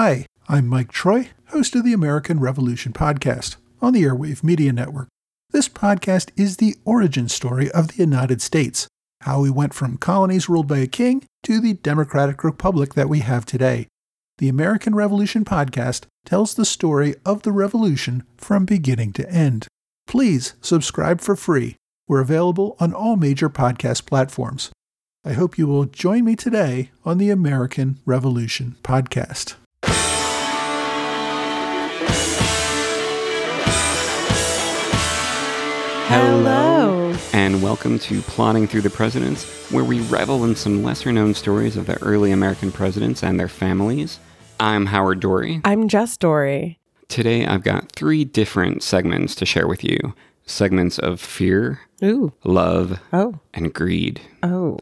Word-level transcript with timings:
Hi, 0.00 0.26
I'm 0.48 0.68
Mike 0.68 0.92
Troy, 0.92 1.30
host 1.48 1.74
of 1.74 1.82
the 1.84 1.92
American 1.92 2.38
Revolution 2.38 2.92
podcast 2.92 3.56
on 3.82 3.92
the 3.92 4.04
Airwave 4.04 4.44
Media 4.44 4.72
Network. 4.72 5.08
This 5.50 5.68
podcast 5.68 6.30
is 6.36 6.58
the 6.58 6.76
origin 6.84 7.28
story 7.28 7.68
of 7.72 7.88
the 7.88 7.96
United 7.96 8.40
States, 8.40 8.86
how 9.22 9.40
we 9.40 9.50
went 9.50 9.74
from 9.74 9.96
colonies 9.96 10.48
ruled 10.48 10.68
by 10.68 10.78
a 10.78 10.86
king 10.86 11.24
to 11.42 11.60
the 11.60 11.72
democratic 11.72 12.44
republic 12.44 12.94
that 12.94 13.08
we 13.08 13.18
have 13.18 13.44
today. 13.44 13.88
The 14.36 14.48
American 14.48 14.94
Revolution 14.94 15.44
podcast 15.44 16.04
tells 16.24 16.54
the 16.54 16.64
story 16.64 17.16
of 17.26 17.42
the 17.42 17.50
revolution 17.50 18.22
from 18.36 18.66
beginning 18.66 19.14
to 19.14 19.28
end. 19.28 19.66
Please 20.06 20.54
subscribe 20.60 21.20
for 21.20 21.34
free. 21.34 21.74
We're 22.06 22.20
available 22.20 22.76
on 22.78 22.94
all 22.94 23.16
major 23.16 23.50
podcast 23.50 24.06
platforms. 24.06 24.70
I 25.24 25.32
hope 25.32 25.58
you 25.58 25.66
will 25.66 25.86
join 25.86 26.24
me 26.24 26.36
today 26.36 26.92
on 27.04 27.18
the 27.18 27.30
American 27.30 27.98
Revolution 28.06 28.76
podcast. 28.84 29.56
Hello. 36.10 37.14
And 37.34 37.62
welcome 37.62 37.98
to 37.98 38.22
Plodding 38.22 38.66
Through 38.66 38.80
the 38.80 38.88
Presidents, 38.88 39.70
where 39.70 39.84
we 39.84 40.00
revel 40.08 40.42
in 40.44 40.56
some 40.56 40.82
lesser 40.82 41.12
known 41.12 41.34
stories 41.34 41.76
of 41.76 41.84
the 41.84 42.02
early 42.02 42.32
American 42.32 42.72
presidents 42.72 43.22
and 43.22 43.38
their 43.38 43.46
families. 43.46 44.18
I'm 44.58 44.86
Howard 44.86 45.20
Dorre. 45.20 45.60
I'm 45.66 45.86
Jess 45.86 46.16
Dorre. 46.16 46.76
Today 47.08 47.44
I've 47.44 47.62
got 47.62 47.92
three 47.92 48.24
different 48.24 48.82
segments 48.82 49.34
to 49.34 49.44
share 49.44 49.68
with 49.68 49.84
you 49.84 49.98
segments 50.46 50.98
of 50.98 51.20
fear, 51.20 51.80
Ooh. 52.02 52.32
love, 52.42 52.98
Oh. 53.12 53.34
and 53.52 53.74
greed. 53.74 54.22
Oh. 54.42 54.78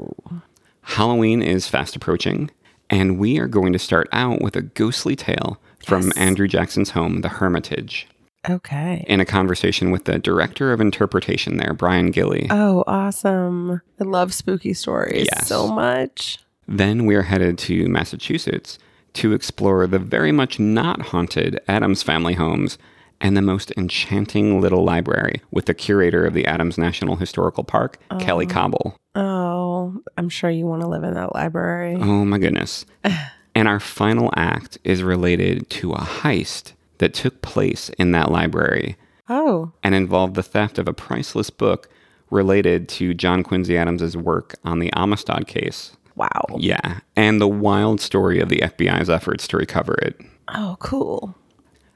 Halloween 0.82 1.42
is 1.42 1.66
fast 1.66 1.96
approaching, 1.96 2.52
and 2.88 3.18
we 3.18 3.40
are 3.40 3.48
going 3.48 3.72
to 3.72 3.80
start 3.80 4.08
out 4.12 4.40
with 4.42 4.54
a 4.54 4.62
ghostly 4.62 5.16
tale 5.16 5.58
from 5.84 6.04
Yes. 6.04 6.16
Andrew 6.16 6.46
Jackson's 6.46 6.90
home, 6.90 7.22
The 7.22 7.28
Hermitage, 7.30 8.06
Okay. 8.48 9.04
in 9.08 9.20
a 9.20 9.24
conversation 9.24 9.90
with 9.90 10.04
the 10.04 10.18
director 10.18 10.72
of 10.72 10.80
interpretation 10.80 11.56
there, 11.56 11.72
Bryan 11.72 12.10
Gilley. 12.12 12.46
Oh, 12.50 12.84
awesome. 12.86 13.80
I 14.00 14.04
love 14.04 14.32
spooky 14.32 14.72
stories 14.74 15.26
Yes. 15.32 15.48
so 15.48 15.68
much. 15.68 16.38
Then 16.68 17.06
we 17.06 17.14
are 17.14 17.22
headed 17.22 17.58
to 17.58 17.88
Massachusetts 17.88 18.78
to 19.14 19.32
explore 19.32 19.86
the 19.86 19.98
very 19.98 20.32
much 20.32 20.58
not 20.58 21.00
haunted 21.00 21.60
Adams 21.68 22.02
family 22.02 22.34
homes 22.34 22.76
and 23.20 23.36
the 23.36 23.42
most 23.42 23.72
enchanting 23.76 24.60
little 24.60 24.84
library 24.84 25.40
with 25.50 25.66
the 25.66 25.74
curator 25.74 26.26
of 26.26 26.34
the 26.34 26.46
Adams 26.46 26.76
National 26.76 27.16
Historical 27.16 27.64
Park, 27.64 27.98
Kelly 28.20 28.46
oh. 28.46 28.52
Cobble. 28.52 28.96
Oh, 29.14 30.02
I'm 30.18 30.28
sure 30.28 30.50
you 30.50 30.66
want 30.66 30.82
to 30.82 30.88
live 30.88 31.02
in 31.02 31.14
that 31.14 31.34
library. 31.34 31.96
Oh 31.98 32.24
my 32.24 32.38
goodness. 32.38 32.84
and 33.54 33.68
our 33.68 33.80
final 33.80 34.30
act 34.36 34.76
is 34.84 35.02
related 35.02 35.70
to 35.70 35.92
a 35.92 36.00
heist 36.00 36.72
that 36.98 37.14
took 37.14 37.42
place 37.42 37.88
in 37.98 38.12
that 38.12 38.30
library 38.30 38.96
Oh. 39.28 39.72
and 39.82 39.94
involved 39.94 40.34
the 40.34 40.42
theft 40.42 40.78
of 40.78 40.86
a 40.86 40.92
priceless 40.92 41.50
book 41.50 41.88
related 42.30 42.88
to 42.90 43.14
John 43.14 43.42
Quincy 43.42 43.76
Adams's 43.76 44.16
work 44.16 44.54
on 44.64 44.78
the 44.78 44.92
Amistad 44.94 45.46
case. 45.46 45.96
Wow. 46.14 46.46
Yeah, 46.58 47.00
and 47.14 47.40
the 47.40 47.48
wild 47.48 48.00
story 48.00 48.40
of 48.40 48.48
the 48.48 48.60
FBI's 48.62 49.10
efforts 49.10 49.46
to 49.48 49.56
recover 49.56 49.94
it. 49.94 50.18
Oh, 50.48 50.76
cool. 50.80 51.34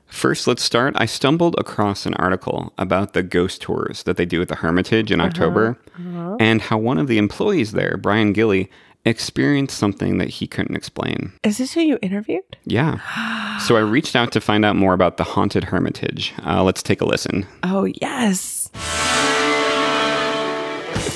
First, 0.07 0.47
let's 0.49 0.63
start. 0.63 0.95
I 0.97 1.07
stumbled 1.07 1.55
across 1.57 2.05
an 2.05 2.15
article 2.15 2.73
about 2.77 3.13
the 3.13 3.23
ghost 3.23 3.63
tours 3.63 4.03
that 4.03 4.17
they 4.17 4.27
do 4.27 4.43
at 4.43 4.49
the 4.49 4.57
Hermitage 4.57 5.13
in 5.13 5.21
uh-huh. 5.21 5.29
October 5.29 5.79
uh-huh. 5.97 6.37
and 6.41 6.61
how 6.61 6.79
one 6.79 6.99
of 6.99 7.07
the 7.07 7.17
employees 7.17 7.73
there, 7.73 7.97
Bryan 7.97 8.35
Gilley, 8.35 8.69
experienced 9.05 9.77
something 9.77 10.19
that 10.19 10.29
he 10.29 10.47
couldn't 10.47 10.77
explain. 10.77 11.33
Is 11.43 11.59
this 11.59 11.73
who 11.73 11.81
you 11.81 11.99
interviewed? 12.03 12.57
Yeah. 12.65 12.99
So 13.61 13.77
I 13.77 13.81
reached 13.81 14.17
out 14.17 14.33
to 14.33 14.41
find 14.41 14.65
out 14.65 14.75
more 14.75 14.95
about 14.95 15.19
the 15.19 15.23
haunted 15.23 15.65
Hermitage. 15.65 16.33
Uh, 16.47 16.63
let's 16.63 16.83
take 16.83 17.03
a 17.03 17.05
listen. 17.05 17.47
Oh, 17.63 17.85
yes. 18.01 18.71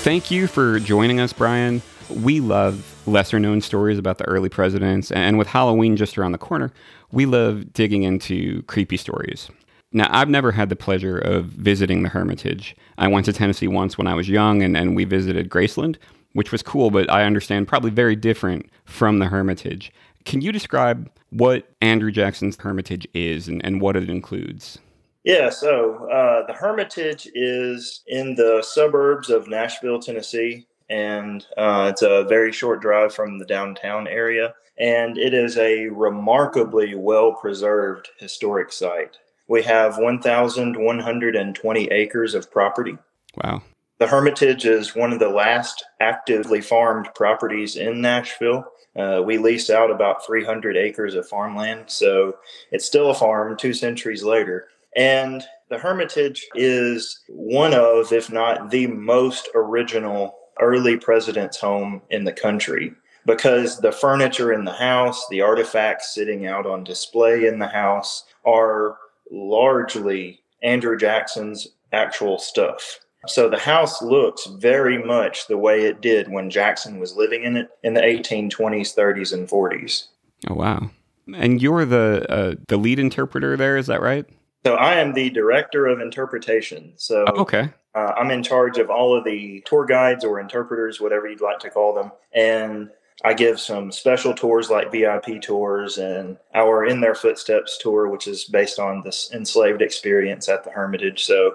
Thank 0.04 0.30
you 0.30 0.46
for 0.46 0.78
joining 0.78 1.20
us, 1.20 1.32
Bryan. 1.32 1.80
We 2.10 2.40
love 2.40 2.94
lesser 3.06 3.40
known 3.40 3.62
stories 3.62 3.98
about 3.98 4.18
the 4.18 4.26
early 4.28 4.50
presidents, 4.50 5.10
and 5.10 5.38
with 5.38 5.48
Halloween 5.48 5.96
just 5.96 6.18
around 6.18 6.32
the 6.32 6.38
corner, 6.38 6.70
we 7.12 7.24
love 7.24 7.72
digging 7.72 8.02
into 8.02 8.62
creepy 8.64 8.98
stories. 8.98 9.48
Now, 9.90 10.08
I've 10.10 10.28
never 10.28 10.52
had 10.52 10.68
the 10.68 10.76
pleasure 10.76 11.16
of 11.16 11.46
visiting 11.46 12.02
the 12.02 12.10
Hermitage. 12.10 12.76
I 12.98 13.08
went 13.08 13.24
to 13.24 13.32
Tennessee 13.32 13.68
once 13.68 13.96
when 13.96 14.06
I 14.06 14.14
was 14.14 14.28
young, 14.28 14.62
and, 14.62 14.76
and 14.76 14.94
we 14.94 15.04
visited 15.04 15.48
Graceland, 15.48 15.96
which 16.34 16.52
was 16.52 16.62
cool, 16.62 16.90
but 16.90 17.10
I 17.10 17.24
understand 17.24 17.66
probably 17.66 17.90
very 17.90 18.14
different 18.14 18.70
from 18.84 19.18
the 19.18 19.26
Hermitage. 19.26 19.90
Can 20.24 20.40
you 20.40 20.52
describe 20.52 21.10
what 21.30 21.68
Andrew 21.80 22.10
Jackson's 22.10 22.56
Hermitage 22.56 23.08
is 23.14 23.48
and, 23.48 23.64
and 23.64 23.80
what 23.80 23.96
it 23.96 24.10
includes? 24.10 24.78
Yeah, 25.24 25.48
so 25.48 26.08
uh, 26.10 26.46
the 26.46 26.52
Hermitage 26.52 27.28
is 27.34 28.02
in 28.06 28.34
the 28.34 28.62
suburbs 28.62 29.30
of 29.30 29.48
Nashville, 29.48 29.98
Tennessee, 29.98 30.66
and 30.90 31.46
uh, 31.56 31.88
it's 31.90 32.02
a 32.02 32.24
very 32.24 32.52
short 32.52 32.82
drive 32.82 33.14
from 33.14 33.38
the 33.38 33.46
downtown 33.46 34.06
area. 34.06 34.54
And 34.76 35.16
it 35.16 35.32
is 35.32 35.56
a 35.56 35.86
remarkably 35.86 36.94
well 36.94 37.32
preserved 37.32 38.08
historic 38.18 38.72
site. 38.72 39.16
We 39.46 39.62
have 39.62 39.98
1,120 39.98 41.84
acres 41.86 42.34
of 42.34 42.50
property. 42.50 42.98
Wow. 43.42 43.62
The 44.04 44.10
Hermitage 44.10 44.66
is 44.66 44.94
one 44.94 45.14
of 45.14 45.18
the 45.18 45.30
last 45.30 45.82
actively 45.98 46.60
farmed 46.60 47.08
properties 47.14 47.76
in 47.76 48.02
Nashville. 48.02 48.66
Uh, 48.94 49.22
we 49.24 49.38
lease 49.38 49.70
out 49.70 49.90
about 49.90 50.26
300 50.26 50.76
acres 50.76 51.14
of 51.14 51.26
farmland, 51.26 51.84
so 51.86 52.36
it's 52.70 52.84
still 52.84 53.08
a 53.08 53.14
farm 53.14 53.56
two 53.56 53.72
centuries 53.72 54.22
later. 54.22 54.68
And 54.94 55.42
the 55.70 55.78
Hermitage 55.78 56.46
is 56.54 57.18
one 57.30 57.72
of, 57.72 58.12
if 58.12 58.30
not 58.30 58.70
the 58.70 58.88
most 58.88 59.48
original 59.54 60.36
early 60.60 60.98
president's 60.98 61.56
home 61.56 62.02
in 62.10 62.24
the 62.24 62.32
country 62.32 62.92
because 63.24 63.80
the 63.80 63.90
furniture 63.90 64.52
in 64.52 64.66
the 64.66 64.72
house, 64.74 65.26
the 65.30 65.40
artifacts 65.40 66.14
sitting 66.14 66.44
out 66.44 66.66
on 66.66 66.84
display 66.84 67.46
in 67.46 67.58
the 67.58 67.68
house 67.68 68.24
are 68.44 68.98
largely 69.30 70.42
Andrew 70.62 70.98
Jackson's 70.98 71.68
actual 71.90 72.38
stuff. 72.38 73.00
So 73.26 73.48
the 73.48 73.58
house 73.58 74.02
looks 74.02 74.46
very 74.46 75.02
much 75.02 75.46
the 75.46 75.58
way 75.58 75.84
it 75.84 76.00
did 76.00 76.30
when 76.30 76.50
Jackson 76.50 76.98
was 76.98 77.16
living 77.16 77.44
in 77.44 77.56
it 77.56 77.68
in 77.82 77.94
the 77.94 78.00
1820s, 78.00 78.94
30s, 78.94 79.32
and 79.32 79.48
40s. 79.48 80.08
Oh, 80.48 80.54
wow. 80.54 80.90
And 81.34 81.60
you're 81.62 81.84
the 81.86 82.26
uh, 82.30 82.54
the 82.68 82.76
lead 82.76 82.98
interpreter 82.98 83.56
there, 83.56 83.76
is 83.78 83.86
that 83.86 84.02
right? 84.02 84.26
So 84.66 84.74
I 84.74 84.94
am 84.94 85.12
the 85.14 85.30
director 85.30 85.86
of 85.86 86.00
interpretation. 86.00 86.92
So 86.96 87.24
Oh, 87.28 87.40
okay. 87.42 87.70
uh, 87.94 88.12
I'm 88.16 88.30
in 88.30 88.42
charge 88.42 88.78
of 88.78 88.90
all 88.90 89.16
of 89.16 89.24
the 89.24 89.62
tour 89.66 89.84
guides 89.86 90.24
or 90.24 90.40
interpreters, 90.40 91.00
whatever 91.00 91.28
you'd 91.28 91.40
like 91.40 91.58
to 91.60 91.70
call 91.70 91.94
them. 91.94 92.12
And 92.32 92.90
I 93.22 93.32
give 93.32 93.60
some 93.60 93.92
special 93.92 94.34
tours 94.34 94.70
like 94.70 94.90
VIP 94.90 95.40
tours 95.40 95.98
and 95.98 96.36
our 96.54 96.84
In 96.84 97.00
Their 97.00 97.14
Footsteps 97.14 97.78
tour, 97.78 98.08
which 98.08 98.26
is 98.26 98.44
based 98.44 98.78
on 98.78 99.02
this 99.02 99.30
enslaved 99.32 99.80
experience 99.82 100.48
at 100.48 100.64
the 100.64 100.70
Hermitage. 100.70 101.24
So 101.24 101.54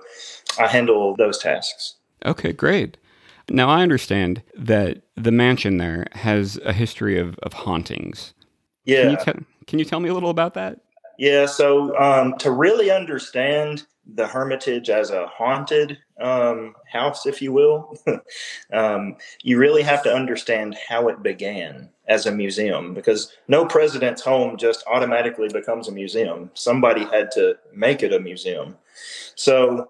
I 0.57 0.67
handle 0.67 1.15
those 1.15 1.37
tasks. 1.37 1.95
Okay, 2.25 2.53
great. 2.53 2.97
Now 3.49 3.69
I 3.69 3.81
understand 3.81 4.41
that 4.55 5.01
the 5.15 5.31
mansion 5.31 5.77
there 5.77 6.07
has 6.13 6.59
a 6.63 6.73
history 6.73 7.19
of, 7.19 7.37
of 7.39 7.53
hauntings. 7.53 8.33
Yeah. 8.85 9.01
Can 9.01 9.11
you, 9.11 9.17
te- 9.17 9.45
can 9.67 9.79
you 9.79 9.85
tell 9.85 9.99
me 9.99 10.09
a 10.09 10.13
little 10.13 10.29
about 10.29 10.53
that? 10.55 10.79
Yeah, 11.17 11.47
so 11.47 11.97
um, 11.99 12.37
to 12.37 12.51
really 12.51 12.91
understand 12.91 13.85
the 14.15 14.25
Hermitage 14.25 14.89
as 14.89 15.11
a 15.11 15.27
haunted 15.27 15.97
um, 16.21 16.73
house, 16.91 17.25
if 17.25 17.41
you 17.41 17.51
will, 17.51 17.95
um, 18.73 19.15
you 19.43 19.57
really 19.57 19.83
have 19.83 20.01
to 20.03 20.13
understand 20.13 20.75
how 20.87 21.07
it 21.07 21.21
began 21.21 21.89
as 22.07 22.25
a 22.25 22.31
museum 22.31 22.93
because 22.93 23.31
no 23.47 23.65
president's 23.65 24.21
home 24.21 24.57
just 24.57 24.83
automatically 24.87 25.49
becomes 25.49 25.87
a 25.87 25.91
museum. 25.91 26.49
Somebody 26.53 27.03
had 27.05 27.31
to 27.31 27.55
make 27.73 28.01
it 28.01 28.13
a 28.13 28.19
museum. 28.19 28.77
So, 29.35 29.87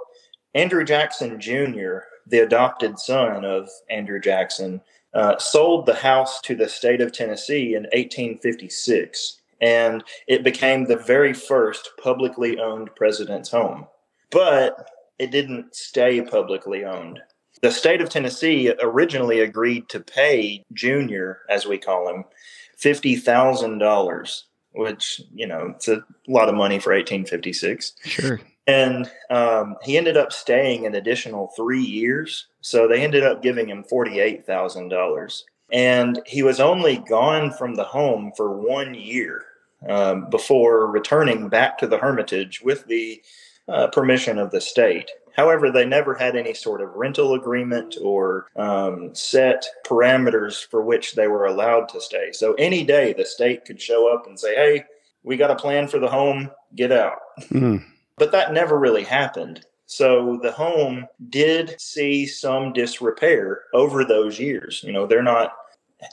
Andrew 0.53 0.83
Jackson 0.83 1.39
Jr., 1.39 1.99
the 2.25 2.39
adopted 2.39 2.99
son 2.99 3.45
of 3.45 3.69
Andrew 3.89 4.19
Jackson, 4.19 4.81
uh, 5.13 5.37
sold 5.37 5.85
the 5.85 5.95
house 5.95 6.39
to 6.41 6.55
the 6.55 6.69
state 6.69 7.01
of 7.01 7.11
Tennessee 7.11 7.73
in 7.73 7.83
1856 7.83 9.39
and 9.61 10.03
it 10.27 10.43
became 10.43 10.85
the 10.85 10.95
very 10.95 11.33
first 11.33 11.91
publicly 12.01 12.59
owned 12.59 12.89
president's 12.95 13.49
home. 13.49 13.87
But 14.31 14.89
it 15.17 15.31
didn't 15.31 15.75
stay 15.75 16.21
publicly 16.21 16.85
owned. 16.85 17.19
The 17.61 17.71
state 17.71 17.99
of 17.99 18.09
Tennessee 18.09 18.73
originally 18.81 19.41
agreed 19.41 19.89
to 19.89 19.99
pay 19.99 20.63
Junior, 20.71 21.39
as 21.49 21.65
we 21.65 21.77
call 21.77 22.07
him, 22.07 22.23
$50,000, 22.81 24.41
which, 24.71 25.21
you 25.33 25.45
know, 25.45 25.73
it's 25.75 25.89
a 25.89 26.05
lot 26.27 26.47
of 26.47 26.55
money 26.55 26.79
for 26.79 26.93
1856. 26.93 27.95
Sure. 28.05 28.39
And 28.69 29.11
um, 29.29 29.75
he 29.83 29.97
ended 29.97 30.17
up 30.17 30.31
staying 30.31 30.85
an 30.85 30.95
additional 30.95 31.45
three 31.55 31.81
years. 32.01 32.47
So 32.61 32.87
they 32.87 33.01
ended 33.01 33.23
up 33.23 33.41
giving 33.41 33.67
him 33.69 33.83
$48,000. 33.83 35.43
And 35.71 36.19
he 36.25 36.41
was 36.43 36.59
only 36.59 36.97
gone 36.97 37.51
from 37.51 37.75
the 37.75 37.83
home 37.83 38.31
for 38.37 38.49
one 38.75 38.93
year. 38.93 39.45
um, 39.87 40.29
before 40.29 40.87
returning 40.91 41.49
back 41.49 41.77
to 41.77 41.87
the 41.87 41.97
Hermitage 41.97 42.61
with 42.61 42.85
the 42.87 43.21
uh, 43.67 43.87
permission 43.87 44.37
of 44.37 44.51
the 44.51 44.61
state. 44.61 45.11
However, 45.35 45.71
they 45.71 45.85
never 45.85 46.15
had 46.15 46.35
any 46.35 46.53
sort 46.53 46.81
of 46.81 46.95
rental 46.95 47.33
agreement 47.33 47.95
or 48.01 48.47
um, 48.57 49.13
set 49.15 49.65
parameters 49.85 50.65
for 50.65 50.81
which 50.81 51.15
they 51.15 51.27
were 51.27 51.45
allowed 51.45 51.87
to 51.89 52.01
stay. 52.01 52.31
So 52.33 52.53
any 52.55 52.83
day 52.83 53.13
the 53.13 53.25
state 53.25 53.63
could 53.63 53.81
show 53.81 54.13
up 54.13 54.27
and 54.27 54.37
say, 54.37 54.55
hey, 54.55 54.83
we 55.23 55.37
got 55.37 55.51
a 55.51 55.55
plan 55.55 55.87
for 55.87 55.99
the 55.99 56.09
home, 56.09 56.51
get 56.75 56.91
out. 56.91 57.19
Mm. 57.51 57.85
But 58.19 58.31
that 58.33 58.53
never 58.53 58.77
really 58.77 59.03
happened. 59.03 59.65
So 59.87 60.39
the 60.43 60.51
home 60.51 61.07
did 61.29 61.81
see 61.81 62.27
some 62.27 62.73
disrepair 62.73 63.61
over 63.73 64.05
those 64.05 64.37
years. 64.37 64.83
You 64.83 64.91
know, 64.91 65.07
they're 65.07 65.23
not, 65.23 65.55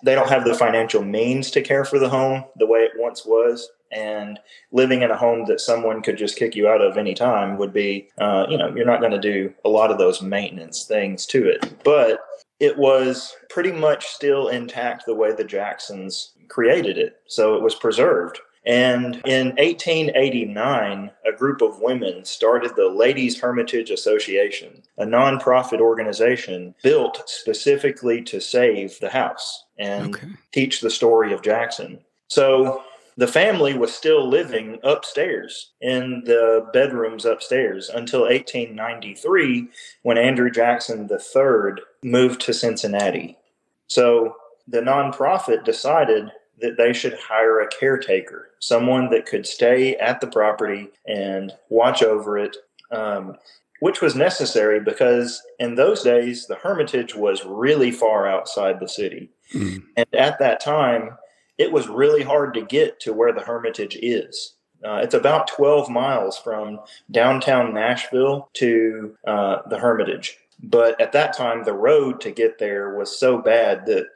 they 0.03 0.15
don't 0.15 0.31
have 0.31 0.45
the 0.47 0.55
financial 0.55 1.03
means 1.03 1.51
to 1.51 1.61
care 1.61 1.85
for 1.85 1.99
the 1.99 2.09
home 2.09 2.45
the 2.57 2.67
way 2.67 2.81
it 2.81 2.93
once 2.97 3.27
was 3.27 3.69
and 3.93 4.39
living 4.73 5.03
in 5.03 5.11
a 5.11 5.17
home 5.17 5.45
that 5.47 5.61
someone 5.61 6.03
could 6.03 6.17
just 6.17 6.37
kick 6.37 6.55
you 6.55 6.69
out 6.69 6.81
of 6.81 6.97
any 6.97 7.15
time 7.15 7.57
would 7.57 7.73
be 7.73 8.09
uh, 8.19 8.47
you 8.49 8.59
know 8.59 8.75
you're 8.75 8.87
not 8.87 9.01
going 9.01 9.13
to 9.13 9.19
do 9.19 9.53
a 9.65 9.69
lot 9.69 9.91
of 9.91 9.99
those 9.99 10.23
maintenance 10.23 10.85
things 10.85 11.27
to 11.27 11.49
it 11.49 11.83
but 11.85 12.21
it 12.59 12.77
was 12.77 13.37
pretty 13.49 13.73
much 13.73 14.07
still 14.07 14.49
intact 14.49 15.05
the 15.07 15.15
way 15.15 15.33
the 15.33 15.45
jacksons 15.45 16.33
created 16.49 16.99
it 16.99 17.21
so 17.27 17.55
it 17.55 17.63
was 17.63 17.75
preserved 17.75 18.41
and 18.67 19.23
in 19.25 19.49
1889, 19.57 21.11
a 21.25 21.33
group 21.33 21.63
of 21.63 21.81
women 21.81 22.25
started 22.25 22.75
the 22.75 22.89
Ladies 22.89 23.39
Hermitage 23.39 23.91
Association, 23.91 24.83
a 24.99 25.05
nonprofit 25.05 25.81
organization 25.81 26.75
built 26.83 27.23
specifically 27.27 28.23
to 28.23 28.41
save 28.41 28.99
the 28.99 29.11
house 29.11 29.65
and 29.79 30.17
okay. 30.17 30.27
teach 30.51 30.81
the 30.81 30.91
story 30.91 31.33
of 31.33 31.43
Jackson. 31.43 32.01
So 32.27 32.83
the 33.17 33.29
family 33.29 33.79
was 33.79 33.95
still 33.95 34.29
living 34.29 34.81
upstairs 34.83 35.71
in 35.81 36.25
the 36.27 36.69
bedrooms 36.73 37.25
upstairs 37.25 37.89
until 37.89 38.23
1893 38.23 39.69
when 40.03 40.19
Andrew 40.19 40.51
Jackson 40.51 41.09
III 41.09 41.83
moved 42.03 42.41
to 42.43 42.53
Cincinnati. 42.53 43.39
So 43.87 44.35
the 44.67 44.81
nonprofit 44.81 45.65
decided 45.65 46.33
that 46.61 46.77
they 46.77 46.93
should 46.93 47.15
hire 47.15 47.61
a 47.61 47.69
caretaker, 47.69 48.51
someone 48.61 49.11
that 49.11 49.27
could 49.27 49.47
stay 49.47 49.97
at 49.97 50.21
the 50.21 50.27
property 50.27 50.89
and 51.07 51.53
watch 51.69 52.03
over 52.03 52.39
it, 52.39 52.57
um, 52.91 53.37
which 53.81 54.01
was 54.01 54.15
necessary 54.15 54.81
because 54.81 55.43
in 55.59 55.75
those 55.75 56.03
days, 56.03 56.47
the 56.47 56.57
Hermitage 56.57 57.15
was 57.15 57.45
really 57.45 57.91
far 57.91 58.27
outside 58.27 58.81
the 58.81 58.89
city. 58.89 59.31
Mm. 59.55 59.83
And 59.97 60.07
at 60.15 60.39
that 60.39 60.61
time, 60.61 61.11
it 61.59 61.73
was 61.73 61.89
really 61.89 62.23
hard 62.23 62.55
to 62.55 62.63
get 62.63 63.01
to 63.01 63.13
where 63.13 63.33
the 63.33 63.43
Hermitage 63.43 63.97
is. 64.01 64.55
Uh, 64.85 65.01
it's 65.03 65.15
about 65.15 65.49
12 65.49 65.89
miles 65.89 66.39
from 66.39 66.81
downtown 67.11 67.75
Nashville 67.75 68.51
to 68.55 69.17
uh, 69.27 69.59
the 69.69 69.79
Hermitage. 69.79 70.37
But 70.63 71.01
at 71.01 71.13
that 71.13 71.37
time, 71.37 71.65
the 71.65 71.75
road 71.75 72.21
to 72.23 72.31
get 72.31 72.59
there 72.59 72.97
was 72.97 73.19
so 73.19 73.39
bad 73.39 73.87
that 73.87 74.07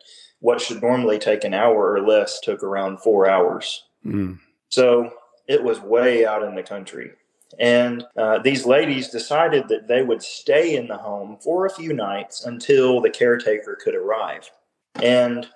what 0.40 0.60
should 0.60 0.82
normally 0.82 1.18
take 1.18 1.44
an 1.44 1.54
hour 1.54 1.92
or 1.92 2.00
less 2.00 2.40
took 2.40 2.62
around 2.62 2.98
four 2.98 3.28
hours. 3.28 3.84
Mm. 4.04 4.38
So 4.68 5.12
it 5.46 5.62
was 5.62 5.80
way 5.80 6.24
out 6.26 6.42
in 6.42 6.54
the 6.54 6.62
country. 6.62 7.12
And 7.58 8.04
uh, 8.16 8.38
these 8.38 8.64
ladies 8.64 9.08
decided 9.08 9.68
that 9.68 9.88
they 9.88 10.02
would 10.02 10.22
stay 10.22 10.76
in 10.76 10.88
the 10.88 10.96
home 10.96 11.38
for 11.42 11.66
a 11.66 11.70
few 11.70 11.92
nights 11.92 12.44
until 12.44 13.00
the 13.00 13.10
caretaker 13.10 13.76
could 13.82 13.94
arrive. 13.94 14.50
And 14.94 15.46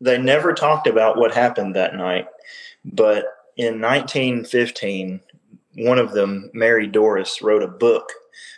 they 0.00 0.16
never 0.16 0.54
talked 0.54 0.86
about 0.86 1.18
what 1.18 1.34
happened 1.34 1.74
that 1.74 1.94
night, 1.94 2.26
but 2.84 3.26
in 3.56 3.80
1915, 3.80 5.20
one 5.76 5.98
of 5.98 6.12
them, 6.12 6.50
Mary 6.54 6.88
Dorris, 6.88 7.42
wrote 7.42 7.62
a 7.62 7.68
book 7.68 8.10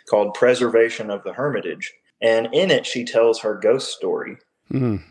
called 0.09 0.33
Preservation 0.33 1.09
of 1.09 1.23
the 1.23 1.33
Hermitage. 1.33 1.93
And 2.21 2.47
in 2.53 2.71
it, 2.71 2.85
she 2.85 3.03
tells 3.03 3.39
her 3.39 3.55
ghost 3.55 3.91
story. 3.91 4.37
Mm. 4.71 5.03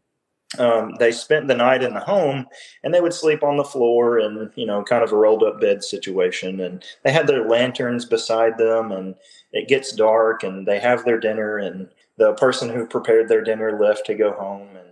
Um, 0.59 0.95
they 0.99 1.13
spent 1.13 1.49
the 1.49 1.55
night 1.55 1.83
in 1.83 1.95
the 1.95 2.01
home 2.01 2.47
and 2.83 2.93
they 2.93 3.01
would 3.01 3.15
sleep 3.15 3.43
on 3.43 3.57
the 3.57 3.65
floor 3.65 4.19
and, 4.19 4.51
you 4.55 4.67
know, 4.67 4.83
kind 4.83 5.03
of 5.03 5.13
a 5.13 5.17
rolled 5.17 5.43
up 5.43 5.61
bed 5.61 5.83
situation. 5.83 6.61
And 6.61 6.85
they 7.05 7.13
had 7.13 7.27
their 7.27 7.49
lanterns 7.49 8.05
beside 8.05 8.59
them 8.59 8.93
and 8.93 9.15
it 9.53 9.69
gets 9.69 9.93
dark 9.93 10.43
and 10.43 10.67
they 10.67 10.79
have 10.79 11.05
their 11.05 11.19
dinner. 11.19 11.59
And 11.59 11.89
the 12.19 12.35
person 12.35 12.69
who 12.69 12.87
prepared 12.87 13.29
their 13.29 13.43
dinner 13.43 13.79
left 13.81 14.05
to 14.07 14.15
go 14.15 14.33
home. 14.33 14.69
And 14.77 14.89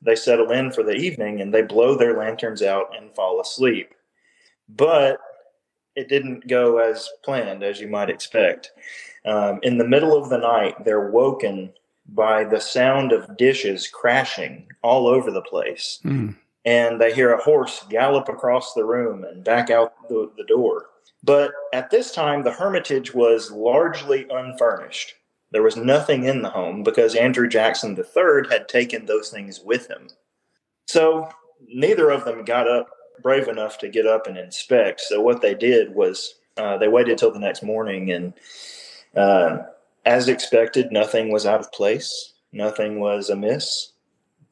they 0.00 0.14
settle 0.14 0.50
in 0.52 0.70
for 0.70 0.82
the 0.82 0.94
evening 0.94 1.40
and 1.40 1.52
they 1.52 1.62
blow 1.62 1.96
their 1.96 2.16
lanterns 2.16 2.62
out 2.62 2.96
and 2.96 3.14
fall 3.14 3.40
asleep. 3.40 3.94
But 4.68 5.18
it 5.96 6.08
didn't 6.08 6.46
go 6.46 6.78
as 6.78 7.08
planned, 7.24 7.62
as 7.62 7.80
you 7.80 7.88
might 7.88 8.10
expect. 8.10 8.70
Um, 9.24 9.58
in 9.62 9.76
the 9.76 9.86
middle 9.86 10.16
of 10.16 10.30
the 10.30 10.38
night, 10.38 10.84
they're 10.84 11.10
woken 11.10 11.72
by 12.14 12.44
the 12.44 12.60
sound 12.60 13.12
of 13.12 13.36
dishes 13.36 13.88
crashing 13.88 14.66
all 14.82 15.06
over 15.06 15.30
the 15.30 15.42
place. 15.42 16.00
Mm. 16.04 16.36
And 16.64 17.00
they 17.00 17.14
hear 17.14 17.32
a 17.32 17.42
horse 17.42 17.84
gallop 17.88 18.28
across 18.28 18.74
the 18.74 18.84
room 18.84 19.24
and 19.24 19.42
back 19.42 19.70
out 19.70 19.94
the, 20.08 20.30
the 20.36 20.44
door. 20.44 20.86
But 21.22 21.52
at 21.72 21.90
this 21.90 22.12
time, 22.12 22.42
the 22.42 22.52
hermitage 22.52 23.14
was 23.14 23.50
largely 23.50 24.26
unfurnished. 24.30 25.14
There 25.52 25.62
was 25.62 25.76
nothing 25.76 26.24
in 26.24 26.42
the 26.42 26.50
home 26.50 26.82
because 26.82 27.14
Andrew 27.14 27.48
Jackson 27.48 27.96
III 27.96 28.48
had 28.50 28.68
taken 28.68 29.06
those 29.06 29.30
things 29.30 29.60
with 29.60 29.88
him. 29.88 30.08
So 30.86 31.28
neither 31.66 32.10
of 32.10 32.24
them 32.24 32.44
got 32.44 32.68
up 32.68 32.88
brave 33.22 33.48
enough 33.48 33.78
to 33.78 33.88
get 33.88 34.06
up 34.06 34.26
and 34.26 34.38
inspect. 34.38 35.00
So 35.00 35.20
what 35.20 35.42
they 35.42 35.54
did 35.54 35.94
was 35.94 36.34
uh, 36.56 36.78
they 36.78 36.88
waited 36.88 37.18
till 37.18 37.32
the 37.32 37.38
next 37.38 37.62
morning, 37.62 38.10
and 38.10 38.32
uh, 39.16 39.58
as 40.04 40.28
expected, 40.28 40.92
nothing 40.92 41.30
was 41.32 41.46
out 41.46 41.60
of 41.60 41.72
place. 41.72 42.34
Nothing 42.52 43.00
was 43.00 43.30
amiss. 43.30 43.92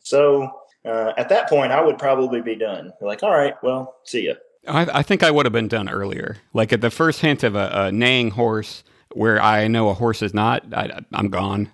So 0.00 0.50
uh, 0.84 1.12
at 1.16 1.28
that 1.28 1.48
point, 1.48 1.72
I 1.72 1.80
would 1.80 1.98
probably 1.98 2.40
be 2.40 2.54
done. 2.54 2.92
Like, 3.00 3.22
all 3.22 3.32
right, 3.32 3.54
well, 3.62 3.96
see 4.04 4.26
ya. 4.26 4.34
I, 4.66 4.98
I 4.98 5.02
think 5.02 5.22
I 5.22 5.30
would 5.30 5.46
have 5.46 5.52
been 5.52 5.68
done 5.68 5.88
earlier. 5.88 6.36
Like 6.52 6.72
at 6.72 6.80
the 6.80 6.90
first 6.90 7.20
hint 7.20 7.42
of 7.42 7.54
a, 7.54 7.70
a 7.72 7.92
neighing 7.92 8.30
horse 8.30 8.84
where 9.12 9.40
I 9.42 9.68
know 9.68 9.88
a 9.88 9.94
horse 9.94 10.22
is 10.22 10.34
not, 10.34 10.64
I, 10.72 11.00
I'm 11.12 11.28
gone. 11.28 11.72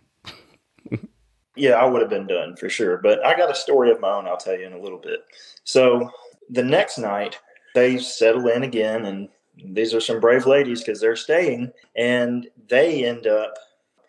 yeah, 1.57 1.73
I 1.73 1.85
would 1.85 2.01
have 2.01 2.11
been 2.11 2.27
done 2.27 2.57
for 2.57 2.69
sure. 2.69 2.99
But 2.99 3.25
I 3.25 3.37
got 3.37 3.51
a 3.51 3.55
story 3.55 3.91
of 3.91 4.01
my 4.01 4.11
own 4.11 4.27
I'll 4.27 4.37
tell 4.37 4.59
you 4.59 4.67
in 4.67 4.73
a 4.73 4.81
little 4.81 4.99
bit. 4.99 5.21
So 5.65 6.11
the 6.51 6.63
next 6.63 6.99
night, 6.99 7.39
they 7.75 7.99
settle 7.99 8.47
in 8.49 8.63
again, 8.63 9.05
and 9.05 9.29
these 9.63 9.95
are 9.95 10.01
some 10.01 10.21
brave 10.21 10.47
ladies 10.47 10.81
because 10.81 11.01
they're 11.01 11.17
staying, 11.17 11.73
and 11.97 12.49
they 12.69 13.05
end 13.05 13.27
up 13.27 13.55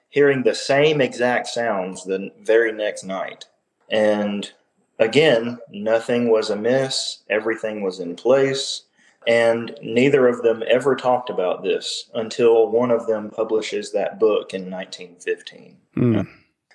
hearing 0.10 0.44
the 0.44 0.56
same 0.56 1.02
exact 1.02 1.48
sounds 1.48 2.04
the 2.06 2.32
very 2.42 2.72
next 2.72 3.04
night. 3.04 3.46
And 3.90 4.50
again, 5.00 5.60
nothing 5.70 6.30
was 6.30 6.50
amiss, 6.50 7.24
everything 7.30 7.82
was 7.82 8.00
in 8.00 8.16
place. 8.16 8.84
And 9.28 9.76
neither 9.82 10.28
of 10.28 10.44
them 10.44 10.64
ever 10.70 10.96
talked 10.96 11.32
about 11.32 11.64
this 11.64 12.10
until 12.14 12.70
one 12.70 12.92
of 12.92 13.08
them 13.08 13.32
publishes 13.32 13.92
that 13.92 14.20
book 14.20 14.54
in 14.54 14.70
1915. 14.70 15.78
Mm. 15.98 16.28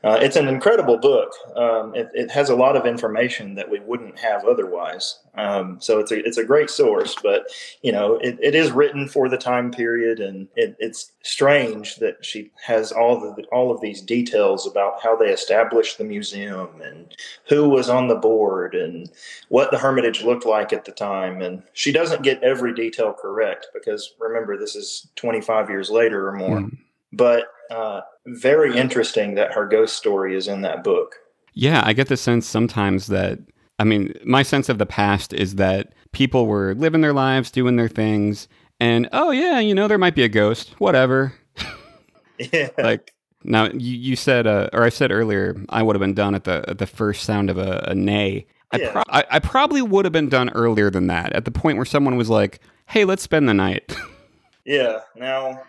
Uh, 0.02 0.19
it's 0.21 0.37
an 0.37 0.49
incredible 0.49 0.97
book. 0.97 1.30
Um, 1.54 1.95
it, 1.95 2.09
it, 2.14 2.30
has 2.30 2.49
a 2.49 2.57
lot 2.57 2.75
of 2.75 2.87
information 2.87 3.54
that 3.57 3.69
we 3.69 3.80
wouldn't 3.80 4.19
have 4.19 4.47
otherwise. 4.47 5.19
Um, 5.35 5.78
so 5.78 5.99
it's 5.99 6.11
a 6.11 6.25
it's 6.26 6.38
a 6.38 6.45
great 6.45 6.71
source, 6.71 7.14
but 7.23 7.45
you 7.83 7.92
know 7.92 8.16
it, 8.16 8.38
it 8.40 8.54
is 8.54 8.71
written 8.71 9.09
for 9.09 9.28
the 9.28 9.37
time 9.37 9.71
period, 9.71 10.19
and 10.19 10.49
it, 10.57 10.75
it's 10.78 11.12
strange 11.23 11.97
that 11.97 12.25
she 12.25 12.50
has 12.64 12.92
all 12.92 13.21
the 13.21 13.45
all 13.52 13.71
of 13.71 13.83
these 13.83 14.00
details 14.00 14.66
about 14.66 15.02
how 15.02 15.16
they 15.16 15.28
established 15.28 15.99
the 15.99 16.04
museum 16.04 16.69
and 16.83 17.14
who 17.47 17.69
was 17.69 17.90
on 17.90 18.09
the 18.09 18.14
board 18.14 18.75
and 18.75 19.11
what 19.49 19.71
the 19.71 19.78
Hermitage 19.78 20.23
looked 20.23 20.47
like 20.47 20.73
at 20.73 20.87
the 20.87 20.92
time. 20.92 21.42
And 21.42 21.62
she 21.75 21.92
doesn't 21.92 22.23
get 22.23 22.42
every 22.42 22.73
detail 22.75 23.12
correct 23.12 23.69
because 23.75 24.14
remember 24.19 24.57
this 24.57 24.76
is 24.76 25.09
25 25.16 25.69
years 25.69 25.90
later 25.90 26.26
or 26.26 26.33
more. 26.33 26.61
Mm. 26.61 26.78
But 27.12 27.49
uh, 27.71 28.00
very 28.38 28.76
interesting 28.76 29.34
that 29.34 29.52
her 29.52 29.66
ghost 29.66 29.96
story 29.96 30.37
is 30.37 30.49
in 30.49 30.62
that 30.62 30.84
book. 30.84 31.16
Yeah, 31.54 31.82
I 31.84 31.92
get 31.92 32.08
the 32.08 32.16
sense 32.16 32.46
sometimes 32.46 33.08
that, 33.08 33.38
I 33.78 33.84
mean, 33.84 34.14
my 34.25 34.42
sense 34.42 34.68
of 34.68 34.78
the 34.78 34.87
past 34.87 35.32
is 35.32 35.56
that 35.56 35.92
people 36.12 36.46
were 36.46 36.75
living 36.75 37.00
their 37.00 37.12
lives, 37.12 37.50
doing 37.50 37.76
their 37.76 37.88
things, 37.88 38.49
and 38.78 39.08
oh, 39.12 39.30
yeah, 39.30 39.58
you 39.60 39.75
know, 39.75 39.88
there 39.88 39.99
might 39.99 40.14
be 40.14 40.22
a 40.22 40.28
ghost, 40.28 40.75
whatever. 40.78 41.34
yeah. 42.52 42.70
Like, 42.78 43.12
now 43.44 43.66
you, 43.66 43.96
you 43.96 44.16
said, 44.16 44.46
uh, 44.46 44.70
or 44.72 44.82
I 44.82 44.88
said 44.88 45.12
earlier, 45.12 45.56
I 45.68 45.82
would 45.82 45.96
have 45.96 46.00
been 46.00 46.14
done 46.14 46.34
at 46.34 46.44
the 46.44 46.64
at 46.68 46.78
the 46.78 46.87
first 46.87 47.25
sound 47.25 47.50
of 47.50 47.58
a, 47.58 47.84
a 47.88 47.94
neigh. 47.94 48.46
I, 48.72 48.76
yeah. 48.78 48.92
pro- 48.92 49.02
I, 49.08 49.25
I 49.30 49.38
probably 49.38 49.82
would 49.82 50.04
have 50.04 50.12
been 50.12 50.28
done 50.28 50.50
earlier 50.50 50.90
than 50.90 51.06
that, 51.08 51.32
at 51.32 51.44
the 51.44 51.50
point 51.50 51.76
where 51.76 51.87
someone 51.87 52.16
was 52.16 52.30
like, 52.30 52.60
"Hey, 52.87 53.04
let's 53.04 53.22
spend 53.22 53.49
the 53.49 53.54
night." 53.54 53.94
yeah. 54.64 55.00
Now 55.16 55.62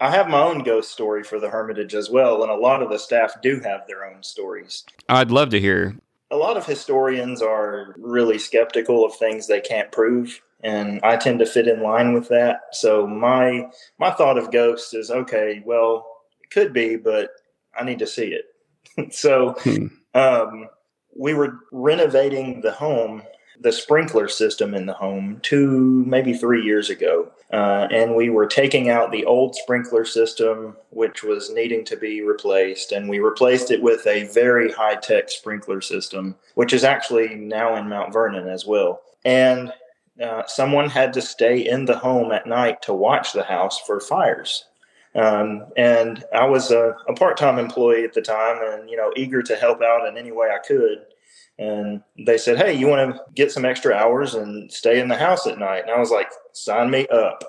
I 0.00 0.10
have 0.10 0.28
my 0.28 0.42
own 0.42 0.62
ghost 0.62 0.92
story 0.92 1.22
for 1.22 1.40
the 1.40 1.48
Hermitage 1.48 1.94
as 1.94 2.10
well, 2.10 2.42
and 2.42 2.50
a 2.50 2.56
lot 2.56 2.82
of 2.82 2.90
the 2.90 2.98
staff 2.98 3.34
do 3.42 3.60
have 3.60 3.86
their 3.86 4.04
own 4.04 4.22
stories. 4.22 4.84
I'd 5.08 5.30
love 5.30 5.50
to 5.50 5.60
hear. 5.60 5.96
A 6.30 6.36
lot 6.36 6.56
of 6.56 6.66
historians 6.66 7.40
are 7.40 7.94
really 7.98 8.38
skeptical 8.38 9.04
of 9.04 9.14
things 9.14 9.46
they 9.46 9.60
can't 9.60 9.92
prove. 9.92 10.40
and 10.62 11.00
I 11.02 11.16
tend 11.16 11.38
to 11.40 11.46
fit 11.46 11.68
in 11.68 11.82
line 11.82 12.12
with 12.14 12.28
that. 12.28 12.60
So 12.72 13.06
my 13.06 13.68
my 13.98 14.10
thought 14.10 14.38
of 14.38 14.50
ghosts 14.50 14.94
is 14.94 15.10
okay. 15.10 15.62
Well, 15.64 16.06
it 16.42 16.50
could 16.50 16.72
be, 16.72 16.96
but 16.96 17.30
I 17.78 17.84
need 17.84 17.98
to 18.00 18.06
see 18.06 18.34
it. 18.34 19.12
so 19.14 19.54
hmm. 19.60 19.86
um, 20.14 20.68
we 21.14 21.34
were 21.34 21.58
renovating 21.72 22.60
the 22.60 22.72
home, 22.72 23.22
the 23.60 23.72
sprinkler 23.72 24.28
system 24.28 24.74
in 24.74 24.86
the 24.86 24.92
home, 24.92 25.40
two 25.42 26.04
maybe 26.06 26.34
three 26.34 26.62
years 26.62 26.90
ago, 26.90 27.30
uh, 27.52 27.88
and 27.90 28.14
we 28.14 28.28
were 28.28 28.46
taking 28.46 28.88
out 28.88 29.12
the 29.12 29.24
old 29.24 29.54
sprinkler 29.54 30.04
system, 30.04 30.76
which 30.90 31.22
was 31.22 31.52
needing 31.52 31.84
to 31.84 31.96
be 31.96 32.22
replaced, 32.22 32.92
and 32.92 33.08
we 33.08 33.18
replaced 33.18 33.70
it 33.70 33.82
with 33.82 34.06
a 34.06 34.24
very 34.32 34.72
high 34.72 34.96
tech 34.96 35.30
sprinkler 35.30 35.80
system, 35.80 36.34
which 36.54 36.72
is 36.72 36.84
actually 36.84 37.34
now 37.34 37.76
in 37.76 37.88
Mount 37.88 38.12
Vernon 38.12 38.48
as 38.48 38.66
well. 38.66 39.02
And 39.24 39.72
uh, 40.22 40.42
someone 40.46 40.88
had 40.88 41.12
to 41.12 41.22
stay 41.22 41.66
in 41.66 41.84
the 41.84 41.98
home 41.98 42.32
at 42.32 42.46
night 42.46 42.82
to 42.82 42.94
watch 42.94 43.32
the 43.32 43.44
house 43.44 43.80
for 43.80 44.00
fires. 44.00 44.64
Um, 45.14 45.66
and 45.76 46.24
I 46.34 46.46
was 46.46 46.70
a, 46.70 46.94
a 47.08 47.14
part-time 47.14 47.58
employee 47.58 48.04
at 48.04 48.12
the 48.12 48.22
time, 48.22 48.58
and 48.60 48.90
you 48.90 48.96
know, 48.96 49.12
eager 49.16 49.42
to 49.42 49.56
help 49.56 49.80
out 49.82 50.06
in 50.06 50.18
any 50.18 50.32
way 50.32 50.48
I 50.48 50.58
could. 50.58 51.06
And 51.58 52.02
they 52.26 52.36
said, 52.36 52.58
"Hey, 52.58 52.74
you 52.74 52.86
want 52.86 53.14
to 53.14 53.20
get 53.34 53.50
some 53.50 53.64
extra 53.64 53.94
hours 53.94 54.34
and 54.34 54.70
stay 54.70 55.00
in 55.00 55.08
the 55.08 55.16
house 55.16 55.46
at 55.46 55.58
night?" 55.58 55.82
And 55.82 55.90
I 55.90 55.98
was 55.98 56.10
like, 56.10 56.28
"Sign 56.52 56.90
me 56.90 57.06
up! 57.08 57.42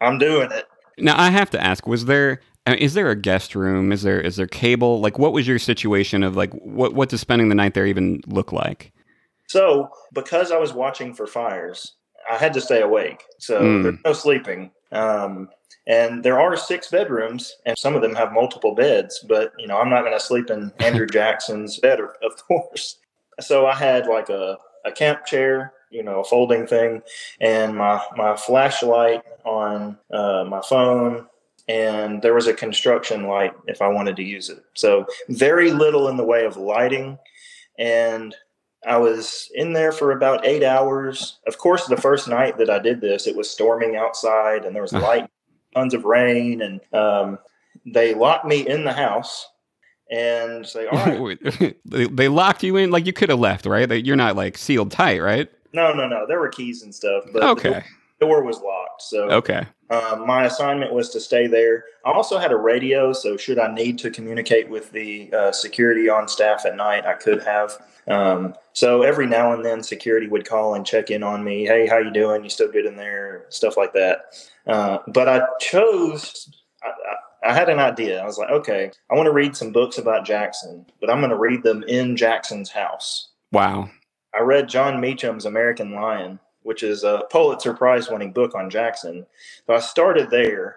I'm 0.00 0.18
doing 0.18 0.50
it." 0.52 0.66
Now 0.96 1.20
I 1.20 1.30
have 1.30 1.50
to 1.50 1.62
ask: 1.62 1.86
Was 1.86 2.04
there 2.04 2.40
is 2.66 2.94
there 2.94 3.10
a 3.10 3.16
guest 3.16 3.54
room? 3.54 3.92
Is 3.92 4.02
there 4.02 4.20
is 4.20 4.36
there 4.36 4.46
cable? 4.46 5.00
Like, 5.00 5.18
what 5.18 5.32
was 5.32 5.46
your 5.48 5.58
situation 5.58 6.22
of 6.22 6.36
like 6.36 6.52
what 6.52 6.94
what 6.94 7.08
does 7.08 7.20
spending 7.20 7.48
the 7.48 7.54
night 7.54 7.74
there 7.74 7.86
even 7.86 8.20
look 8.26 8.52
like? 8.52 8.92
So, 9.48 9.88
because 10.12 10.52
I 10.52 10.58
was 10.58 10.74
watching 10.74 11.14
for 11.14 11.26
fires, 11.26 11.94
I 12.30 12.36
had 12.36 12.52
to 12.54 12.60
stay 12.60 12.82
awake. 12.82 13.24
So 13.38 13.62
mm. 13.62 13.82
there's 13.82 13.98
no 14.04 14.12
sleeping. 14.12 14.70
Um, 14.92 15.48
and 15.86 16.22
there 16.22 16.38
are 16.38 16.54
six 16.54 16.90
bedrooms, 16.90 17.56
and 17.64 17.78
some 17.78 17.94
of 17.94 18.02
them 18.02 18.14
have 18.14 18.32
multiple 18.32 18.74
beds. 18.74 19.24
But 19.26 19.52
you 19.58 19.66
know, 19.66 19.78
I'm 19.78 19.90
not 19.90 20.02
going 20.02 20.16
to 20.16 20.24
sleep 20.24 20.50
in 20.50 20.72
Andrew 20.78 21.06
Jackson's 21.10 21.78
bed, 21.78 22.00
of 22.00 22.46
course. 22.46 22.98
So 23.40 23.66
I 23.66 23.74
had 23.74 24.06
like 24.06 24.28
a, 24.28 24.58
a 24.84 24.92
camp 24.92 25.26
chair, 25.26 25.72
you 25.90 26.02
know, 26.02 26.20
a 26.20 26.24
folding 26.24 26.66
thing, 26.66 27.02
and 27.40 27.76
my 27.76 28.02
my 28.16 28.36
flashlight 28.36 29.22
on 29.44 29.98
uh, 30.12 30.44
my 30.48 30.60
phone, 30.68 31.26
and 31.68 32.20
there 32.22 32.34
was 32.34 32.46
a 32.46 32.54
construction 32.54 33.24
light 33.24 33.52
if 33.66 33.80
I 33.80 33.88
wanted 33.88 34.16
to 34.16 34.22
use 34.22 34.50
it. 34.50 34.64
So 34.74 35.06
very 35.28 35.70
little 35.70 36.08
in 36.08 36.16
the 36.16 36.24
way 36.24 36.44
of 36.44 36.56
lighting, 36.56 37.18
and 37.78 38.34
I 38.86 38.96
was 38.96 39.50
in 39.54 39.72
there 39.72 39.92
for 39.92 40.12
about 40.12 40.46
eight 40.46 40.62
hours. 40.62 41.38
Of 41.46 41.58
course, 41.58 41.86
the 41.86 41.96
first 41.96 42.28
night 42.28 42.58
that 42.58 42.70
I 42.70 42.78
did 42.78 43.00
this, 43.00 43.26
it 43.26 43.36
was 43.36 43.50
storming 43.50 43.96
outside 43.96 44.64
and 44.64 44.74
there 44.74 44.82
was 44.82 44.92
light, 45.08 45.28
tons 45.74 45.94
of 45.94 46.04
rain, 46.04 46.62
and 46.62 46.80
um, 46.92 47.38
they 47.86 48.14
locked 48.14 48.46
me 48.46 48.66
in 48.66 48.84
the 48.84 48.92
house 48.92 49.46
and 50.10 50.66
say, 50.66 50.86
"All 50.92 50.98
right." 50.98 51.76
they 51.84 52.28
locked 52.28 52.62
you 52.62 52.76
in 52.76 52.90
like 52.90 53.06
you 53.06 53.12
could 53.12 53.28
have 53.28 53.40
left, 53.40 53.66
right? 53.66 53.90
You're 54.04 54.16
not 54.16 54.36
like 54.36 54.58
sealed 54.58 54.90
tight, 54.90 55.20
right? 55.20 55.50
No, 55.72 55.92
no, 55.92 56.08
no. 56.08 56.26
There 56.26 56.40
were 56.40 56.48
keys 56.48 56.82
and 56.82 56.94
stuff, 56.94 57.24
but 57.32 57.42
okay 57.42 57.84
door 58.20 58.42
was 58.42 58.60
locked. 58.60 59.02
So 59.02 59.30
okay. 59.30 59.66
Um, 59.90 60.26
my 60.26 60.44
assignment 60.44 60.92
was 60.92 61.08
to 61.10 61.20
stay 61.20 61.46
there. 61.46 61.84
I 62.04 62.12
also 62.12 62.38
had 62.38 62.52
a 62.52 62.56
radio, 62.56 63.12
so 63.12 63.36
should 63.36 63.58
I 63.58 63.72
need 63.72 63.98
to 64.00 64.10
communicate 64.10 64.68
with 64.68 64.92
the 64.92 65.32
uh, 65.32 65.52
security 65.52 66.10
on 66.10 66.28
staff 66.28 66.66
at 66.66 66.76
night, 66.76 67.06
I 67.06 67.14
could 67.14 67.42
have. 67.42 67.78
Um, 68.06 68.54
so 68.74 69.02
every 69.02 69.26
now 69.26 69.52
and 69.52 69.64
then, 69.64 69.82
security 69.82 70.26
would 70.26 70.46
call 70.46 70.74
and 70.74 70.84
check 70.84 71.10
in 71.10 71.22
on 71.22 71.42
me. 71.42 71.64
Hey, 71.64 71.86
how 71.86 71.98
you 71.98 72.10
doing? 72.10 72.44
You 72.44 72.50
still 72.50 72.70
good 72.70 72.84
in 72.84 72.96
there? 72.96 73.46
Stuff 73.48 73.78
like 73.78 73.94
that. 73.94 74.48
Uh, 74.66 74.98
but 75.06 75.26
I 75.26 75.40
chose. 75.58 76.50
I, 76.82 76.88
I, 76.88 77.14
I 77.44 77.54
had 77.54 77.68
an 77.68 77.78
idea. 77.78 78.20
I 78.20 78.24
was 78.26 78.38
like, 78.38 78.50
okay, 78.50 78.90
I 79.10 79.14
want 79.14 79.26
to 79.26 79.32
read 79.32 79.56
some 79.56 79.72
books 79.72 79.98
about 79.98 80.26
Jackson, 80.26 80.84
but 81.00 81.10
I'm 81.10 81.20
going 81.20 81.30
to 81.30 81.36
read 81.36 81.62
them 81.62 81.84
in 81.86 82.16
Jackson's 82.16 82.70
house. 82.70 83.30
Wow. 83.52 83.90
I 84.38 84.42
read 84.42 84.68
Jon 84.68 85.00
Meacham's 85.00 85.46
American 85.46 85.92
Lion 85.92 86.38
which 86.68 86.82
is 86.82 87.02
a 87.02 87.22
Pulitzer 87.30 87.72
Prize 87.72 88.10
winning 88.10 88.30
book 88.30 88.54
on 88.54 88.68
Jackson. 88.68 89.24
So 89.66 89.72
I 89.72 89.78
started 89.78 90.28
there 90.28 90.76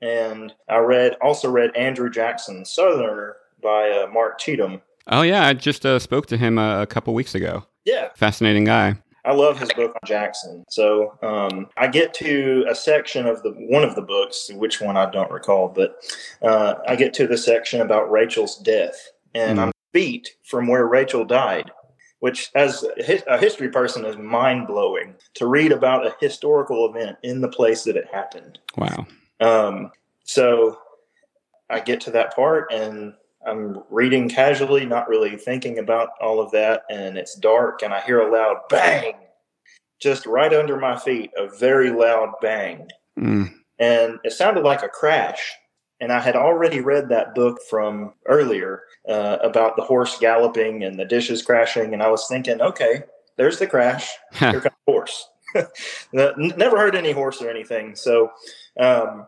and 0.00 0.54
I 0.68 0.78
read 0.78 1.16
also 1.20 1.50
read 1.50 1.74
Andrew 1.76 2.08
Jackson 2.08 2.64
Southerner 2.64 3.38
by 3.60 3.90
uh, 3.90 4.06
Mark 4.06 4.40
Cheathem. 4.40 4.80
Oh 5.08 5.22
yeah, 5.22 5.48
I 5.48 5.54
just 5.54 5.84
uh, 5.84 5.98
spoke 5.98 6.26
to 6.26 6.36
him 6.36 6.58
uh, 6.58 6.80
a 6.80 6.86
couple 6.86 7.12
weeks 7.12 7.34
ago. 7.34 7.66
Yeah, 7.84 8.10
fascinating 8.14 8.62
guy. 8.62 8.94
I 9.24 9.32
love 9.32 9.58
his 9.58 9.72
book 9.72 9.92
on 9.94 10.06
Jackson. 10.06 10.64
So 10.68 11.16
um, 11.22 11.68
I 11.76 11.86
get 11.86 12.12
to 12.14 12.66
a 12.68 12.74
section 12.74 13.26
of 13.26 13.42
the 13.42 13.52
one 13.52 13.84
of 13.84 13.94
the 13.94 14.02
books, 14.02 14.50
which 14.54 14.80
one 14.80 14.96
I 14.96 15.10
don't 15.10 15.30
recall, 15.30 15.68
but 15.68 15.96
uh, 16.42 16.74
I 16.88 16.96
get 16.96 17.14
to 17.14 17.26
the 17.26 17.38
section 17.38 17.80
about 17.80 18.10
Rachel's 18.10 18.58
death, 18.58 19.10
and 19.34 19.58
mm. 19.58 19.62
I'm 19.62 19.72
beat 19.92 20.36
from 20.42 20.66
where 20.68 20.86
Rachel 20.86 21.24
died 21.24 21.70
which 22.22 22.52
as 22.54 22.86
a 23.26 23.36
history 23.36 23.68
person 23.68 24.04
is 24.04 24.16
mind 24.16 24.68
blowing 24.68 25.12
to 25.34 25.48
read 25.48 25.72
about 25.72 26.06
a 26.06 26.14
historical 26.20 26.88
event 26.88 27.18
in 27.24 27.40
the 27.40 27.48
place 27.48 27.82
that 27.82 27.96
it 27.96 28.06
happened. 28.12 28.60
Wow. 28.76 29.08
Um, 29.40 29.90
so 30.22 30.78
I 31.68 31.80
get 31.80 32.00
to 32.02 32.12
that 32.12 32.32
part 32.36 32.72
and 32.72 33.14
I'm 33.46 33.82
reading 33.90 34.28
casually, 34.28 34.86
not 34.86 35.08
really 35.08 35.36
thinking 35.36 35.78
about 35.78 36.10
all 36.20 36.40
of 36.40 36.50
that. 36.52 36.84
And 36.90 37.16
it's 37.16 37.34
dark 37.34 37.82
and 37.82 37.92
I 37.92 38.00
hear 38.02 38.20
a 38.20 38.30
loud 38.30 38.68
bang 38.68 39.14
just 40.02 40.26
right 40.26 40.52
under 40.52 40.76
my 40.76 40.98
feet, 40.98 41.30
a 41.36 41.48
very 41.48 41.90
loud 41.90 42.32
bang. 42.42 42.88
Mm. 43.18 43.54
And 43.78 44.18
it 44.24 44.32
sounded 44.32 44.64
like 44.64 44.82
a 44.82 44.88
crash. 44.88 45.52
And 46.00 46.12
I 46.12 46.18
had 46.18 46.34
already 46.34 46.80
read 46.80 47.08
that 47.08 47.36
book 47.36 47.60
from 47.70 48.14
earlier 48.26 48.82
uh, 49.08 49.38
about 49.40 49.76
the 49.76 49.84
horse 49.84 50.18
galloping 50.18 50.82
and 50.82 50.98
the 50.98 51.04
dishes 51.04 51.42
crashing. 51.42 51.94
And 51.94 52.02
I 52.02 52.08
was 52.08 52.26
thinking, 52.26 52.60
okay, 52.60 53.04
there's 53.36 53.60
the 53.60 53.68
crash. 53.68 54.10
Here 54.34 54.60
comes 54.60 54.74
the 54.86 54.92
horse. 54.92 55.28
Never 56.12 56.78
heard 56.78 56.96
any 56.96 57.12
horse 57.12 57.40
or 57.40 57.48
anything. 57.48 57.94
So 57.94 58.32
um, 58.80 59.26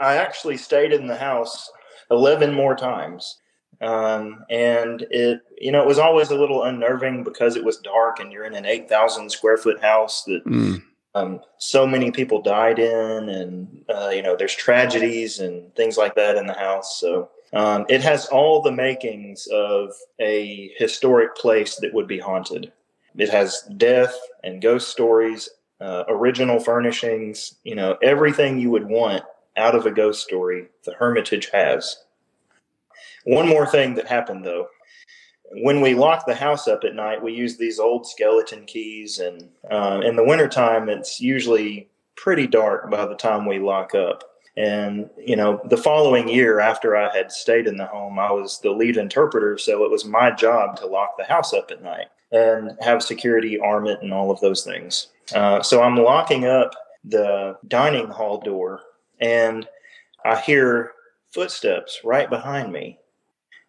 I 0.00 0.16
actually 0.16 0.56
stayed 0.56 0.92
in 0.92 1.06
the 1.06 1.16
house 1.16 1.70
11 2.10 2.52
more 2.52 2.74
times. 2.74 3.38
Um, 3.80 4.44
and 4.50 5.06
it, 5.10 5.40
you 5.58 5.72
know, 5.72 5.82
it 5.82 5.88
was 5.88 5.98
always 5.98 6.30
a 6.30 6.36
little 6.36 6.62
unnerving 6.62 7.24
because 7.24 7.56
it 7.56 7.64
was 7.64 7.78
dark 7.78 8.20
and 8.20 8.32
you're 8.32 8.44
in 8.44 8.54
an 8.54 8.64
8,000 8.64 9.30
square 9.30 9.56
foot 9.56 9.80
house 9.80 10.24
that 10.24 10.44
mm 10.46 10.82
um, 11.14 11.40
so 11.58 11.86
many 11.86 12.10
people 12.10 12.42
died 12.42 12.78
in, 12.78 13.28
and 13.28 13.84
uh, 13.88 14.08
you 14.08 14.22
know, 14.22 14.36
there's 14.36 14.54
tragedies 14.54 15.38
and 15.38 15.74
things 15.76 15.96
like 15.96 16.14
that 16.16 16.36
in 16.36 16.46
the 16.46 16.54
house. 16.54 16.98
So 17.00 17.30
um, 17.52 17.86
it 17.88 18.02
has 18.02 18.26
all 18.26 18.60
the 18.60 18.72
makings 18.72 19.46
of 19.52 19.92
a 20.18 20.72
historic 20.76 21.36
place 21.36 21.76
that 21.76 21.94
would 21.94 22.08
be 22.08 22.18
haunted. 22.18 22.72
It 23.16 23.30
has 23.30 23.62
death 23.76 24.14
and 24.42 24.60
ghost 24.60 24.88
stories, 24.88 25.48
uh, 25.80 26.02
original 26.08 26.58
furnishings, 26.58 27.54
you 27.62 27.76
know, 27.76 27.96
everything 28.02 28.58
you 28.58 28.70
would 28.70 28.86
want 28.86 29.22
out 29.56 29.74
of 29.74 29.86
a 29.86 29.90
ghost 29.90 30.22
story. 30.22 30.68
The 30.84 30.94
Hermitage 30.94 31.50
has. 31.50 32.02
One 33.24 33.48
more 33.48 33.66
thing 33.66 33.94
that 33.94 34.06
happened 34.06 34.44
though 34.44 34.68
when 35.62 35.80
we 35.80 35.94
lock 35.94 36.26
the 36.26 36.34
house 36.34 36.66
up 36.66 36.84
at 36.84 36.94
night, 36.94 37.22
we 37.22 37.32
use 37.32 37.56
these 37.56 37.78
old 37.78 38.06
skeleton 38.06 38.64
keys, 38.64 39.18
and 39.18 39.48
uh, 39.70 40.00
in 40.04 40.16
the 40.16 40.24
wintertime, 40.24 40.88
it's 40.88 41.20
usually 41.20 41.88
pretty 42.16 42.46
dark 42.46 42.90
by 42.90 43.06
the 43.06 43.14
time 43.14 43.46
we 43.46 43.58
lock 43.58 43.94
up. 43.94 44.24
And, 44.56 45.10
you 45.18 45.34
know, 45.34 45.60
the 45.68 45.76
following 45.76 46.28
year 46.28 46.60
after 46.60 46.96
I 46.96 47.14
had 47.14 47.32
stayed 47.32 47.66
in 47.66 47.76
the 47.76 47.86
home, 47.86 48.18
I 48.18 48.30
was 48.30 48.60
the 48.60 48.70
lead 48.70 48.96
interpreter. 48.96 49.58
So 49.58 49.84
it 49.84 49.90
was 49.90 50.04
my 50.04 50.30
job 50.30 50.76
to 50.76 50.86
lock 50.86 51.16
the 51.18 51.24
house 51.24 51.52
up 51.52 51.72
at 51.72 51.82
night 51.82 52.06
and 52.30 52.70
have 52.80 53.02
security 53.02 53.58
arm 53.58 53.88
it 53.88 54.00
and 54.00 54.12
all 54.12 54.30
of 54.30 54.40
those 54.40 54.62
things. 54.62 55.08
Uh, 55.34 55.60
so 55.60 55.82
I'm 55.82 55.96
locking 55.96 56.44
up 56.44 56.72
the 57.02 57.58
dining 57.66 58.06
hall 58.06 58.40
door 58.40 58.80
and 59.20 59.66
I 60.24 60.40
hear 60.40 60.92
footsteps 61.32 62.00
right 62.04 62.30
behind 62.30 62.72
me. 62.72 62.98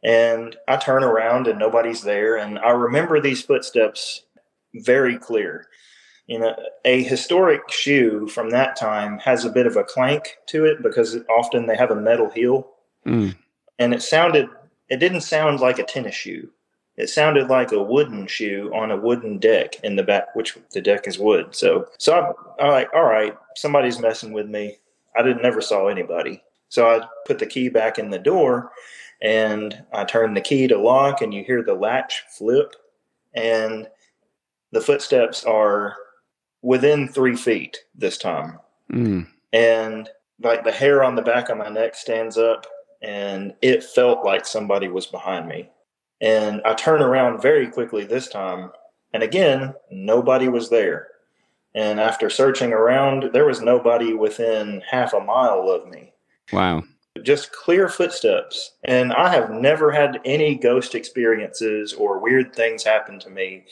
And 0.04 0.56
I 0.68 0.78
turn 0.78 1.04
around 1.04 1.48
and 1.48 1.58
nobody's 1.58 2.04
there. 2.04 2.38
And 2.38 2.60
I 2.60 2.70
remember 2.70 3.20
these 3.20 3.42
footsteps 3.42 4.22
very 4.76 5.18
clear. 5.18 5.66
You 6.28 6.40
know, 6.40 6.56
a 6.86 7.04
historic 7.04 7.72
shoe 7.72 8.28
from 8.28 8.52
that 8.52 8.76
time 8.76 9.20
has 9.20 9.46
a 9.46 9.52
bit 9.52 9.66
of 9.66 9.78
a 9.78 9.84
clank 9.84 10.38
to 10.48 10.66
it 10.66 10.84
because 10.84 11.18
often 11.30 11.66
they 11.66 11.76
have 11.76 11.92
a 11.92 11.96
metal 11.96 12.30
heel. 12.30 12.68
Mm. 13.06 13.36
And 13.80 13.94
it 13.94 14.02
sounded, 14.02 14.48
it 14.90 14.98
didn't 14.98 15.22
sound 15.22 15.60
like 15.60 15.80
a 15.80 15.84
tennis 15.84 16.16
shoe. 16.16 16.50
It 16.98 17.10
sounded 17.10 17.50
like 17.50 17.72
a 17.72 17.84
wooden 17.84 18.26
shoe 18.28 18.72
on 18.74 18.92
a 18.92 18.98
wooden 18.98 19.38
deck 19.38 19.84
in 19.84 19.96
the 19.96 20.04
back, 20.04 20.36
which 20.36 20.58
the 20.72 20.82
deck 20.82 21.08
is 21.08 21.20
wood. 21.20 21.54
So, 21.54 21.88
so 21.98 22.14
I, 22.60 22.64
I'm 22.64 22.72
like, 22.72 22.90
all 22.94 23.04
right, 23.04 23.36
somebody's 23.56 24.00
messing 24.00 24.32
with 24.32 24.48
me. 24.48 24.78
I 25.18 25.24
didn't 25.24 25.44
never 25.44 25.62
saw 25.62 25.88
anybody. 25.88 26.44
So 26.70 26.88
I 26.88 27.08
put 27.26 27.40
the 27.40 27.46
key 27.46 27.70
back 27.70 28.00
in 28.00 28.10
the 28.10 28.20
door 28.20 28.72
and 29.22 29.84
I 29.94 30.04
turn 30.04 30.34
the 30.34 30.42
key 30.42 30.68
to 30.68 30.78
lock, 30.78 31.22
and 31.22 31.34
you 31.34 31.44
hear 31.44 31.64
the 31.64 31.74
latch 31.74 32.24
flip, 32.30 32.76
and 33.34 33.88
the 34.72 34.82
footsteps 34.82 35.44
are 35.46 35.96
within 36.62 37.08
three 37.08 37.36
feet 37.36 37.80
this 37.96 38.18
time. 38.18 38.60
Mm. 38.92 39.28
And 39.54 40.10
like 40.42 40.64
the 40.64 40.72
hair 40.72 41.04
on 41.04 41.16
the 41.16 41.22
back 41.22 41.50
of 41.50 41.58
my 41.58 41.70
neck 41.70 41.96
stands 41.96 42.38
up, 42.38 42.68
and 43.02 43.54
it 43.62 43.84
felt 43.84 44.26
like 44.26 44.46
somebody 44.46 44.90
was 44.90 45.06
behind 45.06 45.48
me. 45.48 45.70
And 46.22 46.62
I 46.66 46.74
turn 46.74 47.02
around 47.02 47.42
very 47.42 47.68
quickly 47.70 48.04
this 48.04 48.28
time, 48.28 48.72
and 49.14 49.24
again, 49.24 49.74
nobody 49.92 50.50
was 50.50 50.70
there. 50.70 51.08
And 51.76 52.00
after 52.00 52.30
searching 52.30 52.72
around, 52.72 53.32
there 53.34 53.46
was 53.46 53.62
nobody 53.62 54.14
within 54.14 54.82
half 54.90 55.14
a 55.14 55.20
mile 55.20 55.70
of 55.70 55.88
me. 55.88 56.14
Wow. 56.54 56.84
Just 57.22 57.52
clear 57.52 57.90
footsteps. 57.90 58.72
And 58.86 59.12
I 59.12 59.30
have 59.30 59.52
never 59.52 59.92
had 59.92 60.22
any 60.24 60.56
ghost 60.56 60.96
experiences 60.96 61.94
or 61.94 62.20
weird 62.20 62.56
things 62.56 62.84
happen 62.84 63.20
to 63.20 63.30
me 63.30 63.66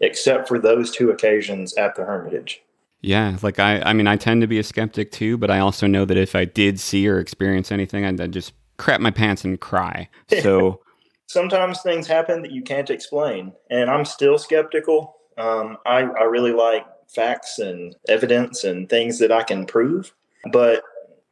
except 0.00 0.48
for 0.48 0.58
those 0.58 0.90
two 0.90 1.10
occasions 1.10 1.74
at 1.74 1.94
the 1.96 2.04
Hermitage. 2.04 2.62
Yeah, 3.02 3.36
like 3.42 3.58
I, 3.58 3.80
I 3.80 3.92
mean, 3.92 4.06
I 4.06 4.16
tend 4.16 4.42
to 4.42 4.46
be 4.46 4.58
a 4.58 4.62
skeptic 4.62 5.10
too, 5.10 5.38
but 5.38 5.50
I 5.50 5.58
also 5.58 5.86
know 5.86 6.04
that 6.04 6.18
if 6.18 6.34
I 6.34 6.44
did 6.44 6.80
see 6.80 7.08
or 7.08 7.18
experience 7.18 7.72
anything, 7.72 8.04
I'd, 8.04 8.20
I'd 8.20 8.32
just 8.32 8.52
crap 8.76 9.00
my 9.00 9.10
pants 9.10 9.44
and 9.44 9.60
cry. 9.60 10.08
So 10.42 10.80
sometimes 11.26 11.80
things 11.80 12.06
happen 12.06 12.42
that 12.42 12.52
you 12.52 12.62
can't 12.62 12.90
explain, 12.90 13.52
and 13.70 13.90
I'm 13.90 14.04
still 14.04 14.36
skeptical. 14.36 15.16
Um, 15.38 15.78
I, 15.86 16.00
I 16.02 16.24
really 16.24 16.52
like 16.52 16.84
facts 17.14 17.58
and 17.58 17.94
evidence 18.08 18.64
and 18.64 18.88
things 18.88 19.18
that 19.18 19.32
I 19.32 19.42
can 19.42 19.66
prove, 19.66 20.12
but 20.52 20.82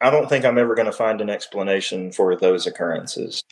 I 0.01 0.11
don't 0.11 0.29
think 0.29 0.45
I'm 0.45 0.59
ever 0.59 0.75
going 0.75 0.87
to 0.87 0.93
find 0.93 1.21
an 1.21 1.31
explanation 1.31 2.13
for 2.13 2.37
those 2.37 2.67
occurrences. 2.67 3.43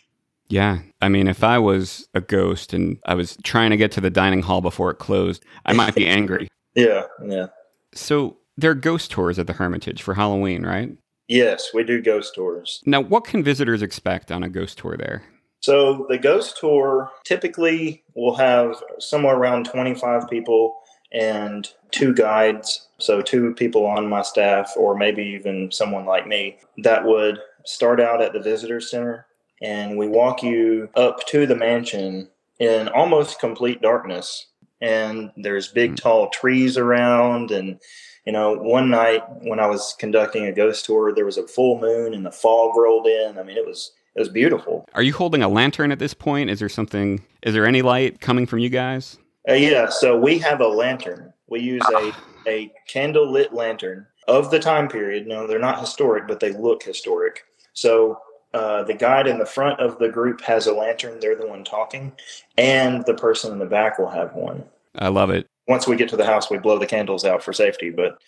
Yeah. 0.49 0.79
I 1.01 1.09
mean, 1.09 1.27
if 1.27 1.43
I 1.43 1.59
was 1.59 2.09
a 2.15 2.21
ghost 2.21 2.73
and 2.73 2.99
I 3.05 3.15
was 3.15 3.37
trying 3.43 3.71
to 3.71 3.77
get 3.77 3.91
to 3.93 4.01
the 4.01 4.11
dining 4.11 4.43
hall 4.43 4.61
before 4.61 4.91
it 4.91 4.99
closed, 4.99 5.45
I 5.65 5.73
might 5.73 5.95
be 5.95 6.07
angry. 6.07 6.49
Yeah, 6.79 7.05
yeah. 7.25 7.47
So 7.95 8.37
there 8.59 8.71
are 8.71 8.75
ghost 8.75 9.11
tours 9.11 9.39
at 9.39 9.47
the 9.47 9.55
Hermitage 9.55 10.03
for 10.03 10.13
Halloween, 10.13 10.67
right? 10.67 10.95
Yes, 11.27 11.71
we 11.73 11.85
do 11.85 12.03
ghost 12.03 12.35
tours. 12.35 12.83
Now, 12.85 13.01
what 13.01 13.25
can 13.25 13.43
visitors 13.43 13.81
expect 13.81 14.31
on 14.31 14.43
a 14.43 14.51
ghost 14.51 14.77
tour 14.77 14.95
there? 14.95 15.23
So 15.61 16.07
the 16.11 16.19
ghost 16.19 16.59
tour 16.61 17.11
typically 17.25 18.05
will 18.15 18.37
have 18.37 18.77
somewhere 18.99 19.37
around 19.37 19.65
25 19.65 20.29
people 20.29 20.77
and 21.13 21.67
two 21.97 22.15
guides. 22.15 22.89
So 22.99 23.21
two 23.21 23.55
people 23.55 23.87
on 23.87 24.09
my 24.09 24.23
staff, 24.23 24.73
or 24.77 24.97
maybe 24.97 25.23
even 25.23 25.71
someone 25.73 26.07
like 26.07 26.27
me, 26.27 26.59
that 26.79 27.05
would 27.05 27.39
start 27.65 28.01
out 28.01 28.23
at 28.23 28.33
the 28.33 28.41
visitor 28.41 28.81
center 28.81 29.27
and 29.63 29.97
we 29.97 30.07
walk 30.07 30.43
you 30.43 30.89
up 30.95 31.27
to 31.29 31.47
the 31.47 31.57
mansion 31.57 32.29
in 32.59 32.89
almost 32.89 33.41
complete 33.41 33.81
darkness. 33.81 34.47
And 34.81 35.31
there's 35.37 35.69
big, 35.69 35.97
tall 35.97 36.29
trees 36.29 36.77
around. 36.77 37.51
And, 37.51 37.81
you 38.27 38.33
know, 38.33 38.55
one 38.55 38.91
night 38.91 39.23
when 39.43 39.59
I 39.59 39.67
was 39.67 39.95
conducting 39.99 40.45
a 40.45 40.53
ghost 40.53 40.85
tour, 40.85 41.15
there 41.15 41.25
was 41.25 41.39
a 41.39 41.49
full 41.49 41.81
moon 41.81 42.13
and 42.13 42.27
the 42.27 42.31
fog 42.31 42.77
rolled 42.77 43.07
in. 43.07 43.39
I 43.39 43.43
mean, 43.43 43.57
it 43.57 43.67
was 43.67 43.93
it 44.15 44.21
was 44.21 44.29
beautiful. 44.29 44.87
Are 44.95 45.03
you 45.03 45.13
holding 45.13 45.43
a 45.43 45.49
lantern 45.49 45.93
at 45.93 45.99
this 45.99 46.15
point? 46.15 46.51
Is 46.51 46.59
there 46.59 46.69
something? 46.69 47.23
Is 47.43 47.55
there 47.55 47.67
any 47.67 47.83
light 47.83 48.21
coming 48.21 48.47
from 48.47 48.59
you 48.59 48.71
guys? 48.71 49.19
Uh, 49.49 49.53
yeah, 49.53 49.89
so 49.89 50.19
we 50.19 50.39
have 50.39 50.61
a 50.61 50.67
lantern. 50.67 51.33
We 51.49 51.61
use 51.61 51.83
a 51.91 52.13
a 52.49 52.73
candle 52.87 53.31
lit 53.31 53.53
lantern 53.53 54.07
of 54.29 54.51
the 54.51 54.59
time 54.59 54.89
period. 54.89 55.27
No, 55.27 55.47
they're 55.47 55.59
not 55.59 55.81
historic, 55.81 56.27
but 56.29 56.41
they 56.41 56.53
look 56.53 56.83
historic. 56.83 57.45
So 57.73 58.21
uh, 58.55 58.85
the 58.85 58.95
guide 58.95 59.27
in 59.27 59.39
the 59.39 59.47
front 59.47 59.81
of 59.81 59.99
the 59.99 60.09
group 60.09 60.41
has 60.43 60.67
a 60.67 60.73
lantern. 60.73 61.19
They're 61.21 61.37
the 61.37 61.47
one 61.47 61.65
talking, 61.65 62.13
and 62.57 63.05
the 63.05 63.15
person 63.15 63.53
in 63.53 63.59
the 63.59 63.67
back 63.67 63.99
will 63.99 64.11
have 64.11 64.35
one. 64.35 64.65
I 64.97 65.09
love 65.09 65.31
it. 65.31 65.47
Once 65.69 65.87
we 65.87 65.97
get 65.97 66.09
to 66.11 66.17
the 66.17 66.25
house, 66.25 66.51
we 66.51 66.59
blow 66.59 66.79
the 66.79 66.87
candles 66.87 67.25
out 67.25 67.43
for 67.43 67.53
safety. 67.53 67.91
But 67.91 68.19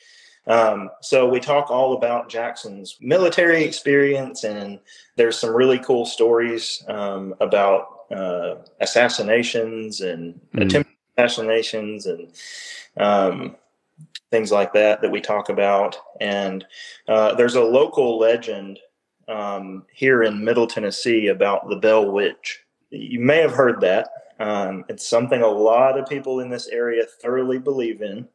um, 0.46 0.90
so 1.00 1.28
we 1.28 1.40
talk 1.40 1.70
all 1.70 1.92
about 1.94 2.28
Jackson's 2.28 2.96
military 3.00 3.64
experience, 3.64 4.44
and 4.44 4.80
there's 5.16 5.38
some 5.38 5.54
really 5.54 5.78
cool 5.78 6.04
stories 6.04 6.82
um, 6.88 7.34
about 7.40 8.00
uh, 8.10 8.56
assassinations 8.80 10.00
and 10.00 10.34
Mm. 10.54 10.66
attempted 10.66 10.87
assassinations 11.18 12.06
and 12.06 12.28
um, 12.96 13.56
things 14.30 14.52
like 14.52 14.72
that 14.72 15.02
that 15.02 15.10
we 15.10 15.20
talk 15.20 15.48
about. 15.48 15.96
And 16.20 16.64
uh, 17.08 17.34
there's 17.34 17.56
a 17.56 17.62
local 17.62 18.18
legend 18.18 18.78
um, 19.26 19.84
here 19.92 20.22
in 20.22 20.44
Middle 20.44 20.66
Tennessee 20.66 21.28
about 21.28 21.68
the 21.68 21.76
Bell 21.76 22.10
Witch. 22.10 22.60
You 22.90 23.20
may 23.20 23.38
have 23.38 23.52
heard 23.52 23.80
that. 23.80 24.08
Um, 24.40 24.84
it's 24.88 25.06
something 25.06 25.42
a 25.42 25.48
lot 25.48 25.98
of 25.98 26.08
people 26.08 26.40
in 26.40 26.48
this 26.48 26.68
area 26.68 27.04
thoroughly 27.20 27.58
believe 27.58 28.02
in. 28.02 28.28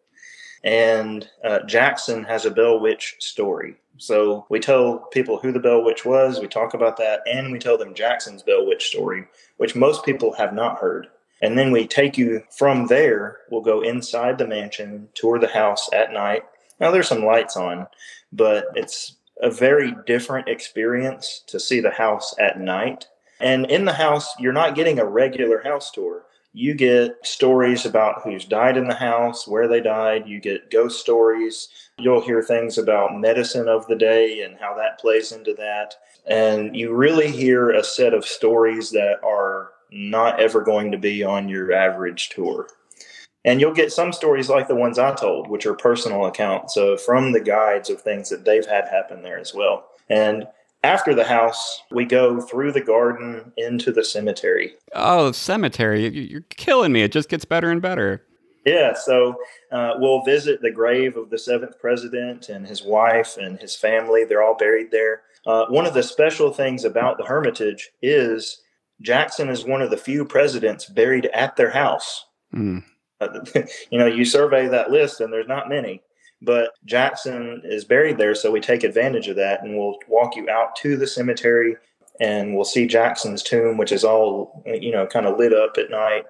And 0.66 1.28
uh, 1.44 1.60
Jackson 1.64 2.24
has 2.26 2.46
a 2.46 2.52
Bell 2.52 2.80
Witch 2.80 3.16
story. 3.20 3.76
So 3.98 4.46
we 4.50 4.60
tell 4.60 5.00
people 5.12 5.38
who 5.38 5.52
the 5.52 5.60
Bell 5.60 5.84
Witch 5.84 6.04
was, 6.04 6.40
we 6.40 6.48
talk 6.48 6.74
about 6.74 6.98
that, 6.98 7.22
and 7.32 7.52
we 7.52 7.60
tell 7.60 7.78
them 7.78 7.94
Jackson's 7.94 8.44
Bell 8.44 8.66
Witch 8.66 8.88
story, 8.88 9.26
which 9.58 9.76
most 9.76 10.04
people 10.04 10.34
have 10.34 10.54
not 10.54 10.80
heard. 10.80 11.08
And 11.44 11.58
then 11.58 11.72
we 11.72 11.86
take 11.86 12.18
you 12.18 12.42
from 12.50 12.88
there. 12.88 13.40
We'll 13.52 13.60
go 13.60 13.82
inside 13.82 14.38
the 14.38 14.48
mansion, 14.48 15.10
tour 15.14 15.38
the 15.40 15.50
house 15.50 15.90
at 15.92 16.14
night. 16.14 16.44
Now, 16.80 16.90
there's 16.90 17.10
some 17.10 17.26
lights 17.26 17.58
on, 17.58 17.86
but 18.32 18.68
it's 18.76 19.18
a 19.42 19.52
very 19.52 19.94
different 20.08 20.48
experience 20.48 21.44
to 21.48 21.60
see 21.60 21.82
the 21.82 21.92
house 21.92 22.34
at 22.40 22.62
night. 22.62 23.08
And 23.42 23.70
in 23.70 23.84
the 23.84 23.92
house, 23.92 24.34
you're 24.40 24.54
not 24.54 24.76
getting 24.76 25.00
a 25.00 25.06
regular 25.06 25.62
house 25.62 25.92
tour. 25.92 26.24
You 26.54 26.76
get 26.76 27.18
stories 27.24 27.86
about 27.86 28.22
who's 28.24 28.46
died 28.46 28.78
in 28.78 28.88
the 28.88 28.94
house, 28.94 29.46
where 29.46 29.68
they 29.68 29.82
died. 29.82 30.26
You 30.26 30.40
get 30.40 30.72
ghost 30.72 31.02
stories. 31.02 31.68
You'll 32.00 32.22
hear 32.22 32.42
things 32.42 32.78
about 32.78 33.20
medicine 33.20 33.68
of 33.68 33.86
the 33.88 33.98
day 33.98 34.44
and 34.44 34.56
how 34.62 34.78
that 34.78 34.98
plays 34.98 35.34
into 35.34 35.54
that. 35.56 35.96
And 36.26 36.74
you 36.74 36.96
really 36.96 37.30
hear 37.30 37.72
a 37.72 37.84
set 37.84 38.14
of 38.14 38.24
stories 38.24 38.92
that 38.92 39.18
are 39.26 39.73
not 39.94 40.40
ever 40.40 40.62
going 40.62 40.92
to 40.92 40.98
be 40.98 41.24
on 41.24 41.48
your 41.50 41.72
average 41.72 42.30
tour. 42.30 42.68
And 43.46 43.60
you'll 43.60 43.74
get 43.74 43.92
some 43.92 44.14
stories 44.14 44.50
like 44.50 44.68
the 44.68 44.76
ones 44.76 44.98
I 44.98 45.14
told, 45.14 45.50
which 45.50 45.66
are 45.66 45.74
personal 45.74 46.26
accounts 46.26 46.78
of 46.78 47.02
from 47.02 47.32
the 47.34 47.42
guides 47.42 47.90
of 47.90 48.02
things 48.02 48.30
that 48.30 48.46
they've 48.46 48.66
had 48.66 48.88
happen 48.88 49.22
there 49.22 49.38
as 49.38 49.54
well. 49.54 49.86
And 50.10 50.48
after 50.84 51.14
the 51.14 51.26
house, 51.26 51.82
we 51.92 52.06
go 52.06 52.40
through 52.42 52.72
the 52.72 52.82
garden 52.82 53.52
into 53.58 53.92
the 53.92 54.04
cemetery. 54.04 54.74
Oh, 54.94 55.32
cemetery! 55.34 56.06
You- 56.08 56.22
You're 56.22 56.42
killing 56.50 56.92
me. 56.94 57.04
It 57.04 57.12
just 57.12 57.30
gets 57.30 57.46
better 57.46 57.70
and 57.70 57.82
better. 57.82 58.26
Yeah, 58.66 58.94
so 58.94 59.36
uh, 59.74 59.96
we'll 59.98 60.22
visit 60.24 60.62
the 60.62 60.72
grave 60.72 61.18
of 61.18 61.30
the 61.30 61.38
seventh 61.38 61.80
president 61.82 62.48
and 62.48 62.66
his 62.66 62.82
wife 62.82 63.36
and 63.38 63.60
his 63.60 63.76
family. 63.76 64.24
They're 64.24 64.42
all 64.44 64.56
buried 64.56 64.90
there. 64.92 65.24
Uh, 65.46 65.66
one 65.68 65.86
of 65.86 65.94
the 65.94 66.04
special 66.04 66.54
things 66.54 66.86
about 66.86 67.18
the 67.18 67.26
Hermitage 67.26 67.92
is 68.02 68.62
Jackson 69.02 69.50
is 69.50 69.66
one 69.66 69.82
of 69.82 69.90
the 69.90 69.98
few 69.98 70.26
presidents 70.26 70.86
buried 70.86 71.26
at 71.28 71.56
their 71.56 71.72
house. 71.72 72.26
Mm. 72.54 72.84
You 73.90 74.00
know, 74.00 74.06
you 74.06 74.26
survey 74.26 74.68
that 74.68 74.92
list 74.92 75.22
and 75.22 75.32
there's 75.32 75.48
not 75.48 75.70
many, 75.70 76.02
but 76.42 76.72
Jackson 76.84 77.62
is 77.64 77.86
buried 77.86 78.18
there. 78.18 78.36
So 78.36 78.52
we 78.52 78.60
take 78.60 78.84
advantage 78.84 79.30
of 79.30 79.38
that 79.38 79.64
and 79.64 79.78
we'll 79.78 79.98
walk 80.10 80.36
you 80.36 80.50
out 80.50 80.76
to 80.78 80.98
the 80.98 81.08
cemetery 81.08 81.78
and 82.20 82.54
we'll 82.54 82.66
see 82.66 82.86
Jackson's 82.86 83.42
tomb, 83.42 83.78
which 83.78 83.92
is 83.92 84.04
all, 84.04 84.64
you 84.66 84.92
know, 84.92 85.08
kind 85.08 85.26
of 85.26 85.38
lit 85.38 85.54
up 85.54 85.78
at 85.78 85.90
night. 85.90 86.26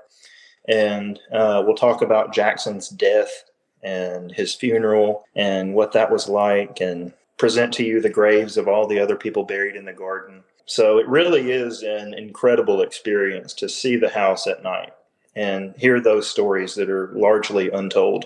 And 0.67 1.19
uh, 1.32 1.63
we'll 1.65 1.76
talk 1.76 2.02
about 2.02 2.34
Jackson's 2.34 2.89
death 2.89 3.43
and 3.82 4.32
his 4.32 4.54
funeral 4.56 5.26
and 5.36 5.73
what 5.73 5.91
that 5.91 6.12
was 6.12 6.30
like 6.30 6.80
and 6.80 7.12
present 7.38 7.73
to 7.73 7.84
you 7.84 7.99
the 7.99 8.10
graves 8.10 8.56
of 8.56 8.67
all 8.67 8.88
the 8.88 8.99
other 8.99 9.15
people 9.15 9.43
buried 9.43 9.76
in 9.76 9.86
the 9.86 9.93
garden. 9.93 10.43
So 10.65 10.97
it 10.97 11.08
really 11.08 11.52
is 11.52 11.84
an 11.84 12.13
incredible 12.13 12.82
experience 12.82 13.54
to 13.56 13.69
see 13.69 13.95
the 13.97 14.10
house 14.10 14.47
at 14.47 14.63
night 14.63 14.93
and 15.36 15.73
hear 15.78 15.99
those 15.99 16.30
stories 16.30 16.76
that 16.76 16.89
are 16.89 17.12
largely 17.13 17.69
untold. 17.69 18.26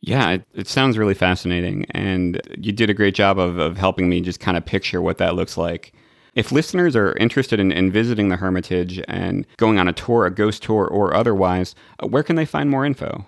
Yeah, 0.00 0.30
it, 0.30 0.44
it 0.54 0.68
sounds 0.68 0.98
really 0.98 1.14
fascinating. 1.14 1.86
And 1.90 2.40
you 2.56 2.72
did 2.72 2.90
a 2.90 2.94
great 2.94 3.14
job 3.14 3.38
of, 3.38 3.58
of 3.58 3.76
helping 3.76 4.08
me 4.08 4.20
just 4.20 4.40
kind 4.40 4.56
of 4.56 4.64
picture 4.64 5.02
what 5.02 5.18
that 5.18 5.34
looks 5.34 5.56
like. 5.56 5.92
If 6.34 6.52
listeners 6.52 6.94
are 6.94 7.14
interested 7.14 7.58
in, 7.58 7.72
in 7.72 7.90
visiting 7.90 8.28
the 8.28 8.36
Hermitage 8.36 9.02
and 9.08 9.46
going 9.56 9.78
on 9.78 9.88
a 9.88 9.92
tour, 9.92 10.26
a 10.26 10.30
ghost 10.30 10.62
tour, 10.62 10.86
or 10.86 11.14
otherwise, 11.14 11.74
uh, 12.02 12.06
where 12.06 12.22
can 12.22 12.36
they 12.36 12.44
find 12.44 12.70
more 12.70 12.84
info? 12.84 13.24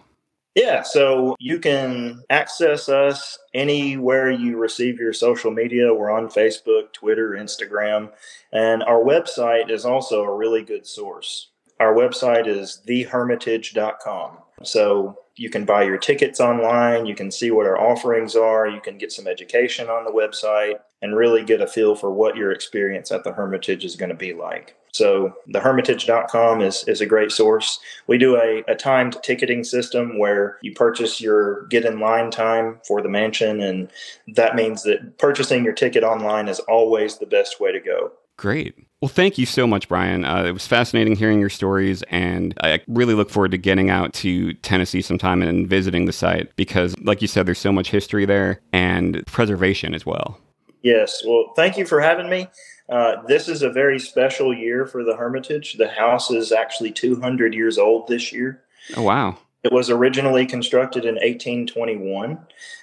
Yeah, 0.58 0.82
so 0.82 1.36
you 1.38 1.60
can 1.60 2.24
access 2.30 2.88
us 2.88 3.38
anywhere 3.54 4.32
you 4.32 4.56
receive 4.56 4.98
your 4.98 5.12
social 5.12 5.52
media. 5.52 5.94
We're 5.94 6.10
on 6.10 6.26
Facebook, 6.26 6.92
Twitter, 6.92 7.36
Instagram, 7.38 8.10
and 8.52 8.82
our 8.82 8.98
website 8.98 9.70
is 9.70 9.84
also 9.84 10.24
a 10.24 10.36
really 10.36 10.64
good 10.64 10.84
source. 10.84 11.50
Our 11.78 11.94
website 11.94 12.48
is 12.48 12.82
thehermitage.com. 12.88 14.38
So 14.64 15.20
you 15.38 15.48
can 15.48 15.64
buy 15.64 15.84
your 15.84 15.98
tickets 15.98 16.40
online. 16.40 17.06
You 17.06 17.14
can 17.14 17.30
see 17.30 17.50
what 17.50 17.66
our 17.66 17.80
offerings 17.80 18.34
are. 18.34 18.66
You 18.66 18.80
can 18.80 18.98
get 18.98 19.12
some 19.12 19.28
education 19.28 19.88
on 19.88 20.04
the 20.04 20.10
website 20.10 20.80
and 21.00 21.16
really 21.16 21.44
get 21.44 21.60
a 21.60 21.66
feel 21.66 21.94
for 21.94 22.12
what 22.12 22.36
your 22.36 22.50
experience 22.50 23.12
at 23.12 23.22
the 23.22 23.32
Hermitage 23.32 23.84
is 23.84 23.94
going 23.94 24.08
to 24.08 24.16
be 24.16 24.32
like. 24.32 24.74
So 24.92 25.32
thehermitage.com 25.50 26.60
is, 26.60 26.82
is 26.88 27.00
a 27.00 27.06
great 27.06 27.30
source. 27.30 27.78
We 28.08 28.18
do 28.18 28.36
a, 28.36 28.64
a 28.66 28.74
timed 28.74 29.16
ticketing 29.22 29.62
system 29.62 30.18
where 30.18 30.58
you 30.60 30.74
purchase 30.74 31.20
your 31.20 31.66
get 31.66 31.84
in 31.84 32.00
line 32.00 32.32
time 32.32 32.80
for 32.86 33.00
the 33.00 33.08
mansion. 33.08 33.60
And 33.60 33.92
that 34.34 34.56
means 34.56 34.82
that 34.84 35.18
purchasing 35.18 35.62
your 35.62 35.74
ticket 35.74 36.02
online 36.02 36.48
is 36.48 36.58
always 36.60 37.18
the 37.18 37.26
best 37.26 37.60
way 37.60 37.70
to 37.70 37.80
go. 37.80 38.12
Great. 38.36 38.87
Well, 39.00 39.08
thank 39.08 39.38
you 39.38 39.46
so 39.46 39.64
much, 39.64 39.88
Bryan. 39.88 40.24
Uh, 40.24 40.44
it 40.44 40.50
was 40.50 40.66
fascinating 40.66 41.14
hearing 41.14 41.38
your 41.38 41.50
stories, 41.50 42.02
and 42.08 42.52
I 42.60 42.80
really 42.88 43.14
look 43.14 43.30
forward 43.30 43.52
to 43.52 43.58
getting 43.58 43.90
out 43.90 44.12
to 44.14 44.54
Tennessee 44.54 45.02
sometime 45.02 45.40
and 45.40 45.68
visiting 45.68 46.06
the 46.06 46.12
site 46.12 46.54
because, 46.56 46.98
like 46.98 47.22
you 47.22 47.28
said, 47.28 47.46
there's 47.46 47.60
so 47.60 47.70
much 47.70 47.90
history 47.90 48.26
there 48.26 48.60
and 48.72 49.24
preservation 49.26 49.94
as 49.94 50.04
well. 50.04 50.40
Yes. 50.82 51.22
Well, 51.24 51.52
thank 51.54 51.78
you 51.78 51.86
for 51.86 52.00
having 52.00 52.28
me. 52.28 52.48
Uh, 52.88 53.22
this 53.26 53.48
is 53.48 53.62
a 53.62 53.70
very 53.70 54.00
special 54.00 54.52
year 54.52 54.84
for 54.84 55.04
the 55.04 55.14
Hermitage. 55.16 55.74
The 55.74 55.88
house 55.88 56.30
is 56.30 56.50
actually 56.50 56.90
200 56.90 57.54
years 57.54 57.78
old 57.78 58.08
this 58.08 58.32
year. 58.32 58.62
Oh, 58.96 59.02
wow. 59.02 59.38
It 59.68 59.74
was 59.74 59.90
originally 59.90 60.46
constructed 60.46 61.04
in 61.04 61.16
1821. 61.16 62.38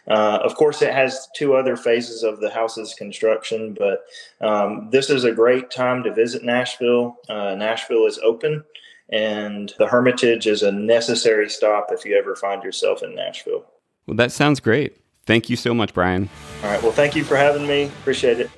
Uh, 0.07 0.39
of 0.43 0.53
course, 0.53 0.83
it 0.83 0.93
has 0.93 1.27
two 1.35 1.55
other 1.55 1.75
phases 1.75 2.21
of 2.21 2.39
the 2.41 2.51
house's 2.51 2.93
construction, 2.93 3.73
but 3.73 4.05
um, 4.39 4.89
this 4.91 5.09
is 5.09 5.23
a 5.23 5.31
great 5.31 5.71
time 5.71 6.03
to 6.03 6.13
visit 6.13 6.43
Nashville. 6.43 7.17
Uh, 7.27 7.55
Nashville 7.55 8.05
is 8.05 8.19
open, 8.19 8.63
and 9.09 9.73
the 9.79 9.87
Hermitage 9.87 10.45
is 10.45 10.61
a 10.61 10.71
necessary 10.71 11.49
stop 11.49 11.87
if 11.89 12.05
you 12.05 12.15
ever 12.15 12.35
find 12.35 12.61
yourself 12.61 13.01
in 13.01 13.15
Nashville. 13.15 13.65
Well, 14.05 14.17
that 14.17 14.31
sounds 14.31 14.59
great. 14.59 14.95
Thank 15.25 15.49
you 15.49 15.55
so 15.55 15.73
much, 15.73 15.91
Bryan. 15.91 16.29
All 16.61 16.69
right. 16.69 16.83
Well, 16.83 16.91
thank 16.91 17.15
you 17.15 17.23
for 17.23 17.35
having 17.35 17.65
me. 17.65 17.85
Appreciate 17.85 18.39
it. 18.39 18.51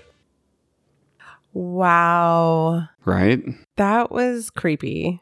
Wow. 1.53 2.89
Right? 3.05 3.41
That 3.77 4.11
was 4.11 4.49
creepy. 4.49 5.21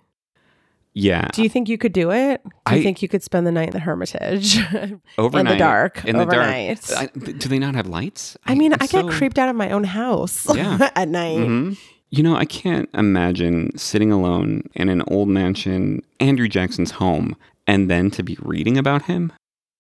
Yeah. 0.97 1.27
Do 1.33 1.43
you 1.43 1.49
think 1.49 1.67
you 1.69 1.77
could 1.77 1.91
do 1.93 2.11
it? 2.11 2.41
Do 2.65 2.73
you 2.73 2.79
I- 2.79 2.83
think 2.83 3.01
you 3.01 3.07
could 3.09 3.21
spend 3.21 3.45
the 3.45 3.51
night 3.51 3.67
in 3.67 3.73
the 3.73 3.79
Hermitage? 3.79 4.57
Overnight. 5.17 5.45
in 5.45 5.45
the 5.51 5.57
dark. 5.57 6.05
In 6.05 6.15
the 6.15 6.21
overnight. 6.23 6.81
dark. 6.87 7.11
I, 7.15 7.19
do 7.33 7.49
they 7.49 7.59
not 7.59 7.75
have 7.75 7.87
lights? 7.87 8.37
I 8.45 8.55
mean, 8.55 8.71
I 8.73 8.77
it's 8.81 8.91
get 8.93 9.03
so- 9.05 9.11
creeped 9.11 9.37
out 9.37 9.49
of 9.49 9.55
my 9.57 9.69
own 9.71 9.83
house 9.83 10.47
Yeah. 10.55 10.89
at 10.95 11.09
night. 11.09 11.37
Mhm. 11.39 11.77
You 12.11 12.23
know, 12.23 12.35
I 12.37 12.45
can't 12.45 12.87
imagine 12.93 13.77
sitting 13.77 14.11
alone 14.11 14.63
in 14.73 14.87
an 14.87 15.03
old 15.07 15.27
mansion, 15.27 16.01
Andrew 16.21 16.47
Jackson's 16.47 16.91
home, 16.91 17.35
and 17.67 17.89
then 17.91 18.09
to 18.11 18.23
be 18.23 18.37
reading 18.41 18.77
about 18.77 19.01
him. 19.03 19.33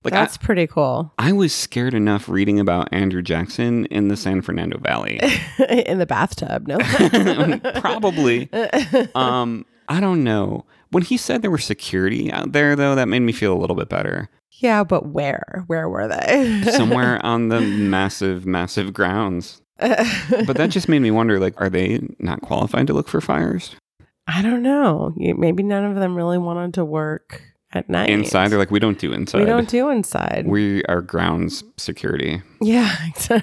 Like 0.03 0.13
I, 0.13 0.17
That's 0.21 0.35
pretty 0.37 0.67
cool. 0.67 1.13
I 1.17 1.31
was 1.31 1.53
scared 1.53 1.93
enough 1.93 2.27
reading 2.27 2.59
about 2.59 2.89
Andrew 2.91 3.21
Jackson 3.21 3.85
in 3.85 4.09
the 4.09 4.17
San 4.17 4.41
Fernando 4.41 4.77
Valley. 4.79 5.19
in 5.69 5.97
the 5.97 6.05
bathtub, 6.05 6.67
no? 6.67 6.77
Probably. 7.79 8.49
Um, 9.15 9.65
I 9.87 9.99
don't 9.99 10.23
know. 10.23 10.65
When 10.95 11.03
he 11.03 11.17
said 11.17 11.41
there 11.41 11.51
were 11.51 11.57
security 11.57 12.31
out 12.31 12.53
there, 12.53 12.73
though, 12.73 12.95
that 12.95 13.09
made 13.09 13.19
me 13.19 13.33
feel 13.33 13.51
a 13.51 13.59
little 13.59 13.75
bit 13.75 13.89
better. 13.89 14.29
yeah, 14.59 14.85
but 14.85 15.07
where? 15.07 15.65
Where 15.67 15.89
were 15.89 16.07
they? 16.07 16.63
Somewhere 16.71 17.19
on 17.25 17.49
the 17.49 17.59
massive, 17.59 18.45
massive 18.45 18.93
grounds. 18.93 19.61
But 19.77 20.55
that 20.55 20.69
just 20.69 20.87
made 20.87 21.01
me 21.01 21.11
wonder 21.11 21.37
like, 21.37 21.59
are 21.59 21.69
they 21.69 21.99
not 22.19 22.41
qualified 22.43 22.87
to 22.87 22.93
look 22.93 23.09
for 23.09 23.19
fires? 23.19 23.75
I 24.25 24.41
don't 24.41 24.63
know. 24.63 25.11
Maybe 25.17 25.63
none 25.63 25.83
of 25.83 25.97
them 25.97 26.15
really 26.15 26.37
wanted 26.37 26.75
to 26.75 26.85
work 26.85 27.41
at 27.75 27.89
night. 27.89 28.09
Inside, 28.09 28.47
they're 28.47 28.57
like, 28.57 28.71
we 28.71 28.79
don't 28.79 28.97
do 28.97 29.11
inside. 29.13 29.39
we 29.39 29.45
don't 29.45 29.69
do 29.69 29.89
inside. 29.89 30.45
We 30.47 30.83
are 30.85 31.01
grounds 31.01 31.63
security. 31.77 32.41
yeah, 32.61 32.95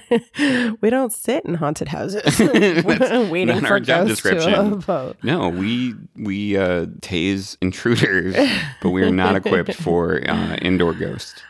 we 0.80 0.90
don't 0.90 1.12
sit 1.12 1.44
in 1.44 1.54
haunted 1.54 1.88
houses 1.88 2.38
waiting 3.30 3.60
for 3.60 3.66
our 3.66 3.80
job 3.80 4.08
ghosts 4.08 4.22
to 4.22 4.30
description. 4.34 5.14
No, 5.22 5.48
we 5.50 5.94
we 6.16 6.56
uh, 6.56 6.86
tase 7.00 7.56
intruders, 7.60 8.34
but 8.82 8.90
we 8.90 9.02
are 9.02 9.12
not 9.12 9.36
equipped 9.36 9.74
for 9.74 10.28
uh, 10.28 10.56
indoor 10.56 10.94
ghosts. 10.94 11.40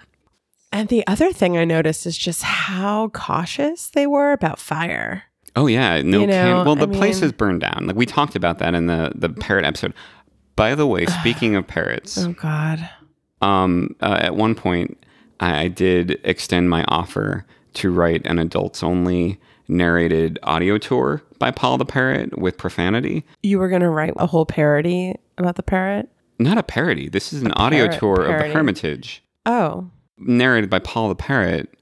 And 0.72 0.88
the 0.88 1.06
other 1.06 1.32
thing 1.32 1.56
I 1.56 1.64
noticed 1.64 2.06
is 2.06 2.16
just 2.18 2.42
how 2.42 3.08
cautious 3.10 3.88
they 3.88 4.06
were 4.06 4.32
about 4.32 4.58
fire. 4.58 5.24
Oh 5.54 5.66
yeah, 5.66 6.00
no. 6.02 6.20
You 6.20 6.26
know, 6.26 6.32
can- 6.32 6.66
well, 6.66 6.76
I 6.76 6.80
the 6.80 6.88
place 6.88 7.16
mean- 7.16 7.26
is 7.26 7.32
burned 7.32 7.60
down. 7.60 7.86
Like 7.86 7.96
we 7.96 8.06
talked 8.06 8.34
about 8.34 8.58
that 8.58 8.74
in 8.74 8.86
the 8.86 9.12
the 9.14 9.28
parrot 9.28 9.64
episode. 9.64 9.94
By 10.56 10.74
the 10.74 10.86
way, 10.86 11.06
speaking 11.20 11.54
of 11.56 11.66
parrots, 11.66 12.18
Oh 12.18 12.32
God. 12.32 12.88
um, 13.40 13.94
uh, 14.00 14.18
at 14.20 14.36
one 14.36 14.54
point 14.54 15.02
I, 15.40 15.62
I 15.62 15.68
did 15.68 16.20
extend 16.24 16.70
my 16.70 16.84
offer 16.88 17.44
to 17.74 17.90
write 17.90 18.26
an 18.26 18.38
adults 18.38 18.82
only 18.82 19.40
narrated 19.68 20.38
audio 20.42 20.76
tour 20.76 21.22
by 21.38 21.50
Paul 21.50 21.78
the 21.78 21.84
Parrot 21.86 22.38
with 22.38 22.58
profanity. 22.58 23.24
You 23.42 23.58
were 23.58 23.68
gonna 23.68 23.88
write 23.90 24.12
a 24.16 24.26
whole 24.26 24.44
parody 24.46 25.14
about 25.38 25.56
the 25.56 25.62
parrot? 25.62 26.08
Not 26.38 26.58
a 26.58 26.62
parody. 26.62 27.08
This 27.08 27.32
is 27.32 27.42
an 27.42 27.52
audio 27.52 27.88
tour 27.88 28.20
of 28.22 28.42
the 28.42 28.52
Hermitage, 28.52 29.22
Oh. 29.46 29.90
narrated 30.18 30.68
by 30.68 30.80
Paul 30.80 31.08
the 31.08 31.14
Parrot, 31.14 31.72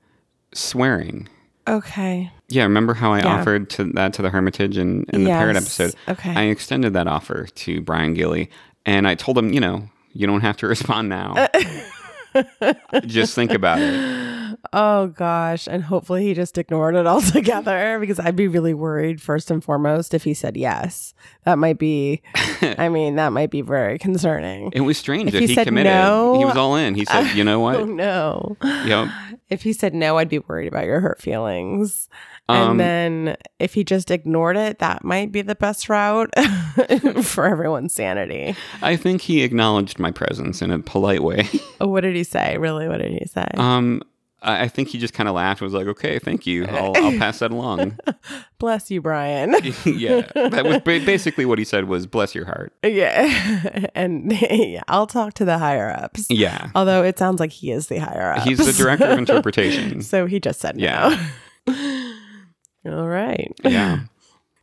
swearing. 0.55 1.29
Okay. 1.69 2.31
Yeah, 2.49 2.63
remember 2.65 2.95
how 2.95 3.13
I 3.13 3.19
Yeah. 3.21 3.39
offered 3.41 3.71
to 3.71 3.85
that 3.95 4.13
to 4.15 4.23
the 4.23 4.31
Hermitage 4.31 4.77
in, 4.77 5.05
in 5.13 5.25
the 5.25 5.31
Parrot 5.31 5.57
episode? 5.57 5.95
Okay. 6.09 6.35
I 6.35 6.43
extended 6.45 6.93
that 6.95 7.07
offer 7.07 7.47
to 7.47 7.81
Bryan 7.83 8.15
Gilley, 8.15 8.49
and 8.87 9.07
I 9.07 9.15
told 9.15 9.39
him, 9.39 9.53
you 9.53 9.61
know, 9.61 9.89
you 10.13 10.27
don't 10.27 10.41
have 10.41 10.57
to 10.59 10.67
respond 10.75 11.09
now. 11.09 11.49
Just 13.07 13.35
think 13.35 13.53
about 13.53 13.79
it. 13.81 14.57
Oh 14.73 15.09
gosh. 15.09 15.67
And 15.67 15.83
hopefully 15.83 16.23
he 16.25 16.35
just 16.35 16.57
ignored 16.59 16.95
it 16.95 17.07
altogether 17.07 17.99
because 17.99 18.21
I'd 18.21 18.37
be 18.37 18.47
really 18.47 18.75
worried 18.75 19.21
first 19.21 19.51
and 19.51 19.65
foremost 19.65 20.13
if 20.15 20.23
he 20.25 20.35
said 20.35 20.57
yes. 20.57 21.15
That 21.45 21.59
might 21.59 21.79
be 21.79 22.23
I 22.79 22.89
mean, 22.89 23.17
that 23.17 23.31
might 23.33 23.51
be 23.51 23.63
very 23.63 23.99
concerning. 23.99 24.71
It 24.73 24.83
was 24.83 24.97
strange 24.99 25.29
If 25.29 25.33
that 25.35 25.41
he 25.43 25.47
he 25.49 25.55
said 25.55 25.67
committed. 25.67 25.93
no- 25.93 26.39
he 26.39 26.45
was 26.45 26.57
all 26.57 26.77
in. 26.77 26.95
He 26.95 27.05
said, 27.05 27.35
"You 27.35 27.43
know 27.43 27.57
Oh 27.67 27.81
what? 27.81 27.89
no. 27.89 28.57
Yep. 28.63 29.09
If 29.51 29.63
he 29.63 29.73
said 29.73 29.95
no, 29.95 30.19
I'd 30.19 30.29
be 30.29 30.39
worried 30.39 30.69
about 30.69 30.85
your 30.85 31.01
hurt 31.01 31.21
feelings. 31.21 32.09
Um, 32.49 32.71
and 32.73 32.81
then 32.81 33.37
if 33.59 33.75
he 33.75 33.85
just 33.85 34.11
ignored 34.11 34.57
it, 34.57 34.79
that 34.79 35.05
might 35.05 35.33
be 35.33 35.43
the 35.43 35.55
best 35.55 35.89
route 35.89 36.31
for 37.23 37.47
everyone's 37.47 37.95
sanity. 37.95 38.57
I 38.83 38.97
think 38.97 39.23
he 39.23 39.43
acknowledged 39.43 39.99
my 39.99 40.11
presence 40.11 40.63
in 40.63 40.71
a 40.71 40.79
polite 40.79 41.23
way. 41.23 41.49
What 41.79 42.03
did 42.03 42.15
he 42.15 42.25
say? 42.25 42.59
Really, 42.59 42.89
what 42.89 42.99
did 42.99 43.13
he 43.13 43.25
say? 43.27 43.47
Um, 43.55 44.03
I 44.43 44.69
think 44.69 44.89
he 44.89 44.99
just 44.99 45.13
kind 45.13 45.29
of 45.29 45.35
laughed. 45.35 45.61
and 45.61 45.67
Was 45.67 45.75
like, 45.75 45.87
"Okay, 45.89 46.19
thank 46.19 46.47
you. 46.47 46.65
I'll, 46.71 46.93
I'll 46.97 47.19
pass 47.19 47.41
that 47.41 47.51
along." 47.51 47.99
Bless 48.59 48.91
you, 48.91 49.01
Bryan. 49.03 49.51
yeah, 49.85 50.23
that 50.35 50.65
was 50.65 50.79
basically 51.05 51.45
what 51.45 51.59
he 51.59 51.65
said. 51.65 51.85
Was 51.89 52.07
bless 52.07 52.35
your 52.35 52.45
heart. 52.47 52.73
yeah. 52.83 53.87
and 53.95 54.33
yeah, 54.33 54.83
I'll 54.89 55.07
talk 55.07 55.35
to 55.35 55.45
the 55.45 55.59
higher 55.59 55.91
ups. 55.91 56.27
Yeah, 56.31 56.71
Although 56.75 57.03
it 57.05 57.19
sounds 57.19 57.41
like 57.41 57.53
he 57.53 57.71
is 57.71 57.89
the 57.89 57.99
higher 57.99 58.33
up. 58.33 58.43
he's 58.47 58.59
the 58.59 58.73
director 58.73 59.07
of 59.07 59.19
interpretation. 59.19 60.03
so 60.03 60.27
he 60.27 60.41
just 60.41 60.61
said 60.61 60.79
Yeah. 60.79 61.29
no. 61.67 62.99
All 62.99 63.09
right. 63.09 63.53
Yeah. 63.65 64.01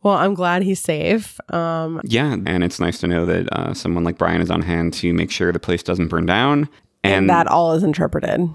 Well, 0.02 0.14
I'm 0.14 0.34
glad 0.34 0.62
he's 0.62 0.80
safe. 0.80 1.40
Um, 1.52 2.00
Yeah, 2.04 2.36
and 2.46 2.62
it's 2.62 2.78
nice 2.78 2.98
to 3.00 3.06
know 3.08 3.26
that 3.26 3.52
uh, 3.52 3.74
someone 3.74 4.04
like 4.04 4.16
Bryan 4.18 4.40
is 4.40 4.50
on 4.50 4.62
hand 4.62 4.92
to 4.94 5.12
make 5.12 5.30
sure 5.30 5.50
the 5.52 5.58
place 5.58 5.82
doesn't 5.82 6.08
burn 6.08 6.24
down. 6.26 6.68
and, 7.02 7.14
And, 7.14 7.30
that 7.30 7.48
all 7.48 7.72
is 7.72 7.82
interpreted. 7.82 8.48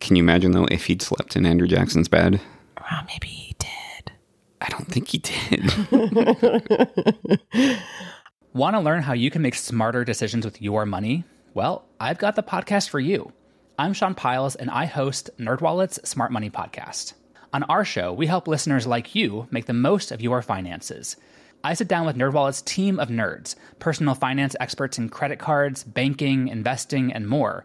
Can 0.00 0.16
you 0.16 0.22
imagine 0.22 0.52
though 0.52 0.66
if 0.70 0.86
he'd 0.86 1.02
slept 1.02 1.36
in 1.36 1.46
Andrew 1.46 1.68
Jackson's 1.68 2.08
bed? 2.08 2.40
Well, 2.80 3.02
maybe 3.06 3.28
he 3.28 3.54
did. 3.58 4.12
I 4.60 4.68
don't 4.68 4.88
think 4.88 5.08
he 5.08 5.18
did. 5.18 5.70
Want 8.52 8.74
to 8.74 8.80
learn 8.80 9.02
how 9.02 9.12
you 9.12 9.30
can 9.30 9.42
make 9.42 9.54
smarter 9.54 10.04
decisions 10.04 10.44
with 10.44 10.60
your 10.60 10.84
money? 10.84 11.24
Well, 11.54 11.84
I've 12.00 12.18
got 12.18 12.34
the 12.34 12.42
podcast 12.42 12.88
for 12.88 12.98
you. 12.98 13.32
I'm 13.78 13.92
Sean 13.92 14.14
Pyles 14.14 14.56
and 14.56 14.70
I 14.70 14.86
host 14.86 15.30
NerdWallet's 15.38 16.08
Smart 16.08 16.32
Money 16.32 16.50
Podcast. 16.50 17.14
On 17.52 17.62
our 17.64 17.84
show, 17.84 18.12
we 18.12 18.26
help 18.26 18.48
listeners 18.48 18.86
like 18.86 19.14
you 19.14 19.46
make 19.50 19.66
the 19.66 19.72
most 19.72 20.12
of 20.12 20.20
your 20.20 20.42
finances. 20.42 21.16
I 21.62 21.74
sit 21.74 21.88
down 21.88 22.06
with 22.06 22.16
NerdWallet's 22.16 22.62
team 22.62 22.98
of 22.98 23.08
nerds, 23.08 23.54
personal 23.78 24.14
finance 24.14 24.56
experts 24.60 24.98
in 24.98 25.08
credit 25.10 25.38
cards, 25.38 25.84
banking, 25.84 26.48
investing, 26.48 27.12
and 27.12 27.28
more. 27.28 27.64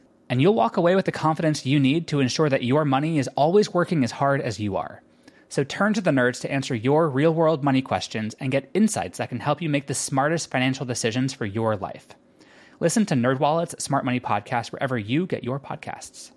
And 0.31 0.41
you'll 0.41 0.53
walk 0.53 0.77
away 0.77 0.95
with 0.95 1.03
the 1.03 1.11
confidence 1.11 1.65
you 1.65 1.77
need 1.77 2.07
to 2.07 2.21
ensure 2.21 2.47
that 2.47 2.63
your 2.63 2.85
money 2.85 3.19
is 3.19 3.27
always 3.35 3.73
working 3.73 4.01
as 4.05 4.11
hard 4.11 4.39
as 4.39 4.61
you 4.61 4.77
are. 4.77 5.03
So 5.49 5.65
turn 5.65 5.93
to 5.95 5.99
the 5.99 6.11
nerds 6.11 6.39
to 6.39 6.51
answer 6.51 6.73
your 6.73 7.09
real 7.09 7.33
world 7.33 7.65
money 7.65 7.81
questions 7.81 8.33
and 8.39 8.49
get 8.49 8.71
insights 8.73 9.17
that 9.17 9.27
can 9.27 9.41
help 9.41 9.61
you 9.61 9.67
make 9.67 9.87
the 9.87 9.93
smartest 9.93 10.49
financial 10.49 10.85
decisions 10.85 11.33
for 11.33 11.45
your 11.45 11.75
life. 11.75 12.07
Listen 12.79 13.05
to 13.07 13.13
NerdWallet's 13.13 13.83
Smart 13.83 14.05
Money 14.05 14.21
Podcast 14.21 14.71
wherever 14.71 14.97
you 14.97 15.27
get 15.27 15.43
your 15.43 15.59
podcasts. 15.59 16.31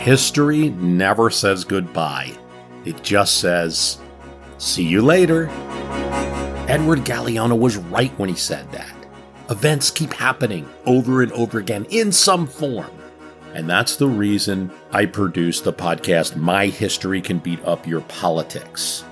History 0.00 0.70
never 0.70 1.30
says 1.30 1.62
goodbye. 1.62 2.36
It 2.84 3.04
just 3.04 3.38
says, 3.38 3.98
see 4.58 4.82
you 4.82 5.00
later. 5.00 5.48
Edward 6.66 7.00
Galeano 7.00 7.56
was 7.56 7.76
right 7.76 8.10
when 8.18 8.28
he 8.28 8.34
said 8.34 8.70
that. 8.72 8.91
Events 9.52 9.90
keep 9.90 10.14
happening 10.14 10.66
over 10.86 11.20
and 11.20 11.30
over 11.32 11.58
again 11.58 11.84
in 11.90 12.10
some 12.10 12.46
form. 12.46 12.90
And 13.52 13.68
that's 13.68 13.96
the 13.96 14.08
reason 14.08 14.70
I 14.92 15.04
produce 15.04 15.60
the 15.60 15.74
podcast 15.74 16.36
My 16.36 16.68
History 16.68 17.20
Can 17.20 17.38
Beat 17.38 17.62
Up 17.66 17.86
Your 17.86 18.00
Politics. 18.00 19.02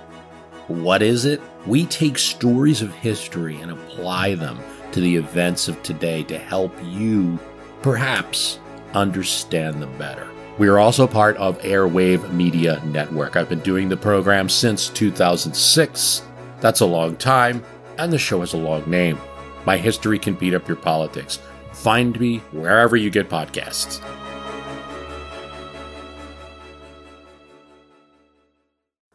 What 0.67 1.03
is 1.03 1.27
it? 1.27 1.43
We 1.67 1.85
take 1.85 2.17
stories 2.17 2.81
of 2.81 2.95
history 2.95 3.61
and 3.61 3.71
apply 3.71 4.35
them 4.37 4.59
to 4.93 5.01
the 5.03 5.15
events 5.15 5.69
of 5.69 5.83
today 5.83 6.23
to 6.23 6.39
help 6.39 6.73
you, 6.85 7.39
perhaps, 7.83 8.61
understand 8.95 9.83
them 9.83 9.95
better. 9.99 10.27
We 10.57 10.69
are 10.69 10.79
also 10.79 11.07
part 11.07 11.37
of 11.37 11.61
Airwave 11.61 12.33
Media 12.33 12.83
Network. 12.87 13.37
I've 13.37 13.51
been 13.51 13.61
doing 13.61 13.91
the 13.91 13.97
program 13.99 14.49
since 14.49 14.89
2006. 14.89 16.23
That's 16.61 16.81
a 16.81 16.87
long 16.87 17.17
time, 17.17 17.63
and 17.99 18.11
the 18.11 18.17
show 18.17 18.41
has 18.41 18.55
a 18.55 18.57
long 18.57 18.89
name. 18.89 19.19
My 19.65 19.77
history 19.77 20.19
can 20.19 20.35
beat 20.35 20.55
up 20.55 20.67
your 20.67 20.77
politics. 20.77 21.39
Find 21.73 22.19
me 22.19 22.39
wherever 22.53 22.97
you 22.97 23.11
get 23.11 23.29
podcasts. 23.29 24.01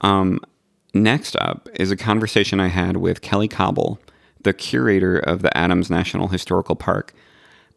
Um, 0.02 0.40
next 0.94 1.36
up 1.38 1.68
is 1.74 1.92
a 1.92 1.98
conversation 1.98 2.60
I 2.60 2.68
had 2.68 2.98
with 2.98 3.22
Kelly 3.22 3.48
Cobble, 3.48 4.00
the 4.44 4.54
curator 4.54 5.18
of 5.18 5.42
the 5.42 5.56
Adams 5.58 5.90
National 5.90 6.28
Historical 6.28 6.76
Park. 6.76 7.14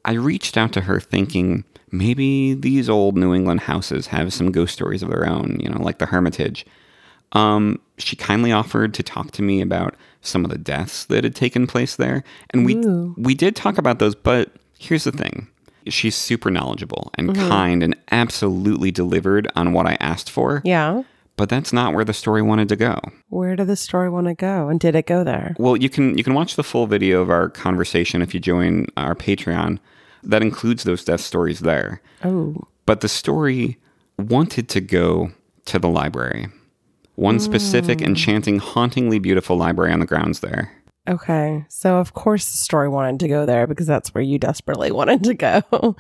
I 0.04 0.12
reached 0.12 0.56
out 0.56 0.72
to 0.74 0.82
her 0.82 1.00
thinking 1.00 1.64
maybe 1.90 2.54
these 2.54 2.88
old 2.88 3.16
New 3.16 3.34
England 3.34 3.60
houses 3.60 4.08
have 4.08 4.32
some 4.32 4.52
ghost 4.52 4.74
stories 4.74 5.02
of 5.02 5.08
their 5.08 5.26
own, 5.26 5.58
you 5.60 5.70
know, 5.70 5.80
like 5.82 5.98
the 5.98 6.06
Hermitage. 6.06 6.66
Um, 7.32 7.80
she 7.98 8.16
kindly 8.16 8.52
offered 8.52 8.94
to 8.94 9.02
talk 9.02 9.32
to 9.32 9.42
me 9.42 9.60
about 9.60 9.94
some 10.22 10.44
of 10.44 10.50
the 10.50 10.58
deaths 10.58 11.04
that 11.06 11.24
had 11.24 11.34
taken 11.34 11.66
place 11.66 11.96
there, 11.96 12.24
and 12.50 12.64
we 12.64 12.76
Ooh. 12.76 13.14
we 13.18 13.34
did 13.34 13.56
talk 13.56 13.78
about 13.78 13.98
those. 13.98 14.14
But 14.14 14.52
here's 14.78 15.04
the 15.04 15.12
thing: 15.12 15.48
she's 15.86 16.16
super 16.16 16.50
knowledgeable 16.50 17.10
and 17.14 17.34
kind, 17.34 17.82
and 17.82 17.96
absolutely 18.10 18.90
delivered 18.90 19.48
on 19.54 19.72
what 19.72 19.86
I 19.86 19.96
asked 20.00 20.30
for. 20.30 20.62
Yeah. 20.64 21.02
But 21.36 21.48
that's 21.48 21.72
not 21.72 21.94
where 21.94 22.04
the 22.04 22.12
story 22.12 22.42
wanted 22.42 22.68
to 22.70 22.76
go. 22.76 22.98
Where 23.28 23.54
did 23.54 23.68
the 23.68 23.76
story 23.76 24.10
want 24.10 24.26
to 24.26 24.34
go? 24.34 24.68
And 24.68 24.80
did 24.80 24.96
it 24.96 25.06
go 25.06 25.22
there? 25.22 25.54
Well, 25.56 25.76
you 25.76 25.88
can 25.88 26.18
you 26.18 26.24
can 26.24 26.34
watch 26.34 26.56
the 26.56 26.64
full 26.64 26.86
video 26.86 27.22
of 27.22 27.30
our 27.30 27.48
conversation 27.48 28.22
if 28.22 28.34
you 28.34 28.40
join 28.40 28.86
our 28.96 29.14
Patreon. 29.14 29.78
That 30.24 30.42
includes 30.42 30.82
those 30.82 31.04
death 31.04 31.20
stories 31.20 31.60
there. 31.60 32.02
Oh. 32.24 32.56
But 32.86 33.02
the 33.02 33.08
story 33.08 33.78
wanted 34.18 34.68
to 34.70 34.80
go 34.80 35.30
to 35.66 35.78
the 35.78 35.88
library. 35.88 36.48
One 37.18 37.40
specific, 37.40 38.00
enchanting, 38.00 38.58
hauntingly 38.60 39.18
beautiful 39.18 39.56
library 39.56 39.92
on 39.92 39.98
the 39.98 40.06
grounds 40.06 40.38
there. 40.40 40.70
Okay. 41.08 41.64
So 41.68 41.96
of 41.98 42.14
course 42.14 42.48
the 42.48 42.56
story 42.56 42.88
wanted 42.88 43.18
to 43.20 43.28
go 43.28 43.44
there 43.44 43.66
because 43.66 43.86
that's 43.88 44.14
where 44.14 44.22
you 44.22 44.38
desperately 44.38 44.92
wanted 45.00 45.24
to 45.24 45.34
go. 45.34 45.96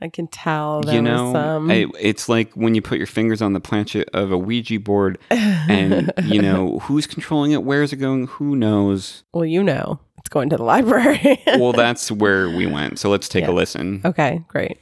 I 0.00 0.08
can 0.08 0.28
tell 0.28 0.84
you 0.86 1.02
know, 1.02 1.32
some 1.32 1.68
I- 1.72 1.86
it's 1.98 2.28
like 2.28 2.52
when 2.52 2.76
you 2.76 2.82
put 2.82 2.98
your 2.98 3.08
fingers 3.08 3.42
on 3.42 3.52
the 3.52 3.58
planchette 3.58 4.08
of 4.14 4.30
a 4.30 4.38
Ouija 4.38 4.78
board, 4.78 5.18
and 5.30 6.12
you 6.22 6.40
know 6.40 6.78
who's 6.80 7.04
controlling 7.08 7.50
it, 7.50 7.64
where's 7.64 7.92
it 7.92 7.96
going, 7.96 8.28
who 8.28 8.54
knows. 8.54 9.24
well, 9.32 9.44
you 9.44 9.64
know, 9.64 9.98
it's 10.18 10.28
going 10.28 10.50
to 10.50 10.56
the 10.56 10.62
library. 10.62 11.42
Well, 11.58 11.72
that's 11.72 12.12
where 12.12 12.48
we 12.48 12.66
went. 12.66 13.00
So 13.00 13.10
let's 13.10 13.28
take 13.28 13.42
Yeah. 13.42 13.50
a 13.50 13.54
listen. 13.54 14.02
okay, 14.04 14.44
great. 14.46 14.78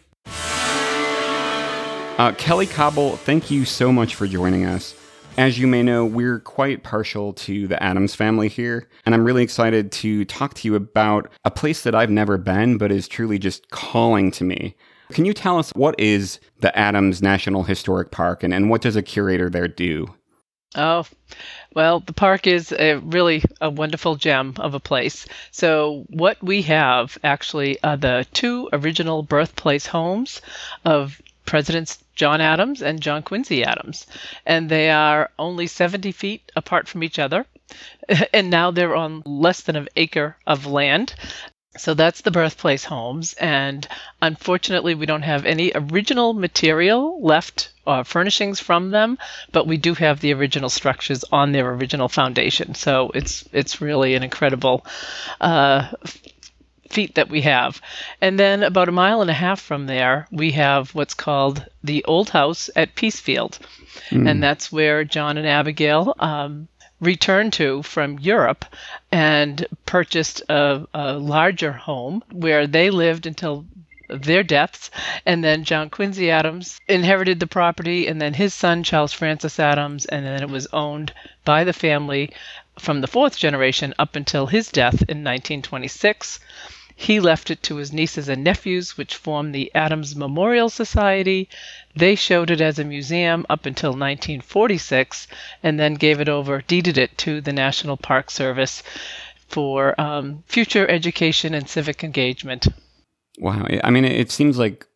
Uh, 2.19 2.33
Kelly 2.37 2.67
Cobble, 2.67 3.17
thank 3.17 3.51
you 3.51 3.65
so 3.65 3.91
much 3.93 4.15
for 4.15 4.27
joining 4.27 4.67
us. 4.67 4.95
As 5.37 5.59
you 5.59 5.67
may 5.67 5.83
know, 5.83 6.07
we're 6.07 6.41
quite 6.41 6.83
partial 6.83 7.35
to 7.35 7.69
the 7.69 7.83
Adams 7.83 8.15
family 8.15 8.49
here, 8.49 8.89
and 9.05 9.15
I'm 9.15 9.23
really 9.23 9.43
excited 9.43 9.93
to 9.93 10.25
talk 10.25 10.55
to 10.55 10.69
you 10.69 10.75
about 10.75 11.31
a 11.45 11.51
place 11.51 11.83
that 11.83 11.95
I've 11.95 12.11
never 12.11 12.39
been, 12.39 12.79
but 12.79 12.91
is 12.91 13.07
truly 13.07 13.39
just 13.39 13.69
calling 13.71 14.31
to 14.31 14.45
me. 14.45 14.75
Can 15.11 15.27
you 15.27 15.35
tell 15.35 15.59
us 15.59 15.73
what 15.75 15.95
is 16.01 16.41
the 16.61 16.77
Adams 16.77 17.21
National 17.21 17.65
Historic 17.65 18.11
Park, 18.11 18.43
and, 18.43 18.55
and 18.55 18.71
what 18.71 18.81
does 18.81 18.97
a 18.97 19.03
curator 19.03 19.51
there 19.51 19.69
do? 19.69 20.15
Oh, 20.75 21.05
well, 21.75 22.01
the 22.01 22.15
park 22.15 22.47
is 22.47 22.73
a 22.73 22.97
really 22.97 23.43
a 23.61 23.69
wonderful 23.69 24.17
gem 24.17 24.55
of 24.57 24.73
a 24.73 24.81
place. 24.81 25.27
So, 25.51 26.07
what 26.09 26.43
we 26.43 26.63
have 26.63 27.19
actually 27.23 27.79
are 27.83 27.99
the 27.99 28.27
two 28.33 28.71
original 28.73 29.23
birthplace 29.23 29.87
homes 29.87 30.41
of 30.87 31.21
Presidents 31.47 32.03
John 32.17 32.41
Adams 32.41 32.83
and 32.83 33.01
John 33.01 33.23
Quincy 33.23 33.63
Adams. 33.63 34.07
And 34.45 34.69
they 34.69 34.91
are 34.91 35.31
only 35.39 35.67
70 35.67 36.11
feet 36.13 36.51
apart 36.57 36.89
from 36.89 37.05
each 37.05 37.19
other. 37.19 37.47
And 38.33 38.51
now 38.51 38.71
they're 38.71 38.97
on 38.97 39.23
less 39.27 39.61
than 39.63 39.77
an 39.77 39.89
acre 39.97 40.37
of 40.47 40.67
land. 40.67 41.15
So 41.79 41.95
that's 41.95 42.23
the 42.23 42.31
birthplace 42.31 42.85
homes. 42.85 43.35
And 43.35 43.87
unfortunately, 44.23 44.95
we 44.95 45.07
don't 45.07 45.23
have 45.23 45.45
any 45.45 45.73
original 45.75 46.33
material 46.33 47.21
left, 47.23 47.71
uh, 47.87 48.03
furnishings 48.03 48.61
from 48.61 48.91
them, 48.91 49.19
but 49.53 49.67
we 49.67 49.77
do 49.77 49.95
have 49.95 50.21
the 50.21 50.33
original 50.33 50.71
structures 50.71 51.25
on 51.31 51.53
their 51.53 51.69
original 51.71 52.09
foundation. 52.09 52.75
So 52.75 53.11
it's 53.15 53.45
it's 53.53 53.81
really 53.81 54.15
an 54.15 54.23
incredible 54.23 54.87
uh, 55.41 55.91
feat 56.89 57.15
that 57.15 57.29
we 57.29 57.43
have. 57.43 57.81
And 58.21 58.39
then 58.39 58.63
about 58.63 58.89
a 58.89 58.93
mile 58.93 59.21
and 59.21 59.31
a 59.31 59.35
half 59.35 59.61
from 59.61 59.87
there, 59.87 60.27
we 60.31 60.53
have 60.53 60.95
what's 60.95 61.15
called 61.15 61.65
the 61.83 62.05
Old 62.05 62.31
House 62.31 62.71
at 62.77 62.95
Peacefield. 62.95 63.59
And 64.29 64.43
that's 64.43 64.71
where 64.71 65.05
John 65.05 65.39
and 65.39 65.47
Abigail 65.47 66.15
um, 66.19 66.69
returned 67.01 67.53
to 67.55 67.83
from 67.83 68.19
Europe 68.19 68.65
and 69.13 69.67
purchased 69.85 70.43
a, 70.49 70.87
a 70.95 71.13
larger 71.15 71.73
home 71.73 72.23
where 72.33 72.67
they 72.67 72.91
lived 72.91 73.27
until 73.27 73.67
their 74.09 74.43
deaths. 74.43 74.91
And 75.25 75.43
then 75.43 75.65
John 75.65 75.91
Quincy 75.91 76.31
Adams 76.31 76.81
inherited 76.89 77.41
the 77.41 77.47
property, 77.47 78.07
and 78.07 78.21
then 78.21 78.35
his 78.35 78.55
son, 78.55 78.83
Charles 78.83 79.13
Francis 79.13 79.59
Adams, 79.59 80.07
and 80.07 80.25
then 80.25 80.43
it 80.43 80.49
was 80.49 80.69
owned 80.73 81.13
by 81.45 81.65
the 81.65 81.73
family 81.73 82.31
from 82.79 83.01
the 83.01 83.09
fourth 83.09 83.37
generation 83.37 83.95
up 83.99 84.17
until 84.17 84.47
his 84.47 84.69
death 84.69 85.03
in 85.09 85.25
1926. 85.25 86.41
He 86.99 87.21
left 87.21 87.51
it 87.51 87.63
to 87.65 87.77
his 87.77 87.93
nieces 87.93 88.27
and 88.31 88.43
nephews, 88.43 88.97
which 88.97 89.15
formed 89.15 89.55
the 89.55 89.71
Adams 89.75 90.17
Memorial 90.17 90.71
Society. 90.71 91.49
They 91.95 92.15
showed 92.15 92.51
it 92.51 92.63
as 92.63 92.79
a 92.79 92.85
museum 92.85 93.45
up 93.51 93.67
until 93.67 93.91
1946 93.91 95.29
and 95.63 95.79
then 95.79 95.95
gave 95.95 96.21
it 96.21 96.31
over, 96.31 96.63
deeded 96.63 96.97
it 96.97 97.17
to 97.19 97.43
the 97.43 97.53
National 97.53 97.99
Park 97.99 98.31
Service 98.31 98.83
for 99.47 99.99
um, 100.01 100.43
future 100.47 100.89
education 100.89 101.53
and 101.53 101.69
civic 101.69 102.03
engagement. 102.03 102.67
Wow. 103.39 103.67
I 103.85 103.91
mean, 103.91 104.07
it 104.07 104.31
seems 104.31 104.59
like 104.59 104.87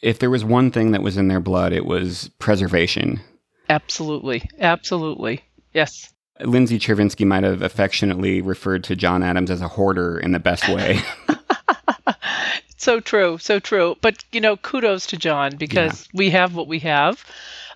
if 0.00 0.18
there 0.18 0.30
was 0.30 0.42
one 0.42 0.70
thing 0.70 0.92
that 0.92 1.02
was 1.02 1.18
in 1.18 1.28
their 1.28 1.40
blood, 1.40 1.74
it 1.74 1.84
was 1.84 2.30
preservation. 2.38 3.20
Absolutely. 3.68 4.48
Absolutely. 4.58 5.44
Yes. 5.74 6.12
Lindsay 6.40 6.78
Chervinsky 6.78 7.26
might 7.26 7.44
have 7.44 7.60
affectionately 7.60 8.40
referred 8.40 8.82
to 8.84 8.96
John 8.96 9.22
Adams 9.22 9.50
as 9.50 9.60
a 9.60 9.68
hoarder 9.68 10.18
in 10.18 10.32
the 10.32 10.38
best 10.38 10.66
way. 10.68 11.00
So 12.80 12.98
true, 12.98 13.36
so 13.36 13.58
true. 13.58 13.98
But 14.00 14.24
you 14.32 14.40
know, 14.40 14.56
kudos 14.56 15.06
to 15.08 15.18
John 15.18 15.56
because 15.56 16.08
we 16.14 16.30
have 16.30 16.54
what 16.54 16.66
we 16.66 16.78
have, 16.78 17.22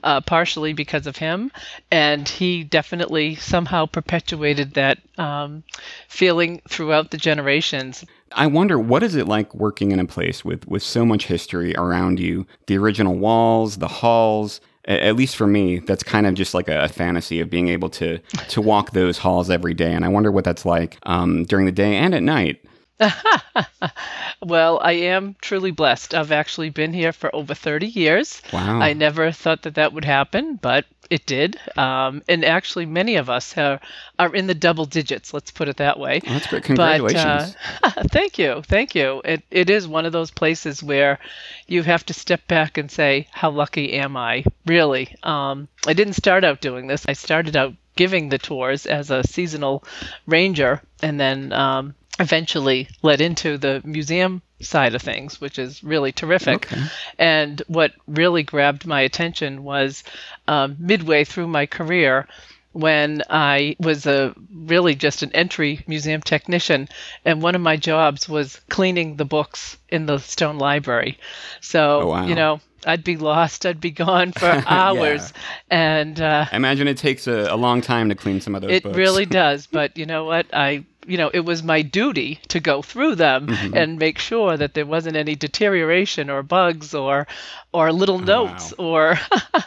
uh, 0.02 0.22
partially 0.22 0.72
because 0.72 1.06
of 1.06 1.18
him, 1.18 1.52
and 1.90 2.26
he 2.26 2.64
definitely 2.64 3.34
somehow 3.34 3.84
perpetuated 3.84 4.72
that 4.74 4.98
um, 5.18 5.62
feeling 6.08 6.62
throughout 6.70 7.10
the 7.10 7.18
generations. 7.18 8.02
I 8.32 8.46
wonder 8.46 8.78
what 8.78 9.02
is 9.02 9.14
it 9.14 9.28
like 9.28 9.54
working 9.54 9.92
in 9.92 10.00
a 10.00 10.06
place 10.06 10.42
with 10.42 10.66
with 10.66 10.82
so 10.82 11.04
much 11.04 11.26
history 11.26 11.76
around 11.76 12.18
you, 12.18 12.46
the 12.66 12.78
original 12.78 13.14
walls, 13.14 13.76
the 13.76 13.88
halls. 13.88 14.62
At 14.86 15.16
least 15.16 15.36
for 15.36 15.46
me, 15.46 15.80
that's 15.80 16.02
kind 16.02 16.26
of 16.26 16.32
just 16.32 16.54
like 16.54 16.68
a, 16.68 16.84
a 16.84 16.88
fantasy 16.88 17.40
of 17.40 17.50
being 17.50 17.68
able 17.68 17.90
to 17.90 18.20
to 18.48 18.62
walk 18.62 18.92
those 18.92 19.18
halls 19.18 19.50
every 19.50 19.74
day, 19.74 19.92
and 19.92 20.02
I 20.02 20.08
wonder 20.08 20.32
what 20.32 20.44
that's 20.44 20.64
like 20.64 20.96
um, 21.02 21.44
during 21.44 21.66
the 21.66 21.72
day 21.72 21.96
and 21.96 22.14
at 22.14 22.22
night. 22.22 22.64
well, 24.42 24.78
I 24.80 24.92
am 24.92 25.36
truly 25.40 25.70
blessed. 25.70 26.14
I've 26.14 26.32
actually 26.32 26.70
been 26.70 26.92
here 26.92 27.12
for 27.12 27.34
over 27.34 27.54
30 27.54 27.86
years. 27.86 28.40
Wow. 28.52 28.80
I 28.80 28.92
never 28.92 29.32
thought 29.32 29.62
that 29.62 29.74
that 29.74 29.92
would 29.92 30.04
happen, 30.04 30.56
but 30.56 30.86
it 31.10 31.26
did. 31.26 31.58
Um, 31.76 32.22
and 32.28 32.44
actually, 32.44 32.86
many 32.86 33.16
of 33.16 33.28
us 33.28 33.56
are, 33.58 33.80
are 34.18 34.34
in 34.34 34.46
the 34.46 34.54
double 34.54 34.84
digits, 34.84 35.34
let's 35.34 35.50
put 35.50 35.68
it 35.68 35.76
that 35.78 35.98
way. 35.98 36.20
Oh, 36.26 36.30
that's 36.30 36.46
great. 36.46 36.64
Congratulations. 36.64 37.56
But, 37.82 37.98
uh, 37.98 38.04
thank 38.10 38.38
you. 38.38 38.62
Thank 38.66 38.94
you. 38.94 39.20
It, 39.24 39.42
it 39.50 39.70
is 39.70 39.88
one 39.88 40.06
of 40.06 40.12
those 40.12 40.30
places 40.30 40.82
where 40.82 41.18
you 41.66 41.82
have 41.82 42.06
to 42.06 42.14
step 42.14 42.46
back 42.46 42.78
and 42.78 42.90
say, 42.90 43.26
How 43.32 43.50
lucky 43.50 43.94
am 43.94 44.16
I? 44.16 44.44
Really. 44.66 45.14
Um, 45.22 45.68
I 45.86 45.92
didn't 45.92 46.14
start 46.14 46.44
out 46.44 46.60
doing 46.60 46.86
this. 46.86 47.04
I 47.08 47.12
started 47.12 47.56
out 47.56 47.74
giving 47.96 48.28
the 48.28 48.38
tours 48.38 48.86
as 48.86 49.10
a 49.10 49.22
seasonal 49.22 49.84
ranger 50.26 50.82
and 51.02 51.20
then 51.20 51.52
um, 51.52 51.94
eventually 52.20 52.88
led 53.02 53.20
into 53.20 53.58
the 53.58 53.82
museum 53.84 54.40
side 54.60 54.94
of 54.94 55.02
things, 55.02 55.40
which 55.40 55.58
is 55.58 55.82
really 55.82 56.12
terrific. 56.12 56.72
Okay. 56.72 56.82
And 57.18 57.60
what 57.66 57.92
really 58.06 58.42
grabbed 58.42 58.86
my 58.86 59.00
attention 59.00 59.64
was 59.64 60.04
um, 60.48 60.76
midway 60.78 61.24
through 61.24 61.48
my 61.48 61.66
career 61.66 62.26
when 62.72 63.22
I 63.30 63.76
was 63.78 64.04
a 64.06 64.34
really 64.52 64.96
just 64.96 65.22
an 65.22 65.30
entry 65.32 65.84
museum 65.86 66.20
technician, 66.20 66.88
and 67.24 67.40
one 67.40 67.54
of 67.54 67.60
my 67.60 67.76
jobs 67.76 68.28
was 68.28 68.60
cleaning 68.68 69.14
the 69.16 69.24
books 69.24 69.76
in 69.88 70.06
the 70.06 70.18
Stone 70.18 70.58
Library. 70.58 71.18
So 71.60 72.00
Oh, 72.02 72.06
wow. 72.08 72.26
you 72.26 72.34
know, 72.34 72.60
I'd 72.84 73.04
be 73.04 73.16
lost, 73.16 73.64
I'd 73.64 73.80
be 73.80 73.92
gone 73.92 74.32
for 74.32 74.46
hours, 74.66 75.32
and 75.70 76.20
uh, 76.20 76.46
I 76.50 76.56
imagine 76.56 76.88
it 76.88 76.96
takes 76.98 77.28
a, 77.28 77.46
a 77.48 77.56
long 77.56 77.80
time 77.80 78.08
to 78.08 78.16
clean 78.16 78.40
some 78.40 78.56
of 78.56 78.62
those 78.62 78.72
it 78.72 78.82
books. 78.82 78.96
really 78.96 79.24
does. 79.42 79.68
But 79.68 79.96
you 79.96 80.06
know 80.06 80.24
what? 80.24 80.46
I, 80.52 80.84
you 81.06 81.16
know, 81.18 81.30
it 81.32 81.40
was 81.40 81.62
my 81.62 81.82
duty 81.82 82.40
to 82.48 82.60
go 82.60 82.82
through 82.82 83.14
them 83.16 83.46
Mm-hmm. 83.48 83.76
and 83.76 83.98
make 83.98 84.18
sure 84.18 84.56
that 84.56 84.74
there 84.74 84.86
wasn't 84.86 85.16
any 85.16 85.34
deterioration 85.36 86.30
or 86.30 86.42
bugs 86.42 86.94
or, 86.94 87.26
or 87.72 87.92
little 87.92 88.18
notes 88.18 88.72
or 88.78 89.16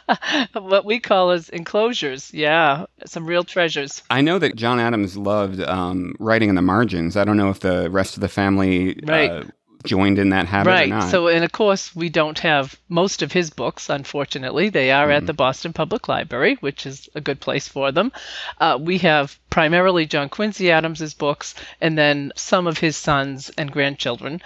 what 0.54 0.86
we 0.86 1.00
call 1.00 1.32
as 1.32 1.50
enclosures. 1.50 2.34
Yeah, 2.34 2.86
some 3.06 3.26
real 3.26 3.44
treasures. 3.44 4.04
I 4.10 4.22
know 4.22 4.40
that 4.40 4.56
John 4.56 4.80
Adams 4.80 5.18
loved 5.18 5.60
um, 5.62 6.16
writing 6.20 6.50
in 6.50 6.56
the 6.56 6.62
margins. 6.62 7.16
I 7.18 7.24
don't 7.24 7.38
know 7.38 7.50
if 7.50 7.60
the 7.60 7.90
rest 7.90 8.16
of 8.16 8.22
the 8.22 8.30
family 8.30 9.00
Right. 9.04 9.32
uh, 9.32 9.44
joined 9.84 10.20
in 10.20 10.30
that 10.30 10.48
habit 10.48 10.70
or 10.70 10.74
Right. 10.74 11.04
So, 11.10 11.28
and 11.28 11.44
of 11.44 11.52
course, 11.52 11.96
we 11.96 12.10
don't 12.10 12.40
have 12.40 12.76
most 12.90 13.22
of 13.22 13.32
his 13.32 13.50
books, 13.50 13.90
unfortunately. 13.90 14.70
They 14.70 14.92
are 14.92 15.08
Mm-hmm. 15.08 15.18
at 15.18 15.26
the 15.28 15.34
Boston 15.34 15.74
Public 15.74 16.08
Library, 16.08 16.58
which 16.60 16.86
is 16.86 17.10
a 17.16 17.22
good 17.22 17.40
place 17.40 17.68
for 17.68 17.92
them. 17.92 18.12
Uh, 18.60 18.78
we 18.80 18.98
have 19.00 19.38
primarily 19.50 20.06
John 20.06 20.30
Quincy 20.30 20.72
Adams's 20.72 21.14
books 21.14 21.56
and 21.82 21.98
then 21.98 22.32
some 22.36 22.68
of 22.68 22.78
his 22.80 22.98
sons 22.98 23.50
and 23.58 23.72
grandchildren. 23.72 24.42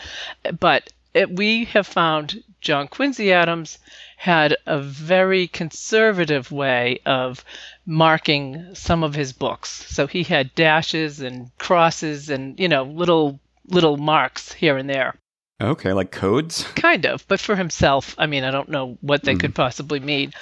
But 0.60 0.91
it, 1.13 1.30
we 1.36 1.65
have 1.65 1.88
found 1.88 2.44
John 2.62 2.88
Quincy 2.88 3.34
Adams 3.34 3.80
had 4.17 4.56
a 4.67 4.80
very 4.80 5.48
conservative 5.48 6.52
way 6.52 7.00
of 7.06 7.44
marking 7.86 8.74
some 8.76 9.04
of 9.04 9.15
his 9.15 9.34
books. 9.34 9.86
So 9.89 10.08
he 10.08 10.24
had 10.24 10.54
dashes 10.56 11.20
and 11.20 11.50
crosses 11.58 12.30
and, 12.30 12.60
you 12.60 12.67
know, 12.70 12.84
little 12.84 13.39
little 13.72 13.98
marks 13.98 14.54
here 14.54 14.78
and 14.78 14.90
there. 14.90 15.16
okay, 15.62 15.94
like 15.94 16.12
codes. 16.12 16.64
Kind 16.76 17.06
of, 17.06 17.28
but 17.28 17.40
for 17.40 17.56
himself, 17.56 18.16
I 18.18 18.26
mean, 18.28 18.44
I 18.44 18.52
don't 18.52 18.70
know 18.70 18.98
what 19.02 19.24
they 19.24 19.36
could 19.36 19.56
possibly 19.56 20.00
mean. 20.00 20.34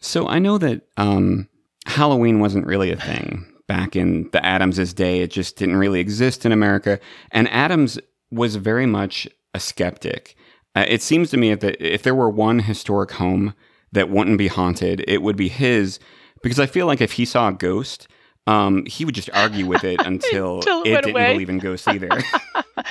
So 0.00 0.28
I 0.28 0.38
know 0.38 0.58
that 0.58 0.82
um, 0.96 1.48
Halloween 1.86 2.40
wasn't 2.40 2.66
really 2.66 2.90
a 2.90 2.96
thing 2.96 3.46
back 3.68 3.96
in 3.96 4.28
the 4.32 4.44
Adamses' 4.44 4.92
day. 4.92 5.20
It 5.20 5.30
just 5.30 5.56
didn't 5.56 5.76
really 5.76 6.00
exist 6.00 6.44
in 6.44 6.52
America. 6.52 6.98
And 7.30 7.48
Adams 7.48 7.98
was 8.30 8.56
very 8.56 8.86
much 8.86 9.28
a 9.54 9.60
skeptic. 9.60 10.36
Uh, 10.74 10.84
it 10.88 11.02
seems 11.02 11.30
to 11.30 11.36
me 11.36 11.54
that 11.54 11.76
if 11.80 12.02
there 12.02 12.14
were 12.14 12.30
one 12.30 12.60
historic 12.60 13.12
home 13.12 13.54
that 13.92 14.08
wouldn't 14.10 14.38
be 14.38 14.48
haunted, 14.48 15.04
it 15.06 15.22
would 15.22 15.36
be 15.36 15.48
his. 15.48 15.98
Because 16.42 16.58
I 16.58 16.66
feel 16.66 16.86
like 16.86 17.00
if 17.00 17.12
he 17.12 17.24
saw 17.24 17.48
a 17.48 17.52
ghost, 17.52 18.08
um, 18.46 18.84
he 18.86 19.04
would 19.04 19.14
just 19.14 19.30
argue 19.32 19.66
with 19.66 19.84
it 19.84 20.00
until, 20.06 20.56
Until 20.58 20.82
it 20.82 20.88
it 20.88 20.94
didn't 20.96 21.10
away. 21.10 21.32
believe 21.32 21.48
in 21.50 21.58
ghosts 21.58 21.86
either. 21.88 22.08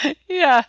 yeah, 0.30 0.64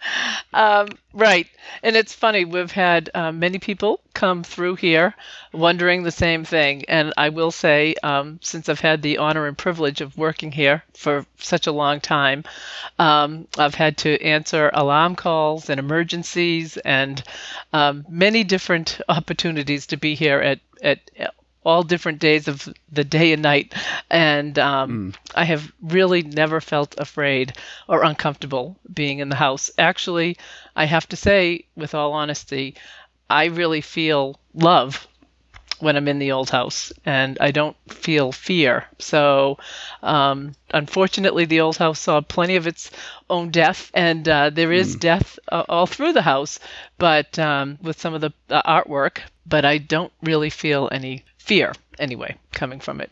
um, 0.53 0.89
right. 1.13 1.47
And 1.83 1.97
it's 1.97 2.13
funny, 2.15 2.45
we've 2.45 2.73
had 2.73 3.11
uh, 3.15 3.33
many 3.33 3.59
people 3.59 4.01
come 4.15 4.43
through 4.43 4.77
here 4.77 5.15
wondering 5.53 6.03
the 6.03 6.11
same 6.11 6.45
thing. 6.45 6.85
And 6.87 7.13
I 7.17 7.29
will 7.29 7.51
say, 7.51 7.95
um, 8.03 8.39
since 8.43 8.69
I've 8.69 8.81
had 8.81 9.03
the 9.03 9.19
honor 9.19 9.47
and 9.47 9.57
privilege 9.57 10.01
of 10.01 10.17
working 10.17 10.51
here 10.53 10.83
for 10.95 11.27
such 11.39 11.67
a 11.67 11.73
long 11.73 12.01
time, 12.01 12.45
um, 12.99 13.47
I've 13.59 13.75
had 13.75 13.99
to 13.99 14.21
answer 14.23 14.71
alarm 14.75 15.17
calls 15.17 15.71
and 15.71 15.79
emergencies 15.79 16.77
and 16.79 17.23
um, 17.73 18.05
many 18.09 18.45
different 18.45 19.01
opportunities 19.09 19.87
to 19.89 19.97
be 19.97 20.15
here 20.15 20.41
at, 20.41 20.61
at 20.83 21.01
all 21.65 21.83
different 21.83 22.19
days 22.19 22.49
of 22.49 22.69
the 22.91 23.05
day 23.05 23.33
and 23.33 23.43
night. 23.43 23.75
And 24.11 24.59
um, 24.59 25.15
I 25.35 25.45
have 25.45 25.73
really 25.81 26.23
never 26.23 26.61
felt 26.61 26.95
afraid 26.99 27.55
or 27.89 28.03
uncomfortable 28.05 28.77
being 28.93 29.21
in 29.21 29.29
the 29.29 29.37
house. 29.37 29.71
Actually, 29.79 30.37
I 30.75 30.85
have 30.87 31.09
to 31.11 31.17
say, 31.17 31.67
with 31.77 31.95
all 31.95 32.13
honesty, 32.13 32.75
I 33.31 33.47
really 33.47 33.81
feel 33.81 34.39
love 34.55 35.07
when 35.79 35.97
I'm 35.97 36.07
in 36.07 36.21
the 36.21 36.31
old 36.31 36.49
house, 36.49 36.93
and 37.05 37.37
I 37.41 37.51
don't 37.51 37.77
feel 37.89 38.31
fear. 38.31 38.87
So, 39.01 39.59
um, 40.01 40.55
unfortunately, 40.73 41.45
the 41.45 41.61
old 41.61 41.77
house 41.77 41.99
saw 41.99 42.21
plenty 42.21 42.55
of 42.55 42.69
its 42.69 42.93
own 43.29 43.51
death, 43.51 43.91
and 43.93 44.29
uh, 44.29 44.51
there 44.51 44.71
is 44.71 44.95
death 44.95 45.41
uh, 45.51 45.65
all 45.69 45.87
through 45.87 46.13
the 46.13 46.23
house, 46.23 46.61
but 46.99 47.37
um, 47.39 47.79
with 47.83 48.01
some 48.01 48.15
of 48.15 48.21
the 48.21 48.33
uh, 48.49 48.63
artwork. 48.63 49.23
But 49.45 49.65
I 49.65 49.79
don't 49.79 50.13
really 50.23 50.51
feel 50.51 50.89
any 50.93 51.25
fear, 51.43 51.73
anyway, 51.99 52.37
coming 52.53 52.81
from 52.81 53.01
it. 53.01 53.11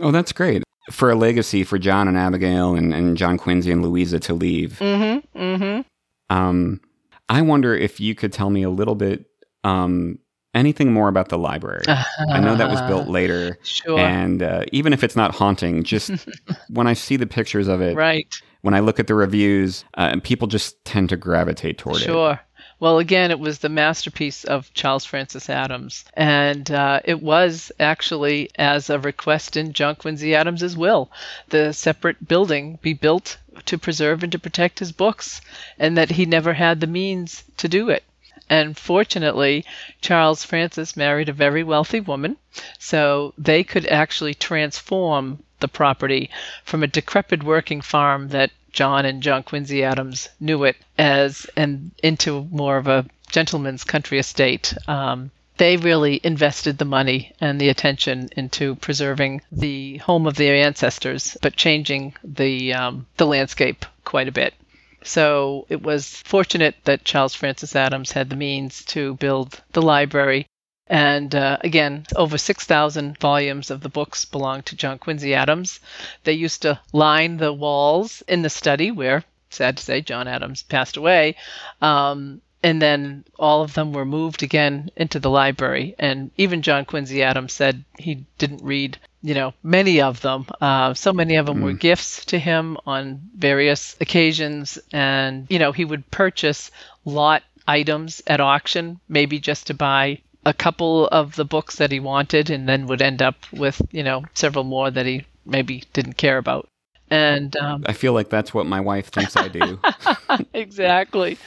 oh, 0.00 0.10
that's 0.10 0.32
great. 0.32 0.62
For 0.90 1.10
a 1.10 1.14
legacy 1.14 1.64
for 1.64 1.78
John 1.78 2.08
and 2.08 2.16
Abigail 2.16 2.74
and, 2.74 2.94
and 2.94 3.16
John 3.16 3.36
Quincy 3.36 3.70
and 3.70 3.82
Louisa 3.82 4.18
to 4.20 4.32
leave. 4.34 4.78
Mm-hmm. 4.80 5.38
Mm-hmm. 5.38 6.34
Um, 6.34 6.80
I 7.28 7.42
wonder 7.42 7.74
if 7.74 8.00
you 8.00 8.14
could 8.14 8.32
tell 8.32 8.48
me 8.50 8.62
a 8.62 8.70
little 8.70 8.94
bit, 8.94 9.26
um, 9.64 10.18
anything 10.54 10.92
more 10.92 11.08
about 11.08 11.28
the 11.28 11.36
library. 11.38 11.84
I 12.30 12.40
know 12.40 12.56
that 12.56 12.70
was 12.70 12.80
built 12.82 13.08
later, 13.08 13.58
Sure. 13.62 13.98
and 13.98 14.42
uh, 14.42 14.64
even 14.72 14.92
if 14.94 15.04
it's 15.04 15.14
not 15.16 15.34
haunting, 15.34 15.84
just 15.84 16.10
when 16.70 16.86
I 16.86 16.94
see 16.94 17.16
the 17.16 17.26
pictures 17.26 17.68
of 17.68 17.82
it, 17.82 17.94
right. 17.96 18.26
when 18.62 18.72
I 18.72 18.80
look 18.80 18.98
at 18.98 19.08
the 19.08 19.14
reviews, 19.14 19.84
uh, 19.98 20.16
people 20.22 20.48
just 20.48 20.82
tend 20.86 21.10
to 21.10 21.16
gravitate 21.18 21.76
toward 21.76 21.96
it. 21.98 22.04
Sure. 22.04 22.40
Well, 22.80 22.98
again, 22.98 23.32
it 23.32 23.40
was 23.40 23.58
the 23.58 23.68
masterpiece 23.68 24.44
of 24.44 24.72
Charles 24.72 25.04
Francis 25.04 25.50
Adams. 25.50 26.04
And 26.14 26.70
uh, 26.70 27.00
it 27.04 27.20
was 27.20 27.72
actually 27.80 28.50
as 28.56 28.88
a 28.88 29.00
request 29.00 29.56
in 29.56 29.72
John 29.72 29.96
Quincy 29.96 30.32
Adams's 30.32 30.76
will, 30.76 31.10
the 31.48 31.72
separate 31.72 32.28
building 32.28 32.78
be 32.80 32.92
built 32.92 33.36
to 33.64 33.78
preserve 33.78 34.22
and 34.22 34.30
to 34.30 34.38
protect 34.38 34.78
his 34.78 34.92
books, 34.92 35.40
and 35.76 35.98
that 35.98 36.12
he 36.12 36.24
never 36.24 36.54
had 36.54 36.80
the 36.80 36.86
means 36.86 37.42
to 37.56 37.68
do 37.68 37.90
it. 37.90 38.04
And 38.48 38.78
fortunately, 38.78 39.64
Charles 40.00 40.44
Francis 40.44 40.96
married 40.96 41.28
a 41.28 41.32
very 41.32 41.64
wealthy 41.64 42.00
woman, 42.00 42.36
so 42.78 43.34
they 43.36 43.64
could 43.64 43.86
actually 43.86 44.34
transform 44.34 45.42
the 45.58 45.68
property 45.68 46.30
from 46.64 46.84
a 46.84 46.86
decrepit 46.86 47.42
working 47.42 47.80
farm 47.80 48.28
that 48.28 48.52
John 48.78 49.04
and 49.06 49.20
John 49.20 49.42
Quincy 49.42 49.82
Adams 49.82 50.28
knew 50.38 50.62
it 50.62 50.76
as, 50.96 51.48
and 51.56 51.90
into 52.00 52.44
more 52.52 52.76
of 52.76 52.86
a 52.86 53.06
gentleman's 53.28 53.82
country 53.82 54.20
estate. 54.20 54.72
Um, 54.86 55.32
they 55.56 55.76
really 55.76 56.20
invested 56.22 56.78
the 56.78 56.84
money 56.84 57.32
and 57.40 57.60
the 57.60 57.70
attention 57.70 58.28
into 58.36 58.76
preserving 58.76 59.42
the 59.50 59.96
home 59.96 60.28
of 60.28 60.36
their 60.36 60.54
ancestors, 60.54 61.36
but 61.42 61.56
changing 61.56 62.14
the 62.22 62.72
um, 62.72 63.08
the 63.16 63.26
landscape 63.26 63.84
quite 64.04 64.28
a 64.28 64.38
bit. 64.40 64.54
So 65.02 65.66
it 65.68 65.82
was 65.82 66.22
fortunate 66.24 66.76
that 66.84 67.04
Charles 67.04 67.34
Francis 67.34 67.74
Adams 67.74 68.12
had 68.12 68.30
the 68.30 68.36
means 68.36 68.84
to 68.94 69.14
build 69.14 69.60
the 69.72 69.82
library. 69.82 70.46
And 70.88 71.34
uh, 71.34 71.58
again, 71.60 72.06
over 72.16 72.38
6,000 72.38 73.18
volumes 73.18 73.70
of 73.70 73.82
the 73.82 73.88
books 73.88 74.24
belong 74.24 74.62
to 74.62 74.76
John 74.76 74.98
Quincy 74.98 75.34
Adams. 75.34 75.80
They 76.24 76.32
used 76.32 76.62
to 76.62 76.80
line 76.92 77.36
the 77.36 77.52
walls 77.52 78.22
in 78.26 78.42
the 78.42 78.50
study 78.50 78.90
where, 78.90 79.24
sad 79.50 79.76
to 79.76 79.82
say, 79.82 80.00
John 80.00 80.26
Adams 80.26 80.62
passed 80.62 80.96
away. 80.96 81.36
Um, 81.82 82.40
and 82.62 82.82
then 82.82 83.24
all 83.38 83.62
of 83.62 83.74
them 83.74 83.92
were 83.92 84.04
moved 84.04 84.42
again 84.42 84.90
into 84.96 85.20
the 85.20 85.30
library. 85.30 85.94
And 85.98 86.30
even 86.36 86.62
John 86.62 86.84
Quincy 86.84 87.22
Adams 87.22 87.52
said 87.52 87.84
he 87.98 88.24
didn't 88.38 88.64
read, 88.64 88.98
you 89.22 89.34
know, 89.34 89.54
many 89.62 90.00
of 90.00 90.20
them. 90.22 90.46
Uh, 90.60 90.94
so 90.94 91.12
many 91.12 91.36
of 91.36 91.46
them 91.46 91.60
were 91.60 91.72
gifts 91.72 92.24
to 92.26 92.38
him 92.38 92.76
on 92.84 93.20
various 93.36 93.94
occasions. 94.00 94.78
And, 94.92 95.46
you 95.48 95.58
know, 95.58 95.70
he 95.70 95.84
would 95.84 96.10
purchase 96.10 96.70
lot 97.04 97.42
items 97.66 98.22
at 98.26 98.40
auction, 98.40 98.98
maybe 99.08 99.38
just 99.38 99.68
to 99.68 99.74
buy 99.74 100.18
a 100.48 100.54
couple 100.54 101.06
of 101.08 101.36
the 101.36 101.44
books 101.44 101.76
that 101.76 101.92
he 101.92 102.00
wanted, 102.00 102.50
and 102.50 102.68
then 102.68 102.86
would 102.86 103.02
end 103.02 103.22
up 103.22 103.36
with, 103.52 103.80
you 103.92 104.02
know, 104.02 104.24
several 104.34 104.64
more 104.64 104.90
that 104.90 105.06
he 105.06 105.24
maybe 105.46 105.84
didn't 105.92 106.14
care 106.18 106.38
about. 106.38 106.68
And 107.10 107.56
um, 107.56 107.86
I 107.86 107.92
feel 107.92 108.12
like 108.12 108.30
that's 108.30 108.54
what 108.54 108.66
my 108.66 108.80
wife 108.80 109.08
thinks 109.08 109.36
I 109.36 109.48
do. 109.48 109.80
exactly. 110.54 111.38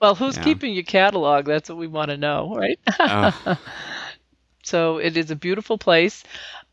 Well, 0.00 0.14
who's 0.14 0.36
Yeah. 0.36 0.44
keeping 0.44 0.74
your 0.74 0.84
catalog? 0.84 1.46
That's 1.46 1.68
what 1.68 1.78
we 1.78 1.88
want 1.88 2.10
to 2.10 2.16
know, 2.18 2.54
right? 2.56 2.78
So 4.64 4.98
it 4.98 5.16
is 5.16 5.30
a 5.30 5.36
beautiful 5.36 5.78
place. 5.78 6.22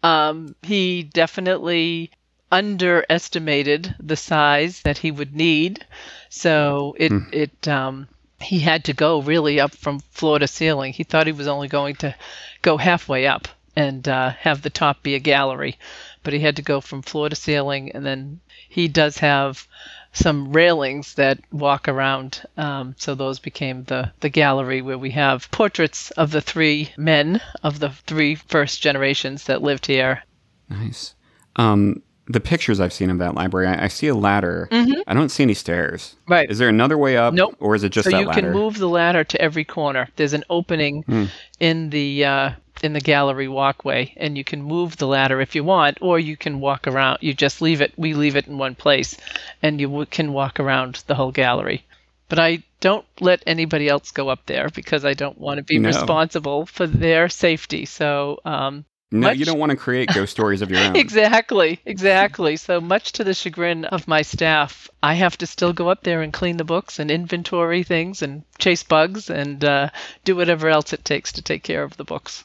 Um, 0.04 0.56
he 0.64 1.04
definitely 1.04 2.12
underestimated 2.52 3.96
the 4.00 4.16
size 4.18 4.82
that 4.84 4.98
he 5.00 5.12
would 5.12 5.36
need. 5.36 5.86
So 6.30 6.96
it 7.00 7.16
it 7.32 7.68
um, 7.68 8.08
he 8.46 8.60
had 8.60 8.86
to 8.86 8.94
go 8.94 9.22
really 9.22 9.60
up 9.60 9.76
from 9.76 10.00
floor 10.12 10.40
to 10.40 10.48
ceiling. 10.48 10.94
He 10.94 11.04
thought 11.04 11.28
he 11.28 11.34
was 11.34 11.48
only 11.48 11.68
going 11.68 11.96
to 11.98 12.16
go 12.62 12.78
halfway 12.78 13.26
up 13.28 13.48
and 13.76 14.08
uh, 14.08 14.30
have 14.32 14.62
the 14.62 14.70
top 14.70 15.04
be 15.04 15.16
a 15.16 15.20
gallery, 15.20 15.78
but 16.24 16.34
he 16.34 16.40
had 16.40 16.56
to 16.56 16.62
go 16.62 16.80
from 16.80 17.02
floor 17.02 17.28
to 17.30 17.36
ceiling. 17.36 17.92
And 17.92 18.06
then 18.06 18.40
he 18.70 18.88
does 18.88 19.18
have 19.18 19.68
some 20.14 20.54
railings 20.54 21.16
that 21.16 21.40
walk 21.52 21.88
around. 21.88 22.42
Um, 22.56 22.96
so 22.98 23.16
those 23.16 23.40
became 23.40 23.84
the, 23.84 24.12
the 24.22 24.30
gallery 24.30 24.82
where 24.82 24.98
we 24.98 25.12
have 25.12 25.52
portraits 25.52 26.12
of 26.12 26.32
the 26.32 26.42
three 26.42 26.92
men 26.98 27.42
of 27.64 27.80
the 27.80 27.90
three 27.90 28.36
first 28.36 28.82
generations 28.82 29.46
that 29.46 29.62
lived 29.62 29.88
here. 29.88 30.24
nice. 30.70 31.16
Um, 31.58 32.04
the 32.28 32.40
pictures 32.40 32.80
I've 32.80 32.94
seen 32.94 33.10
of 33.10 33.20
that 33.20 33.36
library, 33.36 33.68
I, 33.68 33.86
I 33.86 33.88
see 33.88 34.08
a 34.08 34.16
ladder. 34.16 34.68
I 34.72 35.14
don't 35.14 35.30
see 35.30 35.44
any 35.44 35.54
stairs. 35.54 36.16
Mm-hmm. 36.24 36.32
Right. 36.34 36.50
Is 36.52 36.58
there 36.58 36.70
another 36.70 36.98
way 36.98 37.18
up? 37.18 37.34
Nope. 37.34 37.56
Or 37.60 37.76
is 37.76 37.84
it 37.84 37.90
just 37.92 38.10
so 38.10 38.18
you 38.18 38.26
ladder? 38.26 38.42
can 38.42 38.52
move 38.52 38.78
the 38.80 38.90
ladder 38.90 39.24
to 39.24 39.42
every 39.42 39.64
corner. 39.66 40.10
There's 40.16 40.34
an 40.34 40.44
opening 40.50 41.04
Hmm. 41.04 41.26
in 41.60 41.90
the 41.92 42.26
uh, 42.26 42.50
in 42.84 42.94
the 42.94 43.00
gallery 43.00 43.48
walkway, 43.48 44.14
and 44.18 44.38
you 44.38 44.44
can 44.44 44.62
move 44.62 44.98
the 44.98 45.08
ladder 45.08 45.40
if 45.40 45.56
you 45.56 45.64
want, 45.64 45.98
or 46.02 46.20
you 46.20 46.36
can 46.36 46.60
walk 46.60 46.88
around. 46.88 47.20
You 47.22 47.34
just 47.34 47.62
leave 47.62 47.80
it. 47.82 47.94
We 47.96 48.14
leave 48.14 48.36
it 48.36 48.48
in 48.48 48.58
one 48.58 48.76
place, 48.76 49.16
and 49.62 49.80
you 49.80 49.88
w- 49.88 50.06
can 50.08 50.34
walk 50.34 50.60
around 50.60 51.04
the 51.08 51.16
whole 51.16 51.32
gallery. 51.32 51.86
But 52.28 52.40
I 52.40 52.64
don't 52.82 53.06
let 53.22 53.44
anybody 53.46 53.88
else 53.88 54.12
go 54.12 54.30
up 54.30 54.46
there 54.48 54.70
because 54.74 55.06
I 55.06 55.14
don't 55.14 55.38
want 55.40 55.60
to 55.60 55.64
be 55.64 55.78
No. 55.80 55.88
responsible 55.90 56.66
for 56.66 56.88
their 56.88 57.30
safety. 57.30 57.86
So 57.86 58.40
um, 58.46 58.84
no, 59.12 59.28
much- 59.28 59.38
you 59.38 59.46
don't 59.46 59.60
want 59.60 59.70
to 59.72 59.76
create 59.76 60.10
ghost 60.14 60.32
stories 60.32 60.62
of 60.62 60.70
your 60.72 60.80
own. 60.84 60.96
Exactly, 60.96 61.80
exactly. 61.86 62.56
So 62.58 62.82
much 62.82 63.12
to 63.14 63.24
the 63.24 63.34
chagrin 63.34 63.86
of 63.86 64.08
my 64.08 64.22
staff, 64.24 64.90
I 65.04 65.14
have 65.14 65.38
to 65.40 65.48
still 65.48 65.74
go 65.74 65.90
up 65.90 66.04
there 66.04 66.22
and 66.22 66.34
clean 66.34 66.58
the 66.58 66.64
books 66.64 67.00
and 67.00 67.10
inventory 67.12 67.84
things 67.84 68.22
and 68.22 68.44
chase 68.58 68.84
bugs 68.84 69.30
and 69.30 69.64
uh, 69.64 69.90
do 70.24 70.36
whatever 70.36 70.70
else 70.70 70.92
it 70.94 71.06
takes 71.06 71.32
to 71.34 71.42
take 71.42 71.64
care 71.64 71.84
of 71.84 71.96
the 71.98 72.04
books. 72.04 72.44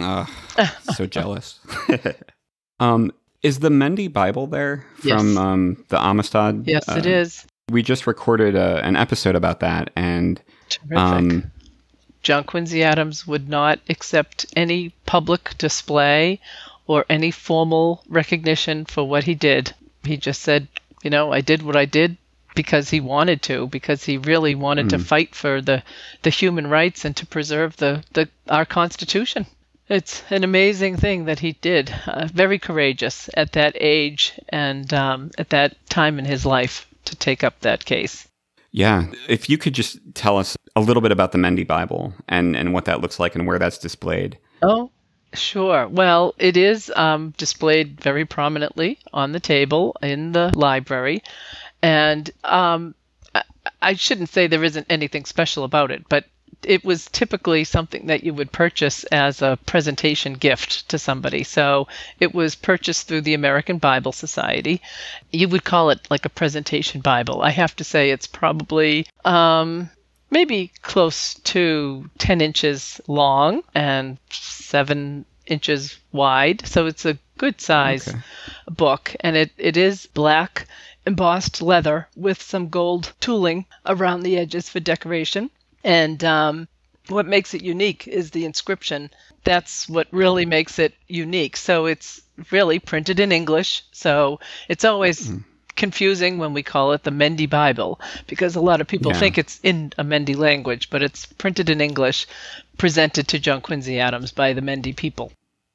Ugh, 0.00 0.28
so 0.94 1.06
jealous. 1.06 1.58
um, 2.80 3.12
is 3.42 3.58
the 3.60 3.70
Mendi 3.70 4.08
Bible 4.08 4.46
there 4.46 4.84
from 4.96 5.28
Yes. 5.28 5.36
um, 5.36 5.84
the 5.88 5.98
Amistad? 5.98 6.64
Yes, 6.66 6.88
it 6.88 7.06
Uh, 7.06 7.10
is. 7.10 7.46
We 7.70 7.82
just 7.82 8.06
recorded 8.06 8.54
a, 8.56 8.82
an 8.84 8.96
episode 8.96 9.34
about 9.36 9.60
that, 9.60 9.90
and 9.94 10.40
Terrific. 10.70 10.96
um, 10.98 11.50
John 12.22 12.44
Quincy 12.44 12.82
Adams 12.82 13.26
would 13.26 13.48
not 13.48 13.80
accept 13.88 14.46
any 14.56 14.90
public 15.06 15.56
display 15.58 16.40
or 16.86 17.04
any 17.08 17.30
formal 17.30 18.02
recognition 18.08 18.84
for 18.84 19.04
what 19.08 19.24
he 19.24 19.34
did. 19.34 19.74
He 20.04 20.16
just 20.16 20.42
said, 20.42 20.68
you 21.02 21.10
know, 21.10 21.32
I 21.32 21.40
did 21.40 21.62
what 21.62 21.76
I 21.76 21.84
did 21.84 22.16
because 22.54 22.90
he 22.90 23.00
wanted 23.00 23.42
to, 23.42 23.68
because 23.68 24.04
he 24.04 24.18
really 24.18 24.54
wanted 24.54 24.90
to 24.90 24.98
fight 24.98 25.34
for 25.34 25.60
the, 25.60 25.82
the 26.22 26.30
human 26.30 26.66
rights 26.66 27.04
and 27.04 27.16
to 27.16 27.26
preserve 27.26 27.76
the, 27.76 28.02
the 28.14 28.28
our 28.48 28.64
Constitution. 28.64 29.46
It's 29.88 30.22
an 30.30 30.44
amazing 30.44 30.98
thing 30.98 31.24
that 31.26 31.38
he 31.38 31.52
did. 31.52 31.94
Uh, 32.06 32.26
very 32.26 32.58
courageous 32.58 33.30
at 33.34 33.52
that 33.52 33.74
age 33.80 34.32
and 34.50 34.92
um, 34.92 35.30
at 35.38 35.48
that 35.50 35.76
time 35.88 36.18
in 36.18 36.26
his 36.26 36.44
life 36.44 36.86
to 37.06 37.16
take 37.16 37.42
up 37.42 37.60
that 37.60 37.84
case. 37.86 38.27
Yeah, 38.70 39.06
if 39.28 39.48
you 39.48 39.58
could 39.58 39.74
just 39.74 39.98
tell 40.14 40.36
us 40.36 40.56
a 40.76 40.80
little 40.80 41.00
bit 41.00 41.12
about 41.12 41.32
the 41.32 41.38
Mendi 41.38 41.64
Bible 41.64 42.12
and 42.28 42.54
and 42.56 42.72
what 42.72 42.84
that 42.84 43.00
looks 43.00 43.18
like 43.18 43.34
and 43.34 43.46
where 43.46 43.58
that's 43.58 43.78
displayed. 43.78 44.38
Oh, 44.62 44.90
sure. 45.32 45.88
Well, 45.88 46.34
it 46.38 46.56
is 46.56 46.92
um, 46.94 47.30
displayed 47.36 48.00
very 48.00 48.24
prominently 48.24 48.98
on 49.12 49.32
the 49.32 49.40
table 49.40 49.96
in 50.02 50.32
the 50.32 50.52
library. 50.54 51.22
And 51.82 52.30
um, 52.44 52.94
I, 53.34 53.42
I 53.80 53.94
shouldn't 53.94 54.28
say 54.28 54.46
there 54.46 54.64
isn't 54.64 54.86
anything 54.90 55.24
special 55.24 55.64
about 55.64 55.90
it, 55.90 56.04
but 56.08 56.24
it 56.62 56.84
was 56.84 57.06
typically 57.06 57.64
something 57.64 58.06
that 58.06 58.24
you 58.24 58.34
would 58.34 58.50
purchase 58.52 59.04
as 59.04 59.42
a 59.42 59.58
presentation 59.66 60.34
gift 60.34 60.88
to 60.88 60.98
somebody. 60.98 61.44
So 61.44 61.86
it 62.20 62.34
was 62.34 62.54
purchased 62.54 63.06
through 63.08 63.22
the 63.22 63.34
American 63.34 63.78
Bible 63.78 64.12
Society. 64.12 64.80
You 65.30 65.48
would 65.48 65.64
call 65.64 65.90
it 65.90 66.06
like 66.10 66.24
a 66.24 66.28
presentation 66.30 67.00
Bible. 67.00 67.42
I 67.42 67.50
have 67.50 67.76
to 67.76 67.84
say 67.84 68.10
it's 68.10 68.26
probably 68.26 69.06
um, 69.24 69.90
maybe 70.30 70.72
close 70.82 71.34
to 71.34 72.10
10 72.18 72.40
inches 72.40 73.00
long 73.06 73.62
and 73.74 74.18
7 74.30 75.24
inches 75.46 75.98
wide. 76.12 76.66
So 76.66 76.86
it's 76.86 77.06
a 77.06 77.18
good 77.38 77.60
size 77.60 78.08
Okay. 78.08 78.18
book. 78.68 79.14
And 79.20 79.36
it, 79.36 79.52
it 79.56 79.76
is 79.76 80.06
black 80.06 80.66
embossed 81.06 81.62
leather 81.62 82.08
with 82.16 82.42
some 82.42 82.68
gold 82.68 83.12
tooling 83.20 83.64
around 83.86 84.22
the 84.22 84.36
edges 84.36 84.68
for 84.68 84.80
decoration. 84.80 85.50
And 85.84 86.22
um, 86.24 86.68
what 87.08 87.26
makes 87.26 87.54
it 87.54 87.62
unique 87.62 88.06
is 88.08 88.30
the 88.30 88.44
inscription. 88.44 89.10
That's 89.44 89.88
what 89.88 90.08
really 90.10 90.44
makes 90.46 90.78
it 90.78 90.94
unique. 91.06 91.56
So 91.56 91.86
it's 91.86 92.20
really 92.50 92.78
printed 92.78 93.20
in 93.20 93.32
English. 93.32 93.84
So 93.92 94.40
it's 94.68 94.84
always 94.84 95.32
confusing 95.76 96.38
when 96.38 96.52
we 96.52 96.62
call 96.62 96.92
it 96.92 97.04
the 97.04 97.10
Mendi 97.10 97.46
Bible 97.46 98.00
because 98.26 98.56
a 98.56 98.60
lot 98.60 98.80
of 98.80 98.88
people 98.88 99.12
Yeah. 99.12 99.20
think 99.20 99.38
it's 99.38 99.60
in 99.62 99.92
a 99.96 100.04
Mendi 100.04 100.34
language, 100.34 100.90
but 100.90 101.02
it's 101.02 101.24
printed 101.26 101.70
in 101.70 101.80
English, 101.80 102.26
presented 102.78 103.28
to 103.28 103.38
John 103.38 103.60
Quincy 103.60 104.00
Adams 104.00 104.32
by 104.32 104.52
the 104.52 104.60
Mendi 104.60 104.92
people. 104.92 105.32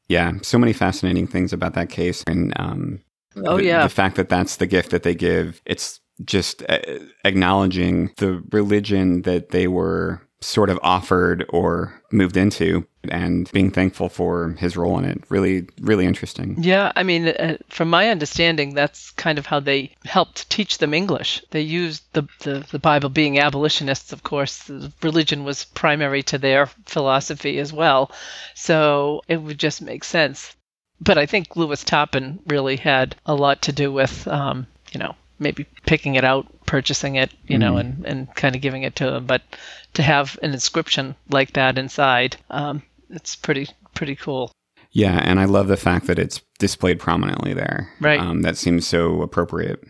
Yeah, 0.09 0.33
so 0.41 0.57
many 0.57 0.73
fascinating 0.73 1.25
things 1.27 1.53
about 1.53 1.73
that 1.75 1.89
case, 1.89 2.23
and 2.27 2.53
um, 2.57 2.99
Oh, 3.37 3.57
the, 3.57 3.63
yeah. 3.63 3.83
the 3.83 3.89
fact 3.89 4.17
that 4.17 4.29
that's 4.29 4.57
the 4.57 4.67
gift 4.67 4.91
that 4.91 5.03
they 5.03 5.15
give. 5.15 5.61
It's 5.65 6.01
just 6.23 6.63
uh, 6.69 6.79
acknowledging 7.25 8.11
the 8.17 8.43
religion 8.51 9.23
that 9.23 9.49
they 9.49 9.67
were 9.67 10.21
sort 10.41 10.69
of 10.69 10.77
offered 10.83 11.45
or 11.49 11.93
moved 12.11 12.35
into, 12.35 12.85
and 13.09 13.49
being 13.53 13.71
thankful 13.71 14.09
for 14.09 14.55
his 14.59 14.75
role 14.75 14.99
in 14.99 15.05
it. 15.05 15.23
Really, 15.29 15.67
really 15.79 16.05
interesting. 16.05 16.55
Yeah, 16.61 16.91
I 16.97 17.03
mean, 17.03 17.29
uh, 17.29 17.57
from 17.69 17.89
my 17.89 18.09
understanding, 18.09 18.73
that's 18.73 19.11
kind 19.11 19.39
of 19.39 19.45
how 19.45 19.61
they 19.61 19.95
helped 20.03 20.49
teach 20.49 20.79
them 20.79 20.93
English. 20.93 21.41
They 21.51 21.61
used 21.61 22.03
the, 22.11 22.27
the, 22.39 22.65
the 22.71 22.79
Bible, 22.79 23.09
being 23.09 23.39
abolitionists, 23.39 24.11
of 24.11 24.23
course, 24.23 24.69
religion 25.01 25.45
was 25.45 25.63
primary 25.63 26.23
to 26.23 26.37
their 26.37 26.67
philosophy 26.85 27.59
as 27.59 27.71
well. 27.71 28.11
So 28.53 29.21
it 29.29 29.37
would 29.37 29.57
just 29.57 29.81
make 29.81 30.03
sense. 30.03 30.55
But 30.99 31.17
I 31.17 31.25
think 31.25 31.55
Lewis 31.55 31.83
Tappan 31.85 32.39
really 32.47 32.75
had 32.75 33.15
a 33.25 33.35
lot 33.35 33.61
to 33.63 33.71
do 33.71 33.91
with, 33.91 34.27
um, 34.27 34.67
you 34.91 34.99
know, 34.99 35.15
maybe 35.39 35.65
picking 35.85 36.15
it 36.15 36.23
out, 36.23 36.47
purchasing 36.65 37.15
it, 37.15 37.31
you 37.47 37.57
know, 37.57 37.77
and, 37.77 38.05
and 38.05 38.33
kind 38.35 38.55
of 38.55 38.61
giving 38.61 38.83
it 38.83 38.95
to 38.97 39.09
them. 39.09 39.25
But 39.25 39.41
to 39.95 40.01
have 40.03 40.37
an 40.41 40.53
inscription 40.53 41.15
like 41.29 41.53
that 41.53 41.77
inside, 41.77 42.37
um, 42.49 42.83
it's 43.09 43.35
pretty 43.35 43.67
pretty 43.95 44.15
cool. 44.15 44.51
Yeah, 44.91 45.19
and 45.23 45.39
I 45.39 45.45
love 45.45 45.67
the 45.67 45.77
fact 45.77 46.07
that 46.07 46.19
it's 46.19 46.41
displayed 46.59 46.99
prominently 46.99 47.53
there. 47.53 47.91
Right. 47.99 48.19
Um, 48.19 48.41
that 48.43 48.57
seems 48.57 48.87
so 48.87 49.21
appropriate. 49.21 49.83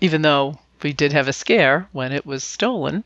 even 0.00 0.22
though 0.22 0.58
we 0.82 0.92
did 0.92 1.12
have 1.12 1.28
a 1.28 1.32
scare 1.32 1.88
when 1.92 2.12
it 2.12 2.26
was 2.26 2.44
stolen. 2.44 3.04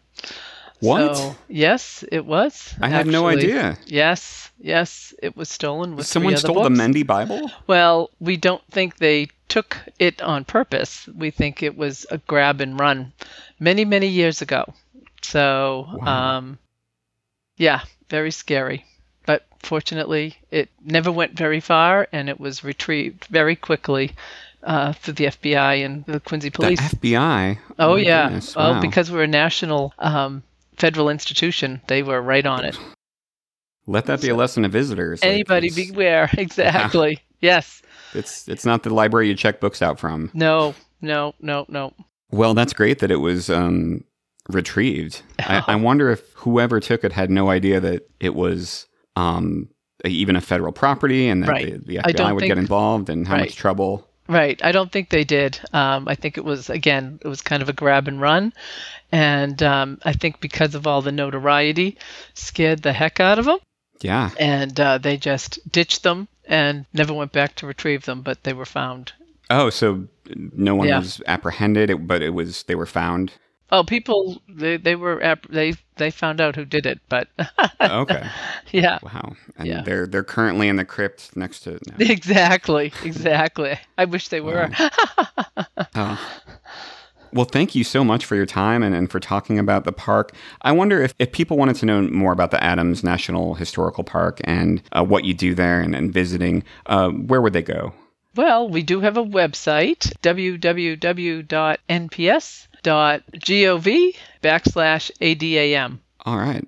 What? 0.81 1.17
So, 1.17 1.37
yes, 1.49 2.05
it 2.13 2.25
was. 2.25 2.75
I 2.81 2.89
had 2.89 3.07
no 3.07 3.27
idea. 3.27 3.77
Yes, 3.87 4.51
yes, 4.61 5.13
it 5.23 5.37
was 5.37 5.49
stolen 5.49 5.97
with 5.97 6.07
Someone 6.07 6.37
stole 6.37 6.55
the 6.55 6.61
books. 6.69 6.77
Mendi 6.79 7.03
Bible? 7.03 7.51
Well, 7.67 8.11
we 8.21 8.37
don't 8.37 8.63
think 8.71 8.97
they 8.99 9.29
took 9.49 9.77
it 9.99 10.23
on 10.23 10.45
purpose. 10.45 11.09
We 11.17 11.31
think 11.31 11.63
it 11.63 11.77
was 11.77 12.07
a 12.11 12.19
grab 12.19 12.61
and 12.61 12.79
run 12.79 13.13
many, 13.59 13.85
many 13.85 14.07
years 14.07 14.41
ago. 14.43 14.73
So, 15.23 15.89
Wow. 15.95 16.37
um, 16.39 16.59
yeah, 17.57 17.81
very 18.09 18.31
scary. 18.31 18.85
But 19.27 19.47
fortunately, 19.61 20.37
it 20.51 20.69
never 20.85 21.11
went 21.11 21.33
very 21.33 21.61
far 21.61 22.09
and 22.13 22.29
it 22.29 22.39
was 22.39 22.63
retrieved 22.63 23.25
very 23.27 23.57
quickly 23.57 24.13
uh, 24.63 24.93
through 24.93 25.15
the 25.15 25.27
FBI 25.27 25.85
and 25.85 26.05
the 26.07 26.21
Quincy 26.21 26.51
police. 26.51 26.79
The 26.91 26.97
FBI? 26.97 27.59
Oh, 27.79 27.95
my 27.95 28.01
yeah. 28.01 28.25
goodness, 28.25 28.55
Well, 28.55 28.81
because 28.81 29.11
we're 29.11 29.25
a 29.25 29.27
national 29.27 29.93
um, 29.99 30.43
federal 30.79 31.09
institution, 31.09 31.81
they 31.89 32.03
were 32.03 32.21
right 32.23 32.47
on 32.47 32.65
it. 32.65 32.79
Let 33.87 34.07
that 34.07 34.21
be 34.21 34.29
a 34.29 34.35
lesson 34.37 34.63
to 34.65 34.69
visitors. 34.69 35.21
Anybody 35.23 35.69
it's- 35.69 35.91
beware. 35.91 36.29
Exactly. 36.39 37.21
Yes. 37.41 37.83
It's 38.15 38.49
it's 38.49 38.65
not 38.67 38.83
the 38.83 38.91
library 38.93 39.29
you 39.29 39.35
check 39.35 39.61
books 39.61 39.81
out 39.83 39.99
from. 39.99 40.31
No. 40.35 40.75
No. 41.01 41.35
No. 41.41 41.67
No. 41.69 41.93
Well, 42.31 42.53
that's 42.55 42.73
great 42.73 42.99
that 42.99 43.11
it 43.11 43.17
was 43.17 43.49
um, 43.49 44.05
retrieved. 44.49 45.23
I, 45.41 45.63
I 45.69 45.77
wonder 45.77 46.11
if 46.11 46.21
whoever 46.35 46.81
took 46.81 47.05
it 47.05 47.13
had 47.13 47.31
no 47.31 47.49
idea 47.51 47.81
that 47.81 48.09
it 48.21 48.35
was 48.35 48.87
um, 49.17 49.69
even 50.05 50.37
a 50.37 50.41
federal 50.41 50.73
property 50.73 51.29
and 51.29 51.43
that 51.43 51.49
Right. 51.49 51.87
the, 51.87 51.97
the 51.97 52.03
FBI 52.03 52.35
would 52.35 52.45
get 52.45 52.59
involved 52.59 53.09
and 53.09 53.27
how 53.27 53.35
Right. 53.35 53.41
much 53.43 53.57
trouble. 53.57 54.07
Right. 54.29 54.61
I 54.63 54.73
don't 54.73 54.93
think 54.93 55.09
they 55.11 55.25
did. 55.25 55.59
Um, 55.73 56.07
I 56.09 56.15
think 56.15 56.37
it 56.37 56.45
was 56.45 56.69
again, 56.69 57.19
it 57.25 57.29
was 57.29 57.41
kind 57.41 57.63
of 57.63 57.69
a 57.69 57.73
grab 57.73 58.09
and 58.09 58.21
run, 58.21 58.53
and 59.13 59.63
um, 59.63 59.99
I 60.05 60.13
think 60.13 60.41
because 60.41 60.75
of 60.75 60.87
all 60.87 61.03
the 61.03 61.13
notoriety, 61.13 61.97
scared 62.35 62.83
the 62.83 62.93
heck 62.93 63.21
out 63.21 63.39
of 63.39 63.45
them, 63.47 63.59
Yeah. 64.01 64.31
and 64.39 64.79
uh, 64.79 64.99
they 64.99 65.17
just 65.17 65.59
ditched 65.71 66.03
them 66.03 66.29
and 66.47 66.87
never 66.93 67.13
went 67.13 67.33
back 67.33 67.55
to 67.57 67.67
retrieve 67.67 68.05
them. 68.05 68.23
But 68.23 68.45
they 68.45 68.53
were 68.53 68.67
found. 68.67 69.13
Oh, 69.51 69.71
so 69.71 70.07
no 70.35 70.75
one 70.75 70.89
Yeah. 70.89 70.99
was 70.99 71.23
apprehended, 71.27 72.07
but 72.07 72.23
it 72.23 72.31
was 72.35 72.65
they 72.65 72.75
were 72.75 72.87
found. 72.87 73.33
Oh, 73.71 73.85
people 73.85 74.41
they 74.49 74.79
they 74.79 74.95
were 74.95 75.23
app- 75.23 75.47
they 75.49 75.75
they 75.97 76.11
found 76.11 76.41
out 76.41 76.57
who 76.57 76.65
did 76.65 76.87
it, 76.87 77.01
but 77.11 77.29
Okay. 77.81 78.27
yeah. 78.73 78.99
Wow. 79.03 79.37
And 79.59 79.69
Yeah. 79.69 79.83
they're 79.83 80.07
they're 80.07 80.25
currently 80.25 80.69
in 80.69 80.77
the 80.77 80.87
crypt 80.87 81.37
next 81.37 81.61
to. 81.61 81.73
No. 81.73 81.95
Exactly, 81.99 82.93
exactly. 83.05 83.79
I 83.99 84.05
wish 84.07 84.29
they 84.29 84.41
were. 84.41 84.71
Oh. 85.95 86.19
Well, 87.33 87.45
thank 87.45 87.75
you 87.75 87.85
so 87.85 88.05
much 88.05 88.25
for 88.25 88.37
your 88.37 88.47
time 88.47 88.83
and, 88.83 88.95
and 88.95 89.11
for 89.11 89.21
talking 89.21 89.59
about 89.59 89.85
the 89.85 89.93
park. 89.93 90.33
I 90.63 90.73
wonder 90.73 91.03
if, 91.03 91.15
if 91.19 91.33
people 91.33 91.57
wanted 91.57 91.77
to 91.77 91.87
know 91.87 92.03
more 92.03 92.33
about 92.33 92.51
the 92.51 92.63
Adams 92.63 93.05
National 93.05 93.55
Historical 93.55 94.05
Park 94.05 94.41
and 94.45 94.83
uh, 94.93 95.05
what 95.05 95.25
you 95.25 95.35
do 95.35 95.55
there 95.55 95.81
and, 95.81 95.95
and 95.95 96.13
visiting, 96.13 96.65
uh, 96.87 97.11
where 97.11 97.41
would 97.41 97.53
they 97.53 97.63
go? 97.63 97.93
Well, 98.35 98.69
we 98.69 98.83
do 98.83 99.01
have 99.01 99.17
a 99.17 99.25
website, 99.25 100.13
www.nps.gov 100.23 101.49
backslash 104.43 105.11
ADAM. 105.21 105.99
All 106.25 106.37
right. 106.37 106.65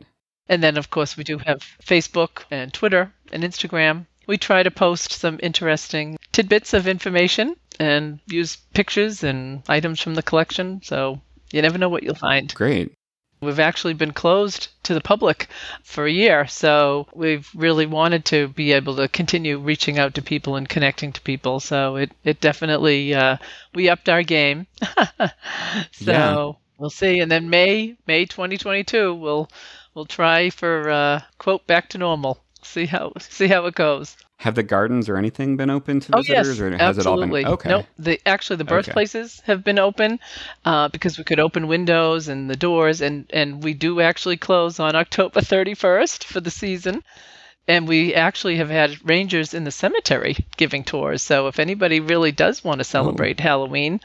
And 0.48 0.62
then, 0.64 0.76
of 0.76 0.90
course, 0.90 1.16
we 1.16 1.22
do 1.22 1.38
have 1.38 1.64
Facebook 1.80 2.44
and 2.50 2.72
Twitter 2.72 3.12
and 3.30 3.44
Instagram. 3.44 4.06
We 4.30 4.38
try 4.38 4.62
to 4.62 4.70
post 4.70 5.10
some 5.10 5.40
interesting 5.42 6.16
tidbits 6.30 6.72
of 6.72 6.86
information 6.86 7.56
and 7.80 8.20
use 8.26 8.54
pictures 8.74 9.24
and 9.24 9.64
items 9.68 10.00
from 10.00 10.14
the 10.14 10.22
collection. 10.22 10.82
So 10.84 11.20
you 11.50 11.60
never 11.62 11.78
know 11.78 11.88
what 11.88 12.04
you'll 12.04 12.14
find. 12.14 12.54
Great. 12.54 12.92
We've 13.40 13.58
actually 13.58 13.94
been 13.94 14.12
closed 14.12 14.68
to 14.84 14.94
the 14.94 15.00
public 15.00 15.48
for 15.82 16.06
a 16.06 16.12
year, 16.12 16.46
so 16.46 17.08
we've 17.12 17.50
really 17.56 17.86
wanted 17.86 18.24
to 18.26 18.46
be 18.46 18.70
able 18.70 18.94
to 18.98 19.08
continue 19.08 19.58
reaching 19.58 19.98
out 19.98 20.14
to 20.14 20.22
people 20.22 20.54
and 20.54 20.68
connecting 20.68 21.10
to 21.12 21.20
people. 21.22 21.58
So 21.58 21.96
it 21.96 22.12
it 22.22 22.40
definitely 22.40 23.12
uh, 23.12 23.38
we 23.74 23.88
upped 23.88 24.08
our 24.08 24.22
game. 24.22 24.68
so 25.90 26.12
Yeah. 26.12 26.52
we'll 26.78 26.90
see, 26.90 27.18
and 27.18 27.32
then 27.32 27.50
May 27.50 27.96
May 28.06 28.26
2022 28.26 29.12
we'll 29.12 29.50
we'll 29.94 30.06
try 30.06 30.50
for 30.50 30.88
uh, 30.88 31.22
quote 31.38 31.66
back 31.66 31.88
to 31.88 31.98
normal. 31.98 32.38
See 32.62 32.86
how 32.86 33.12
see 33.18 33.48
how 33.48 33.66
it 33.66 33.74
goes. 33.74 34.16
Have 34.38 34.54
the 34.54 34.62
gardens 34.62 35.08
or 35.08 35.16
anything 35.16 35.56
been 35.56 35.70
open 35.70 36.00
to 36.00 36.16
Oh 36.16 36.22
yes, 36.22 36.46
visitors, 36.46 36.60
or 36.60 36.70
has 36.78 36.96
absolutely. 36.98 37.42
it 37.42 37.46
all 37.46 37.52
been 37.52 37.54
okay? 37.54 37.68
No, 37.68 37.86
the 37.98 38.20
actually 38.24 38.56
the 38.56 38.64
birthplaces 38.64 39.40
have 39.44 39.62
been 39.62 39.78
open 39.78 40.18
uh, 40.64 40.88
because 40.88 41.18
we 41.18 41.24
could 41.24 41.40
open 41.40 41.68
windows 41.68 42.28
and 42.28 42.48
the 42.48 42.56
doors, 42.56 43.00
and 43.02 43.26
and 43.32 43.62
we 43.62 43.74
do 43.74 44.00
actually 44.00 44.36
close 44.38 44.80
on 44.80 44.96
October 44.96 45.40
31st 45.52 46.24
for 46.24 46.40
the 46.40 46.50
season. 46.50 47.02
And 47.68 47.86
we 47.86 48.14
actually 48.14 48.56
have 48.56 48.70
had 48.70 48.98
rangers 49.04 49.54
in 49.54 49.62
the 49.64 49.70
cemetery 49.70 50.34
giving 50.56 50.82
tours. 50.82 51.22
So 51.22 51.46
if 51.46 51.60
anybody 51.60 52.00
really 52.00 52.32
does 52.32 52.64
want 52.64 52.78
to 52.80 52.84
celebrate 52.84 53.38
Halloween, 53.38 54.00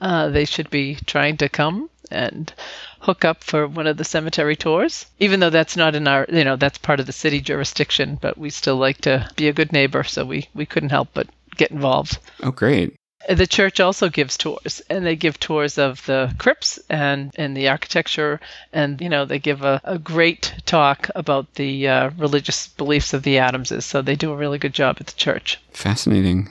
uh, 0.00 0.28
they 0.28 0.44
should 0.44 0.70
be 0.70 0.94
trying 1.06 1.36
to 1.38 1.48
come 1.48 1.90
and 2.10 2.52
hook 3.00 3.24
up 3.24 3.44
for 3.44 3.66
one 3.66 3.86
of 3.86 3.96
the 3.96 4.04
cemetery 4.04 4.56
tours. 4.56 5.06
Even 5.18 5.40
though 5.40 5.50
that's 5.50 5.76
not 5.76 5.94
in 5.94 6.08
our, 6.08 6.26
you 6.28 6.44
know, 6.44 6.56
that's 6.56 6.78
part 6.78 7.00
of 7.00 7.06
the 7.06 7.12
city 7.12 7.40
jurisdiction, 7.40 8.18
but 8.20 8.38
we 8.38 8.50
still 8.50 8.76
like 8.76 9.00
to 9.02 9.28
be 9.36 9.48
a 9.48 9.52
good 9.52 9.72
neighbor, 9.72 10.04
so 10.04 10.24
we 10.24 10.48
we 10.54 10.66
couldn't 10.66 10.90
help 10.90 11.08
but 11.14 11.28
get 11.56 11.70
involved. 11.70 12.18
Oh, 12.42 12.50
great. 12.50 12.94
The 13.28 13.46
church 13.46 13.80
also 13.80 14.08
gives 14.08 14.36
tours, 14.36 14.80
and 14.88 15.04
they 15.04 15.16
give 15.16 15.40
tours 15.40 15.76
of 15.76 16.06
the 16.06 16.32
crypts 16.38 16.78
and, 16.88 17.32
and 17.36 17.56
the 17.56 17.68
architecture, 17.68 18.40
and 18.72 19.00
you 19.00 19.08
know 19.08 19.24
they 19.24 19.40
give 19.40 19.64
a, 19.64 19.80
a 19.84 19.98
great 19.98 20.54
talk 20.64 21.10
about 21.14 21.54
the 21.54 21.88
uh, 21.88 22.10
religious 22.16 22.68
beliefs 22.68 23.12
of 23.12 23.24
the 23.24 23.38
Adamses. 23.38 23.84
So 23.84 24.02
they 24.02 24.14
do 24.14 24.32
a 24.32 24.36
really 24.36 24.58
good 24.58 24.72
job 24.72 24.96
at 25.00 25.08
the 25.08 25.16
church. 25.16 25.60
Fascinating. 25.72 26.48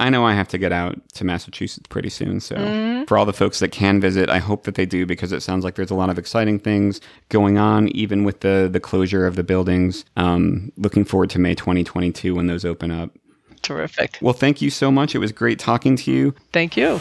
I 0.00 0.10
know 0.10 0.24
I 0.26 0.34
have 0.34 0.48
to 0.48 0.58
get 0.58 0.72
out 0.72 1.00
to 1.14 1.24
Massachusetts 1.24 1.86
pretty 1.88 2.10
soon. 2.10 2.40
So, 2.40 2.56
Mm-hmm. 2.56 3.04
for 3.04 3.16
all 3.18 3.24
the 3.24 3.32
folks 3.32 3.60
that 3.60 3.70
can 3.70 4.00
visit, 4.00 4.28
I 4.30 4.38
hope 4.38 4.64
that 4.64 4.74
they 4.74 4.86
do 4.86 5.06
because 5.06 5.30
it 5.30 5.40
sounds 5.40 5.62
like 5.64 5.74
there's 5.76 5.90
a 5.90 5.94
lot 5.94 6.10
of 6.10 6.18
exciting 6.18 6.58
things 6.58 7.00
going 7.28 7.58
on, 7.58 7.88
even 7.88 8.24
with 8.24 8.40
the, 8.40 8.68
the 8.70 8.80
closure 8.80 9.26
of 9.26 9.36
the 9.36 9.44
buildings. 9.44 10.04
Um, 10.16 10.72
looking 10.76 11.04
forward 11.04 11.30
to 11.30 11.38
May 11.38 11.54
2022 11.54 12.34
when 12.34 12.46
those 12.48 12.64
open 12.64 12.90
up. 12.90 13.10
Terrific. 13.62 14.18
Well, 14.20 14.34
thank 14.34 14.60
you 14.60 14.70
so 14.70 14.90
much. 14.90 15.14
It 15.14 15.18
was 15.18 15.32
great 15.32 15.58
talking 15.58 15.96
to 15.96 16.10
you. 16.10 16.34
Thank 16.52 16.76
you. 16.76 16.98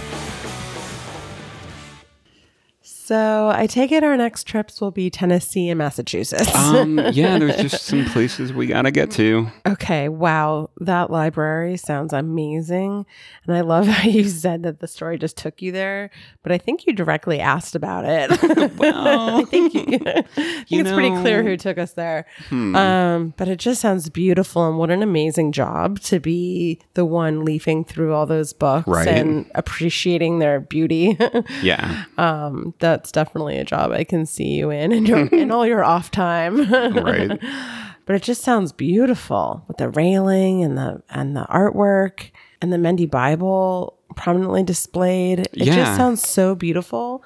So 3.05 3.51
I 3.53 3.67
take 3.67 3.91
it 3.91 4.01
our 4.01 4.15
next 4.15 4.45
trips 4.47 4.79
will 4.79 4.89
be 4.91 5.09
Tennessee 5.09 5.67
and 5.67 5.77
Massachusetts. 5.77 6.55
Um, 6.55 6.97
yeah, 7.11 7.37
there's 7.37 7.57
just 7.57 7.83
some 7.83 8.05
places 8.05 8.53
we 8.53 8.65
got 8.65 8.83
to 8.83 8.91
get 8.91 9.11
to. 9.11 9.47
Okay, 9.67 10.07
wow. 10.07 10.69
That 10.79 11.11
library 11.11 11.75
sounds 11.75 12.13
amazing. 12.13 13.05
And 13.45 13.57
I 13.57 13.59
love 13.59 13.87
how 13.89 14.07
you 14.07 14.23
said 14.23 14.63
that 14.63 14.79
the 14.79 14.87
story 14.87 15.17
just 15.17 15.35
took 15.35 15.61
you 15.61 15.73
there, 15.73 16.11
but 16.43 16.53
I 16.53 16.57
think 16.57 16.87
you 16.87 16.93
directly 16.93 17.41
asked 17.41 17.75
about 17.75 18.05
it. 18.05 18.77
Well, 18.77 19.37
I 19.41 19.43
think, 19.43 19.73
you, 19.73 19.99
I 20.05 20.21
think 20.21 20.71
you 20.71 20.79
it's 20.79 20.91
pretty 20.93 21.13
clear 21.17 21.43
who 21.43 21.57
took 21.57 21.77
us 21.77 21.91
there. 21.95 22.25
Hmm. 22.47 22.73
Um, 22.73 23.33
but 23.35 23.49
it 23.49 23.59
just 23.59 23.81
sounds 23.81 24.09
beautiful. 24.09 24.65
And 24.65 24.77
what 24.77 24.89
an 24.91 25.03
amazing 25.03 25.51
job 25.51 25.99
to 26.03 26.21
be 26.21 26.79
the 26.93 27.03
one 27.03 27.43
leafing 27.43 27.83
through 27.83 28.13
all 28.13 28.25
those 28.25 28.53
books 28.53 28.87
Right. 28.87 29.09
and 29.09 29.51
appreciating 29.55 30.39
their 30.39 30.61
beauty. 30.61 31.17
Yeah, 31.61 32.05
um, 32.17 32.73
that's 32.93 33.11
definitely 33.11 33.57
a 33.57 33.65
job 33.65 33.91
I 33.91 34.03
can 34.03 34.25
see 34.25 34.49
you 34.49 34.69
in 34.69 34.91
in, 34.91 35.05
your, 35.05 35.25
in 35.33 35.51
all 35.51 35.65
your 35.65 35.83
off 35.83 36.11
time. 36.11 36.71
right. 36.71 37.39
but 38.05 38.15
it 38.15 38.21
just 38.21 38.43
sounds 38.43 38.71
beautiful 38.71 39.63
with 39.67 39.77
the 39.77 39.89
railing 39.89 40.63
and 40.63 40.77
the 40.77 41.01
and 41.09 41.35
the 41.35 41.45
artwork 41.49 42.29
and 42.61 42.71
the 42.71 42.77
Mendi 42.77 43.07
Bible 43.07 43.97
prominently 44.15 44.63
displayed. 44.63 45.39
It 45.39 45.49
Yeah. 45.53 45.75
just 45.75 45.97
sounds 45.97 46.27
so 46.27 46.53
beautiful. 46.55 47.23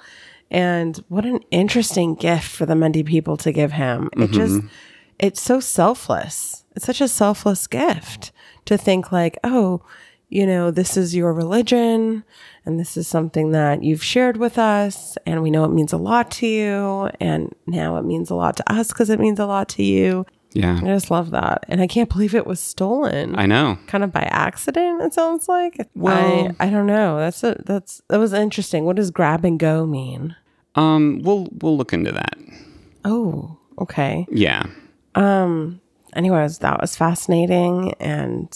And 0.50 1.04
what 1.10 1.26
an 1.26 1.42
interesting 1.52 2.16
gift 2.16 2.48
for 2.48 2.66
the 2.66 2.76
Mendi 2.76 3.04
people 3.04 3.36
to 3.38 3.52
give 3.52 3.74
him. 3.74 4.10
It 4.14 4.20
mm-hmm. 4.20 4.34
just 4.34 4.62
it's 5.20 5.42
so 5.42 5.60
selfless. 5.60 6.64
It's 6.76 6.86
such 6.86 7.02
a 7.02 7.08
selfless 7.08 7.68
gift 7.68 8.32
to 8.66 8.78
think 8.78 9.12
like, 9.12 9.38
oh, 9.44 9.82
you 10.30 10.46
know, 10.46 10.72
this 10.72 10.98
is 10.98 11.16
your 11.16 11.34
religion 11.34 12.24
and 12.66 12.80
this 12.80 12.98
is 12.98 13.08
something 13.08 13.52
that 13.52 13.84
you've 13.84 14.04
shared 14.04 14.38
with 14.38 14.58
us 14.58 15.18
and 15.26 15.42
we 15.42 15.50
know 15.52 15.64
it 15.64 15.72
means 15.72 15.94
a 15.94 15.98
lot 15.98 16.30
to 16.32 16.48
you 16.48 17.10
and 17.20 17.54
now 17.66 17.98
it 17.98 18.04
means 18.04 18.30
a 18.30 18.36
lot 18.36 18.58
to 18.58 18.72
us 18.72 18.90
because 18.90 19.10
it 19.10 19.20
means 19.20 19.40
a 19.40 19.46
lot 19.46 19.70
to 19.70 19.84
you. 19.84 20.26
Yeah, 20.54 20.78
I 20.82 20.86
just 20.86 21.12
love 21.12 21.32
that. 21.32 21.66
And 21.68 21.82
I 21.82 21.88
can't 21.88 22.10
believe 22.10 22.34
it 22.34 22.48
was 22.48 22.60
stolen. 22.60 23.38
I 23.38 23.46
know. 23.46 23.78
kind 23.88 24.04
of 24.04 24.12
by 24.12 24.22
accident, 24.24 25.02
it 25.04 25.14
sounds 25.14 25.48
like. 25.48 25.88
Well- 25.94 26.56
I, 26.60 26.68
I 26.68 26.70
don't 26.70 26.88
know. 26.88 27.20
That's 27.20 27.44
a, 27.44 27.62
that's 27.66 28.02
that 28.10 28.18
was 28.18 28.34
interesting. 28.34 28.86
What 28.86 28.96
does 28.96 29.12
grab 29.12 29.46
and 29.46 29.60
go 29.60 29.86
mean? 29.86 30.36
Um, 30.76 31.22
we'll 31.24 31.48
we'll 31.62 31.78
look 31.78 31.94
into 31.94 32.12
that. 32.12 32.36
Oh, 33.06 33.58
okay. 33.80 34.26
Yeah. 34.32 34.66
Um 35.16 35.80
anyways, 36.16 36.60
that 36.60 36.82
was 36.82 36.96
fascinating 36.96 37.94
and 38.00 38.48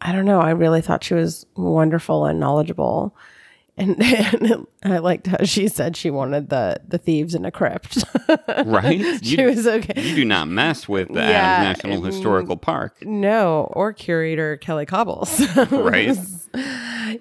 I 0.00 0.12
don't 0.12 0.24
know, 0.24 0.40
I 0.40 0.50
really 0.50 0.80
thought 0.80 1.04
she 1.04 1.14
was 1.14 1.44
wonderful 1.56 2.24
and 2.26 2.40
knowledgeable. 2.40 3.14
And, 3.76 4.02
and 4.02 4.66
I 4.82 4.98
liked 4.98 5.26
how 5.28 5.44
she 5.44 5.68
said 5.68 5.96
she 5.96 6.10
wanted 6.10 6.50
the 6.50 6.80
the 6.86 6.98
thieves 6.98 7.34
in 7.34 7.44
a 7.44 7.50
crypt. 7.50 8.04
Right? 8.66 9.24
she 9.24 9.40
You- 9.40 9.46
was 9.46 9.66
okay. 9.66 10.00
You 10.00 10.14
do 10.14 10.24
not 10.24 10.48
mess 10.48 10.88
with 10.88 11.08
the 11.08 11.20
Yeah, 11.20 11.30
Adams 11.30 11.78
National 11.84 12.00
mm, 12.02 12.06
Historical 12.06 12.56
Park. 12.56 12.96
No, 13.04 13.70
or 13.72 13.92
curator 13.92 14.56
Kelly 14.58 14.86
Cobbles. 14.86 15.40
Right. 15.70 16.16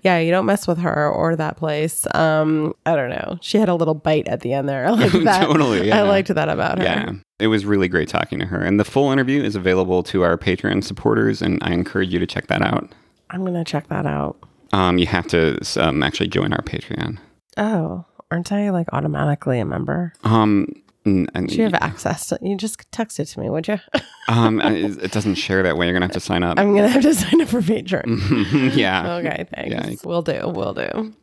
Yeah, 0.04 0.18
you 0.20 0.32
don't 0.32 0.46
mess 0.46 0.68
with 0.68 0.78
her 0.80 1.10
or 1.10 1.36
that 1.36 1.58
place. 1.58 2.06
Um, 2.14 2.74
I 2.86 2.96
don't 2.96 3.10
know. 3.10 3.38
She 3.42 3.58
had 3.58 3.70
a 3.70 3.76
little 3.76 3.94
bite 3.94 4.28
at 4.28 4.42
the 4.42 4.54
end 4.54 4.68
there. 4.68 4.86
I 4.88 4.90
like 4.92 5.12
that. 5.24 5.46
Totally, 5.46 5.88
yeah. 5.88 6.00
I 6.00 6.02
liked 6.04 6.30
that 6.30 6.50
about 6.50 6.80
her. 6.80 6.84
Yeah. 6.84 7.12
It 7.40 7.48
was 7.48 7.66
really 7.66 7.88
great 7.88 8.10
talking 8.10 8.40
to 8.40 8.46
her. 8.46 8.60
And 8.62 8.80
the 8.80 8.86
full 8.86 9.12
interview 9.12 9.42
is 9.42 9.56
available 9.56 10.04
to 10.04 10.24
our 10.24 10.38
Patreon 10.38 10.84
supporters, 10.84 11.42
and 11.42 11.58
I 11.62 11.72
encourage 11.72 12.12
you 12.12 12.20
to 12.20 12.28
check 12.28 12.48
that 12.48 12.62
out. 12.62 12.92
I'm 13.30 13.46
gonna 13.46 13.64
check 13.64 13.88
that 13.88 14.06
out. 14.06 14.38
Um, 14.74 14.98
you 14.98 15.06
have 15.08 15.28
to 15.28 15.60
um, 15.78 16.04
actually 16.04 16.28
join 16.28 16.54
our 16.54 16.62
Patreon. 16.62 17.18
Oh, 17.58 18.06
aren't 18.32 18.52
I 18.52 18.70
like 18.70 18.88
automatically 18.94 19.60
a 19.60 19.66
member? 19.66 20.14
Um, 20.24 20.68
n- 21.06 21.28
and- 21.34 21.47
Do 21.50 21.56
you 21.56 21.64
have 21.64 21.74
access 21.76 22.28
to 22.28 22.38
you 22.41 22.56
just 22.58 22.80
text 22.91 23.20
it 23.20 23.26
to 23.26 23.39
me, 23.39 23.50
would 23.50 23.68
you? 23.68 23.80
um, 24.30 24.60
it 24.62 25.12
doesn't 25.12 25.36
share 25.45 25.64
that 25.64 25.78
way. 25.78 25.86
You're 25.88 25.93
gonna 25.93 26.06
have 26.06 26.14
to 26.14 26.20
sign 26.20 26.43
up. 26.43 26.60
I'm 26.60 26.76
gonna 26.76 26.88
have 26.89 27.02
to 27.04 27.14
sign 27.24 27.41
up 27.41 27.47
for 27.50 27.62
Patreon. 27.62 28.76
yeah. 28.76 29.16
Okay, 29.16 29.45
thanks. 29.54 29.72
Yeah. 29.72 29.95
We'll 30.04 30.22
do, 30.22 30.41
we'll 30.54 30.74
do. 30.74 31.14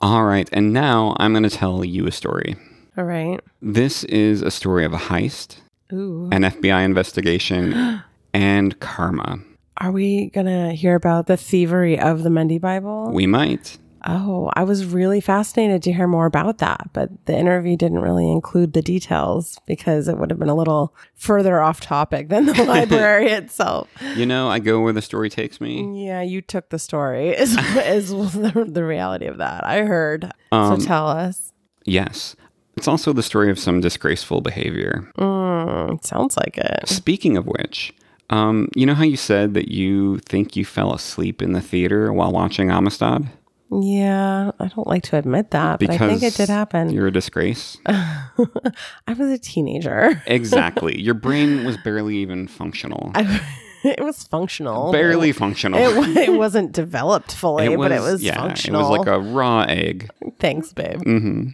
All 0.00 0.24
right. 0.24 0.48
And 0.52 0.72
now 0.72 1.14
I'm 1.18 1.32
gonna 1.34 1.50
tell 1.50 1.84
you 1.84 2.06
a 2.06 2.12
story. 2.12 2.56
All 2.98 3.04
right. 3.04 3.38
This 3.62 4.04
is 4.04 4.42
a 4.42 4.50
story 4.50 4.84
of 4.84 4.92
a 4.92 4.98
heist, 4.98 5.56
Ooh. 5.92 6.28
an 6.32 6.42
FBI 6.42 6.84
investigation, 6.84 8.02
and 8.34 8.78
karma. 8.80 9.38
Are 9.82 9.92
we 9.92 10.28
going 10.30 10.44
to 10.46 10.72
hear 10.74 10.94
about 10.94 11.26
the 11.26 11.38
thievery 11.38 11.98
of 11.98 12.22
the 12.22 12.28
Mendi 12.28 12.58
Bible? 12.58 13.10
We 13.14 13.26
might. 13.26 13.78
Oh, 14.06 14.50
I 14.54 14.64
was 14.64 14.86
really 14.86 15.20
fascinated 15.20 15.82
to 15.84 15.92
hear 15.92 16.06
more 16.06 16.26
about 16.26 16.58
that, 16.58 16.90
but 16.92 17.10
the 17.26 17.36
interview 17.36 17.76
didn't 17.76 18.00
really 18.00 18.30
include 18.30 18.72
the 18.72 18.82
details 18.82 19.58
because 19.66 20.08
it 20.08 20.16
would 20.18 20.30
have 20.30 20.38
been 20.38 20.48
a 20.48 20.54
little 20.54 20.94
further 21.14 21.60
off 21.60 21.80
topic 21.80 22.28
than 22.28 22.46
the 22.46 22.64
library 22.64 23.30
itself. 23.30 23.88
You 24.14 24.26
know, 24.26 24.48
I 24.48 24.58
go 24.58 24.80
where 24.80 24.92
the 24.92 25.02
story 25.02 25.28
takes 25.28 25.60
me. 25.60 26.06
Yeah, 26.06 26.22
you 26.22 26.40
took 26.40 26.70
the 26.70 26.78
story 26.78 27.28
is, 27.36 27.56
is 27.56 28.10
the, 28.10 28.66
the 28.68 28.84
reality 28.84 29.26
of 29.26 29.38
that. 29.38 29.66
I 29.66 29.82
heard. 29.82 30.30
Um, 30.52 30.80
so 30.80 30.86
tell 30.86 31.08
us. 31.08 31.52
Yes. 31.84 32.36
It's 32.76 32.88
also 32.88 33.12
the 33.12 33.22
story 33.22 33.50
of 33.50 33.58
some 33.58 33.80
disgraceful 33.80 34.40
behavior. 34.40 35.10
Mm, 35.18 36.02
sounds 36.04 36.36
like 36.36 36.56
it. 36.56 36.88
Speaking 36.88 37.36
of 37.36 37.46
which, 37.46 37.92
um, 38.30 38.68
you 38.74 38.86
know 38.86 38.94
how 38.94 39.04
you 39.04 39.16
said 39.16 39.54
that 39.54 39.70
you 39.70 40.18
think 40.20 40.56
you 40.56 40.64
fell 40.64 40.94
asleep 40.94 41.42
in 41.42 41.52
the 41.52 41.60
theater 41.60 42.12
while 42.12 42.32
watching 42.32 42.70
Amistad? 42.70 43.28
Yeah, 43.72 44.50
I 44.58 44.66
don't 44.66 44.86
like 44.88 45.04
to 45.04 45.16
admit 45.16 45.52
that, 45.52 45.78
but 45.78 45.90
I 45.90 45.98
think 45.98 46.24
it 46.24 46.34
did 46.34 46.48
happen. 46.48 46.90
You're 46.90 47.06
a 47.06 47.12
disgrace. 47.12 47.78
I 47.86 48.26
was 49.08 49.30
a 49.30 49.38
teenager. 49.38 50.20
exactly. 50.26 51.00
Your 51.00 51.14
brain 51.26 51.64
was 51.64 51.76
barely 51.78 52.16
even 52.16 52.48
functional. 52.48 53.12
I, 53.14 53.40
it 53.84 54.00
was 54.02 54.24
functional. 54.24 54.90
barely 54.90 55.30
functional. 55.30 55.78
It, 55.78 56.16
it 56.16 56.32
wasn't 56.32 56.72
developed 56.72 57.32
fully, 57.32 57.76
but 57.76 57.92
it 57.92 58.00
was 58.00 58.22
yeah, 58.22 58.40
functional. 58.40 58.80
it 58.80 58.88
was 58.90 58.98
like 58.98 59.08
a 59.08 59.20
raw 59.20 59.62
egg. 59.62 60.10
Thanks, 60.40 60.72
babe. 60.72 61.00
Mm-hmm. 61.02 61.50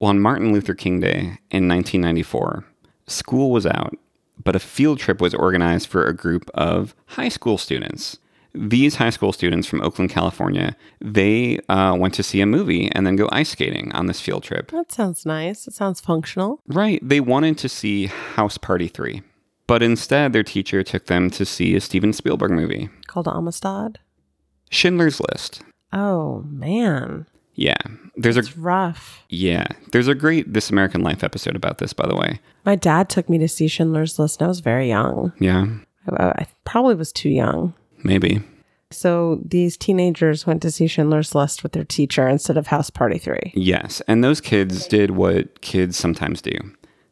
Well, 0.00 0.08
on 0.10 0.20
Martin 0.20 0.52
Luther 0.54 0.74
King 0.74 1.00
Day 1.00 1.38
in 1.50 1.68
1994, 1.68 2.64
school 3.06 3.50
was 3.50 3.66
out, 3.66 3.94
but 4.42 4.56
a 4.56 4.60
field 4.60 5.00
trip 5.00 5.20
was 5.20 5.34
organized 5.34 5.88
for 5.88 6.04
a 6.04 6.14
group 6.14 6.48
of 6.54 6.94
high 7.08 7.28
school 7.28 7.58
students. 7.58 8.18
These 8.58 8.96
high 8.96 9.10
school 9.10 9.32
students 9.32 9.66
from 9.68 9.80
Oakland, 9.82 10.10
California, 10.10 10.76
they 11.00 11.58
uh, 11.68 11.94
went 11.98 12.14
to 12.14 12.22
see 12.22 12.40
a 12.40 12.46
movie 12.46 12.90
and 12.92 13.06
then 13.06 13.14
go 13.16 13.28
ice 13.30 13.50
skating 13.50 13.92
on 13.92 14.06
this 14.06 14.20
field 14.20 14.42
trip. 14.42 14.70
That 14.72 14.90
sounds 14.90 15.24
nice. 15.24 15.68
It 15.68 15.74
sounds 15.74 16.00
functional. 16.00 16.60
Right. 16.66 17.00
They 17.06 17.20
wanted 17.20 17.56
to 17.58 17.68
see 17.68 18.06
House 18.06 18.58
Party 18.58 18.88
3, 18.88 19.22
but 19.66 19.82
instead 19.82 20.32
their 20.32 20.42
teacher 20.42 20.82
took 20.82 21.06
them 21.06 21.30
to 21.30 21.44
see 21.44 21.76
a 21.76 21.80
Steven 21.80 22.12
Spielberg 22.12 22.50
movie, 22.50 22.88
Called 23.06 23.28
Amistad. 23.28 24.00
Schindler's 24.70 25.20
List. 25.30 25.62
Oh 25.92 26.44
man, 26.48 27.26
Yeah. 27.54 27.78
There's 28.16 28.36
a 28.36 28.42
rough. 28.58 29.22
yeah, 29.28 29.66
there's 29.92 30.08
a 30.08 30.14
great 30.14 30.52
This 30.52 30.70
American 30.70 31.02
Life 31.02 31.22
episode 31.22 31.54
about 31.54 31.78
this 31.78 31.92
by 31.92 32.06
the 32.08 32.16
way. 32.16 32.40
My 32.64 32.74
dad 32.74 33.08
took 33.08 33.28
me 33.28 33.38
to 33.38 33.46
see 33.48 33.68
Schindler's 33.68 34.18
List, 34.18 34.40
and 34.40 34.46
I 34.46 34.48
was 34.48 34.58
very 34.60 34.88
young. 34.88 35.32
Yeah, 35.38 35.66
I, 36.16 36.24
I 36.26 36.46
probably 36.64 36.96
was 36.96 37.12
too 37.12 37.28
young. 37.30 37.74
Maybe. 38.02 38.40
So 38.90 39.40
these 39.44 39.76
teenagers 39.76 40.46
went 40.46 40.62
to 40.62 40.70
see 40.70 40.86
Schindler's 40.86 41.34
List 41.34 41.62
with 41.62 41.72
their 41.72 41.84
teacher 41.84 42.26
instead 42.26 42.56
of 42.56 42.68
House 42.68 42.88
Party 42.90 43.18
Three. 43.18 43.52
Yes, 43.54 44.00
and 44.08 44.24
those 44.24 44.40
kids 44.40 44.86
did 44.86 45.10
what 45.10 45.60
kids 45.60 45.96
sometimes 45.96 46.40
do. 46.40 46.56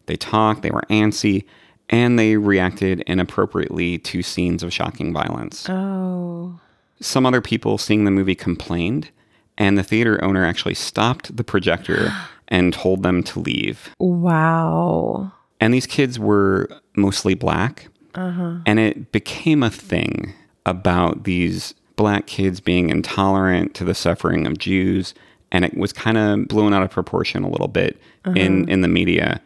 They 0.07 0.17
talked, 0.17 0.63
they 0.63 0.71
were 0.71 0.85
antsy, 0.89 1.45
and 1.91 2.19
they 2.19 2.37
reacted 2.37 3.01
inappropriately 3.01 3.99
to 3.99 4.23
scenes 4.23 4.63
of 4.63 4.73
shocking 4.73 5.13
violence. 5.13 5.69
Oh, 5.69 6.59
Some 7.01 7.27
other 7.27 7.41
people 7.41 7.77
seeing 7.77 8.05
the 8.05 8.11
movie 8.11 8.35
complained, 8.35 9.11
and 9.59 9.77
the 9.77 9.83
theater 9.83 10.23
owner 10.25 10.45
actually 10.45 10.75
stopped 10.75 11.37
the 11.37 11.45
projector 11.45 12.11
and 12.49 12.73
told 12.73 13.03
them 13.03 13.23
to 13.25 13.41
leave. 13.41 13.91
wow. 13.99 15.33
And 15.59 15.73
these 15.73 15.87
kids 15.87 16.19
were 16.19 16.69
mostly 16.97 17.35
black, 17.35 17.89
uh-huh. 18.15 18.59
and 18.67 18.79
it 18.79 19.11
became 19.11 19.63
a 19.63 19.71
thing 19.71 20.35
about 20.67 21.25
these 21.25 21.73
black 21.97 22.27
kids 22.27 22.61
being 22.61 22.91
intolerant 22.91 23.73
to 23.75 23.85
the 23.85 23.95
suffering 23.95 24.47
of 24.47 24.59
Jews, 24.59 25.15
and 25.51 25.65
it 25.65 25.77
was 25.77 25.93
kind 25.95 26.19
of 26.19 26.49
blown 26.49 26.75
out 26.75 26.83
of 26.83 26.91
proportion 26.91 27.43
a 27.43 27.49
little 27.49 27.69
bit 27.69 27.99
in 28.27 28.63
uh-huh. 28.65 28.73
in 28.73 28.81
the 28.83 28.89
media, 28.89 29.41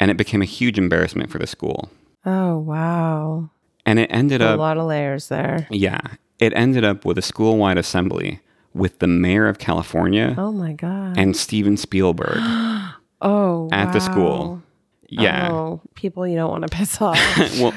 and 0.00 0.10
it 0.10 0.16
became 0.16 0.42
a 0.42 0.46
huge 0.46 0.78
embarrassment 0.78 1.30
for 1.30 1.38
the 1.38 1.46
school. 1.46 1.90
Oh 2.24 2.58
wow. 2.58 3.50
And 3.84 3.98
it 3.98 4.08
ended 4.12 4.40
A 4.40 4.46
up 4.50 4.58
a 4.58 4.60
lot 4.60 4.78
of 4.78 4.86
layers 4.86 5.28
there. 5.28 5.66
Yeah. 5.70 6.00
It 6.38 6.52
ended 6.54 6.84
up 6.84 7.04
with 7.04 7.18
a 7.18 7.22
school 7.22 7.56
wide 7.58 7.78
assembly 7.78 8.40
with 8.74 9.00
the 9.00 9.06
mayor 9.06 9.48
of 9.48 9.58
California 9.58 10.34
Oh 10.38 10.50
my 10.52 10.72
god. 10.72 11.18
and 11.18 11.36
Steven 11.36 11.76
Spielberg 11.76 12.38
oh, 13.20 13.68
at 13.72 13.92
the 13.92 14.00
school. 14.00 14.62
Yeah. 15.08 15.50
Oh, 15.50 15.80
people 15.94 16.26
you 16.26 16.36
don't 16.36 16.50
want 16.50 16.62
to 16.62 16.74
piss 16.74 17.00
off. 17.02 17.18
well, 17.58 17.74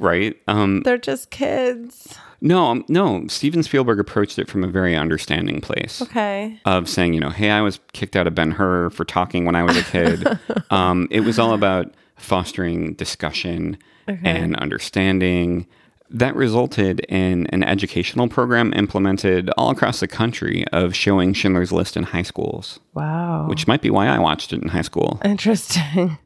right. 0.00 0.36
Um, 0.48 0.82
They're 0.82 0.98
just 0.98 1.30
kids. 1.30 2.18
no, 2.40 2.66
um, 2.66 2.84
no. 2.88 3.26
Steven 3.28 3.62
Spielberg 3.62 4.00
approached 4.00 4.38
it 4.38 4.48
from 4.48 4.64
a 4.64 4.68
very 4.68 4.96
understanding 4.96 5.60
place 5.60 6.02
Okay. 6.02 6.58
of 6.64 6.88
saying, 6.88 7.14
you 7.14 7.20
know, 7.20 7.30
hey, 7.30 7.50
I 7.50 7.60
was 7.60 7.78
kicked 7.92 8.16
out 8.16 8.26
of 8.26 8.34
Ben 8.34 8.50
Hur 8.52 8.90
for 8.90 9.04
talking 9.04 9.44
when 9.44 9.54
I 9.54 9.62
was 9.62 9.76
a 9.76 9.84
kid. 9.84 10.26
um, 10.70 11.06
it 11.10 11.20
was 11.20 11.38
all 11.38 11.54
about 11.54 11.94
fostering 12.16 12.94
discussion 12.94 13.78
and 14.06 14.56
understanding. 14.56 15.66
That 16.12 16.34
resulted 16.34 17.00
in 17.08 17.46
an 17.48 17.62
educational 17.62 18.26
program 18.28 18.72
implemented 18.74 19.48
all 19.56 19.70
across 19.70 20.00
the 20.00 20.08
country 20.08 20.64
of 20.72 20.94
showing 20.94 21.32
Schindler's 21.34 21.70
List 21.70 21.96
in 21.96 22.02
high 22.02 22.22
schools, 22.22 22.80
Wow. 22.94 23.46
which 23.48 23.68
might 23.68 23.80
be 23.80 23.90
why 23.90 24.08
I 24.08 24.18
watched 24.18 24.52
it 24.52 24.60
in 24.60 24.68
high 24.70 24.82
school. 24.82 25.20
Interesting. 25.24 26.18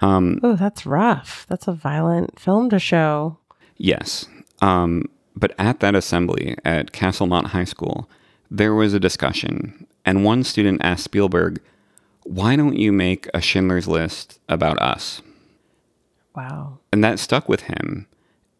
Um, 0.00 0.40
oh, 0.42 0.56
that's 0.56 0.86
rough. 0.86 1.44
That's 1.48 1.68
a 1.68 1.72
violent 1.74 2.40
film 2.40 2.70
to 2.70 2.78
show. 2.78 3.36
yes. 3.76 4.26
Um, 4.62 5.04
but 5.36 5.54
at 5.58 5.78
that 5.80 5.94
assembly 5.94 6.56
at 6.64 6.90
Castlemont 6.92 7.46
High 7.48 7.62
School, 7.64 8.08
there 8.50 8.74
was 8.74 8.92
a 8.94 8.98
discussion, 8.98 9.86
and 10.04 10.24
one 10.24 10.42
student 10.42 10.80
asked 10.82 11.04
Spielberg, 11.04 11.60
Why 12.24 12.56
don't 12.56 12.76
you 12.76 12.92
make 12.92 13.28
a 13.34 13.40
Schindler's 13.40 13.86
List 13.86 14.40
about 14.48 14.80
us? 14.82 15.22
Wow. 16.34 16.78
And 16.92 17.04
that 17.04 17.18
stuck 17.18 17.48
with 17.48 17.62
him. 17.62 18.06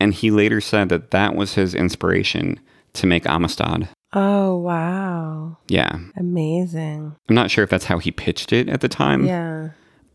And 0.00 0.14
he 0.14 0.30
later 0.30 0.60
said 0.60 0.88
that 0.90 1.10
that 1.10 1.34
was 1.34 1.54
his 1.54 1.74
inspiration 1.74 2.60
to 2.94 3.06
make 3.06 3.26
Amistad. 3.26 3.88
Oh, 4.12 4.56
wow. 4.56 5.58
Yeah. 5.68 5.98
Amazing. 6.16 7.14
I'm 7.28 7.34
not 7.34 7.50
sure 7.50 7.64
if 7.64 7.70
that's 7.70 7.84
how 7.84 7.98
he 7.98 8.10
pitched 8.10 8.52
it 8.52 8.68
at 8.68 8.80
the 8.80 8.88
time. 8.88 9.26
Yeah. 9.26 9.70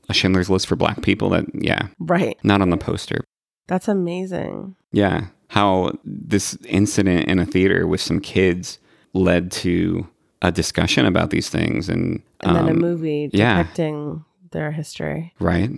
A 0.09 0.13
Schindler's 0.13 0.49
List 0.49 0.67
for 0.67 0.75
black 0.75 1.01
people. 1.01 1.29
That, 1.29 1.45
yeah, 1.53 1.87
Right. 1.99 2.37
not 2.43 2.61
on 2.61 2.69
the 2.69 2.77
poster. 2.77 3.23
That's 3.67 3.87
amazing. 3.87 4.75
Yeah. 4.91 5.27
How 5.49 5.93
this 6.03 6.57
incident 6.67 7.27
in 7.27 7.39
a 7.39 7.45
theater 7.45 7.85
with 7.87 8.01
some 8.01 8.19
kids 8.19 8.79
led 9.13 9.51
to 9.51 10.07
a 10.41 10.51
discussion 10.51 11.05
about 11.05 11.29
these 11.29 11.49
things. 11.49 11.87
And, 11.87 12.21
And 12.41 12.55
then 12.55 12.67
a 12.67 12.71
um, 12.71 12.79
movie 12.79 13.29
yeah. 13.31 13.59
depicting 13.63 14.25
their 14.51 14.71
history. 14.71 15.33
Right. 15.39 15.69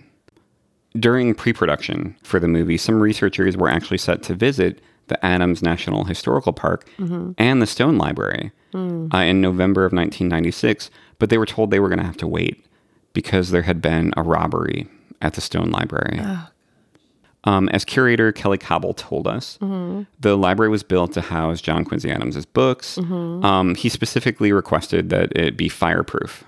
During 0.99 1.35
pre 1.35 1.51
production 1.53 2.15
for 2.23 2.39
the 2.39 2.47
movie, 2.47 2.77
some 2.77 3.01
researchers 3.01 3.57
were 3.57 3.69
actually 3.69 3.97
set 3.97 4.23
to 4.23 4.33
visit 4.33 4.81
the 5.07 5.23
Adams 5.25 5.61
National 5.61 6.05
Historical 6.05 6.53
Park 6.53 6.87
and 7.37 7.61
the 7.61 7.67
Stone 7.67 7.97
Library 7.97 8.51
uh, 9.13 9.17
in 9.17 9.39
November 9.41 9.85
of 9.85 9.93
1996, 9.93 10.89
but 11.19 11.29
they 11.29 11.37
were 11.37 11.45
told 11.45 11.69
they 11.71 11.79
were 11.79 11.89
going 11.89 11.99
to 11.99 12.05
have 12.05 12.17
to 12.17 12.27
wait 12.27 12.65
because 13.13 13.51
there 13.51 13.61
had 13.61 13.81
been 13.81 14.13
a 14.17 14.23
robbery 14.23 14.87
at 15.21 15.33
the 15.33 15.41
Stone 15.41 15.69
Library. 15.71 16.19
Um, 17.43 17.69
as 17.69 17.85
curator 17.85 18.31
Kelly 18.31 18.57
Cobble 18.57 18.93
told 18.95 19.27
us, 19.27 19.59
the 20.19 20.35
library 20.35 20.69
was 20.69 20.81
built 20.81 21.13
to 21.13 21.21
house 21.21 21.61
John 21.61 21.85
Quincy 21.85 22.09
Adams' 22.09 22.43
books. 22.45 22.97
Um, 22.97 23.75
he 23.75 23.87
specifically 23.89 24.51
requested 24.51 25.09
that 25.09 25.31
it 25.37 25.55
be 25.55 25.69
fireproof. 25.69 26.43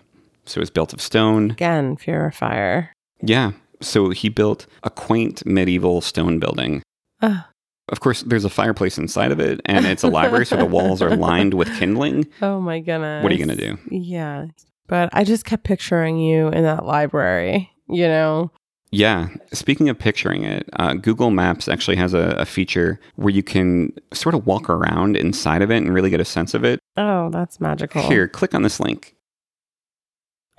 So 0.45 0.58
it 0.58 0.62
was 0.62 0.70
built 0.72 0.93
of 0.93 1.02
stone. 1.02 1.52
Again, 1.52 1.98
fear 1.98 2.26
of 2.28 2.34
fire. 2.36 2.93
Yeah. 3.22 3.52
So 3.82 4.09
he 4.09 4.30
built 4.30 4.65
a 4.84 4.89
quaint 4.89 5.45
medieval 5.45 6.01
stone 6.01 6.39
building. 6.39 6.84
Ugh. 7.21 7.43
Of 7.89 8.01
course, 8.01 8.21
there's 8.23 8.43
a 8.43 8.49
fireplace 8.49 8.97
inside 8.97 9.32
of 9.32 9.39
it, 9.39 9.61
and 9.63 9.86
it's 9.86 10.03
a 10.03 10.09
library, 10.09 10.45
so 10.45 10.57
the 10.57 10.65
walls 10.65 11.01
are 11.01 11.15
lined 11.15 11.53
with 11.53 11.73
kindling. 11.80 12.28
Oh 12.41 12.59
my 12.59 12.80
goodness. 12.80 13.23
What 13.23 13.32
are 13.32 13.36
you 13.36 13.45
going 13.45 13.57
to 13.57 13.65
do? 13.65 13.78
Yeah. 13.89 14.47
But 14.88 15.09
I 15.13 15.23
just 15.23 15.45
kept 15.45 15.63
picturing 15.63 16.17
you 16.17 16.47
in 16.49 16.63
that 16.63 16.86
library, 16.86 17.71
you 17.88 18.07
know? 18.07 18.51
Yeah. 18.91 19.30
Speaking 19.53 19.89
of 19.89 19.97
picturing 19.99 20.43
it, 20.43 20.69
uh, 20.73 20.93
Google 20.95 21.30
Maps 21.30 21.67
actually 21.67 21.97
has 21.97 22.13
a, 22.13 22.36
a 22.38 22.45
feature 22.45 22.99
where 23.15 23.34
you 23.34 23.43
can 23.43 23.91
sort 24.13 24.34
of 24.36 24.45
walk 24.45 24.69
around 24.69 25.15
inside 25.17 25.61
of 25.61 25.71
it 25.71 25.78
and 25.78 25.93
really 25.93 26.09
get 26.09 26.21
a 26.21 26.25
sense 26.25 26.53
of 26.53 26.63
it. 26.63 26.80
Oh, 26.95 27.30
that's 27.30 27.59
magical. 27.59 28.01
Here, 28.01 28.28
click 28.28 28.53
on 28.53 28.63
this 28.63 28.80
link, 28.80 29.15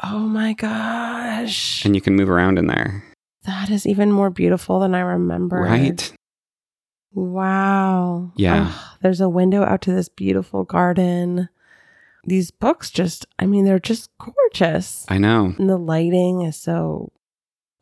Oh 0.02 0.20
my 0.20 0.52
gosh. 0.52 1.84
and 1.84 1.94
you 1.94 2.00
can 2.00 2.14
move 2.16 2.30
around 2.30 2.58
in 2.58 2.66
there. 2.66 3.04
That 3.44 3.70
is 3.70 3.86
even 3.86 4.12
more 4.12 4.30
beautiful 4.30 4.80
than 4.80 4.94
I 4.94 5.00
remember. 5.00 5.56
Right? 5.56 6.12
Wow. 7.12 8.32
Yeah. 8.36 8.68
Ugh, 8.70 8.98
there's 9.02 9.20
a 9.20 9.28
window 9.28 9.64
out 9.64 9.82
to 9.82 9.92
this 9.92 10.08
beautiful 10.08 10.64
garden. 10.64 11.48
These 12.24 12.50
books 12.50 12.90
just, 12.90 13.26
I 13.38 13.46
mean, 13.46 13.64
they're 13.64 13.78
just 13.78 14.10
gorgeous. 14.18 15.06
I 15.08 15.18
know. 15.18 15.54
And 15.58 15.68
the 15.68 15.78
lighting 15.78 16.42
is 16.42 16.56
so 16.56 17.12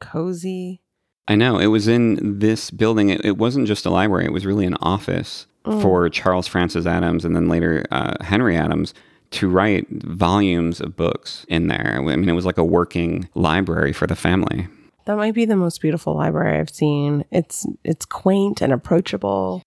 cozy. 0.01 0.81
I 1.27 1.35
know. 1.35 1.59
It 1.59 1.67
was 1.67 1.89
in 1.89 2.39
this 2.39 2.71
building. 2.71 3.09
It, 3.09 3.25
it 3.25 3.37
wasn't 3.37 3.67
just 3.67 3.85
a 3.87 3.91
library, 3.91 4.27
it 4.27 4.33
was 4.33 4.47
really 4.47 4.67
an 4.67 4.77
office 4.81 5.47
for 5.81 6.09
Charles 6.09 6.47
Francis 6.47 6.87
Adams 6.87 7.25
and 7.25 7.35
then 7.35 7.49
later 7.49 7.85
uh, 7.91 8.15
Henry 8.23 8.57
Adams 8.57 8.95
to 9.37 9.49
write 9.49 9.87
volumes 10.03 10.81
of 10.81 10.97
books 10.97 11.45
in 11.49 11.69
there. 11.69 11.97
I 11.99 12.17
mean, 12.17 12.29
it 12.29 12.33
was 12.33 12.47
like 12.47 12.59
a 12.59 12.65
working 12.65 13.29
library 13.35 13.93
for 13.93 14.07
the 14.07 14.17
family. 14.17 14.69
That 15.07 15.17
might 15.17 15.35
be 15.35 15.45
the 15.45 15.57
most 15.57 15.81
beautiful 15.81 16.15
library 16.17 16.59
I've 16.59 16.71
seen. 16.71 17.25
It's 17.31 17.67
it's 17.85 18.05
quaint 18.05 18.61
and 18.61 18.73
approachable. 18.73 19.63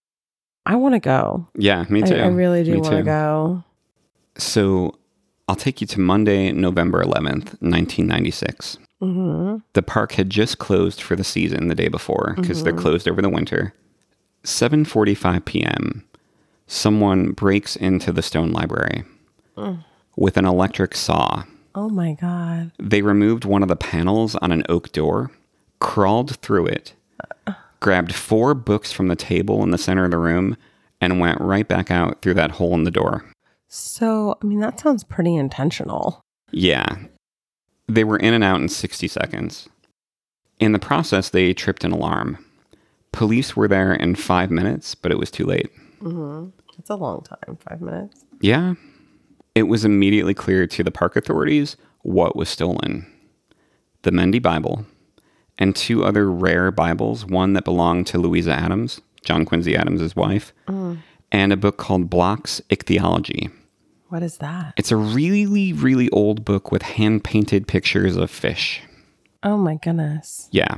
I 0.65 0.75
want 0.75 0.95
to 0.95 0.99
go. 0.99 1.47
Yeah, 1.55 1.85
me 1.89 2.03
too. 2.03 2.15
I 2.15 2.27
really 2.27 2.63
do 2.63 2.79
want 2.79 2.97
to 2.97 3.03
go. 3.03 3.63
So 4.37 4.95
I'll 5.47 5.55
take 5.55 5.81
you 5.81 5.87
to 5.87 5.99
Monday, 5.99 6.51
November 6.51 7.03
11th, 7.03 7.57
1996. 7.61 8.77
hmm 8.99 9.57
The 9.73 9.81
park 9.81 10.11
had 10.13 10.29
just 10.29 10.59
closed 10.59 11.01
for 11.01 11.15
the 11.15 11.23
season 11.23 11.69
the 11.69 11.75
day 11.75 11.87
before 11.87 12.33
because 12.35 12.63
they're 12.63 12.73
closed 12.73 13.07
over 13.07 13.21
the 13.21 13.29
winter. 13.29 13.73
7:45 14.43 15.45
p.m. 15.45 16.05
Someone 16.67 17.31
breaks 17.31 17.75
into 17.75 18.11
the 18.11 18.21
Stone 18.21 18.51
Library 18.51 19.03
with 20.15 20.37
an 20.37 20.45
electric 20.45 20.95
saw. 20.95 21.43
Oh 21.75 21.89
my 21.89 22.13
god. 22.13 22.71
They 22.79 23.01
removed 23.01 23.45
one 23.45 23.61
of 23.63 23.69
the 23.69 23.75
panels 23.75 24.35
on 24.35 24.51
an 24.51 24.63
oak 24.69 24.91
door, 24.91 25.31
crawled 25.79 26.37
through 26.37 26.67
it, 26.67 26.93
grabbed 27.79 28.13
four 28.13 28.53
books 28.53 28.91
from 28.91 29.07
the 29.07 29.15
table 29.15 29.63
in 29.63 29.71
the 29.71 29.77
center 29.77 30.05
of 30.05 30.11
the 30.11 30.17
room, 30.17 30.57
and 30.99 31.19
went 31.19 31.39
right 31.39 31.67
back 31.67 31.89
out 31.91 32.21
through 32.21 32.33
that 32.33 32.51
hole 32.51 32.73
in 32.73 32.83
the 32.83 32.91
door. 32.91 33.23
So, 33.67 34.37
I 34.41 34.45
mean, 34.45 34.59
that 34.59 34.79
sounds 34.79 35.03
pretty 35.03 35.35
intentional. 35.35 36.19
Yeah. 36.51 36.97
They 37.87 38.03
were 38.03 38.17
in 38.17 38.33
and 38.33 38.43
out 38.43 38.59
in 38.59 38.67
60 38.67 39.07
seconds. 39.07 39.69
In 40.59 40.71
the 40.73 40.79
process, 40.79 41.29
they 41.29 41.53
tripped 41.53 41.83
an 41.83 41.91
alarm. 41.91 42.43
Police 43.11 43.55
were 43.55 43.67
there 43.67 43.93
in 43.93 44.15
five 44.15 44.51
minutes, 44.51 44.95
but 44.95 45.11
it 45.11 45.17
was 45.19 45.31
too 45.31 45.45
late. 45.45 45.69
hmm 46.01 46.47
It's 46.77 46.89
a 46.89 46.95
long 46.95 47.21
time, 47.21 47.57
five 47.67 47.79
minutes. 47.81 48.25
Yeah. 48.41 48.73
It 49.59 49.67
was 49.67 49.83
immediately 49.83 50.33
clear 50.33 50.65
to 50.67 50.83
the 50.85 50.89
park 50.89 51.17
authorities 51.17 51.75
what 52.03 52.33
was 52.33 52.47
stolen 52.47 53.05
the 54.03 54.11
Mendi 54.11 54.39
Bible 54.39 54.85
and 55.57 55.75
two 55.75 56.05
other 56.05 56.31
rare 56.31 56.71
Bibles, 56.71 57.25
one 57.25 57.51
that 57.51 57.65
belonged 57.65 58.07
to 58.07 58.17
Louisa 58.17 58.53
Adams, 58.53 59.01
John 59.25 59.43
Quincy 59.43 59.75
Adams' 59.75 60.15
wife, 60.15 60.53
and 60.65 61.51
a 61.51 61.57
book 61.57 61.75
called 61.75 62.09
Bloch's 62.09 62.61
Ichthyology. 62.69 63.49
What 64.07 64.23
is 64.23 64.37
that? 64.37 64.75
It's 64.77 64.93
a 64.93 64.95
really, 64.95 65.73
really 65.73 66.09
old 66.11 66.45
book 66.45 66.71
with 66.71 66.83
hand 66.83 67.25
painted 67.25 67.67
pictures 67.67 68.15
of 68.15 68.31
fish. 68.31 68.81
Oh 69.43 69.57
my 69.57 69.75
goodness. 69.75 70.47
Yeah. 70.51 70.77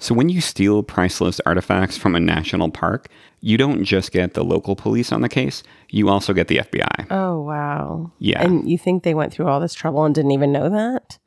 So 0.00 0.14
when 0.14 0.30
you 0.30 0.40
steal 0.40 0.82
priceless 0.82 1.40
artifacts 1.44 1.98
from 1.98 2.14
a 2.14 2.20
national 2.20 2.70
park, 2.70 3.08
you 3.40 3.58
don't 3.58 3.84
just 3.84 4.12
get 4.12 4.32
the 4.32 4.42
local 4.42 4.74
police 4.74 5.12
on 5.12 5.20
the 5.20 5.28
case, 5.28 5.62
you 5.90 6.08
also 6.08 6.32
get 6.32 6.48
the 6.48 6.56
FBI. 6.56 7.06
Oh 7.10 7.42
wow. 7.42 8.10
Yeah. 8.18 8.42
And 8.42 8.68
you 8.68 8.78
think 8.78 9.02
they 9.02 9.14
went 9.14 9.32
through 9.32 9.46
all 9.46 9.60
this 9.60 9.74
trouble 9.74 10.04
and 10.04 10.14
didn't 10.14 10.32
even 10.32 10.52
know 10.52 10.70
that? 10.70 11.18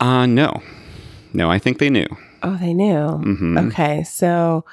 Uh 0.00 0.24
no. 0.24 0.62
No, 1.34 1.50
I 1.50 1.58
think 1.58 1.78
they 1.78 1.90
knew. 1.90 2.06
Oh, 2.42 2.56
they 2.56 2.72
knew. 2.72 2.94
Mm-hmm. 2.94 3.58
Okay, 3.58 4.02
so 4.04 4.64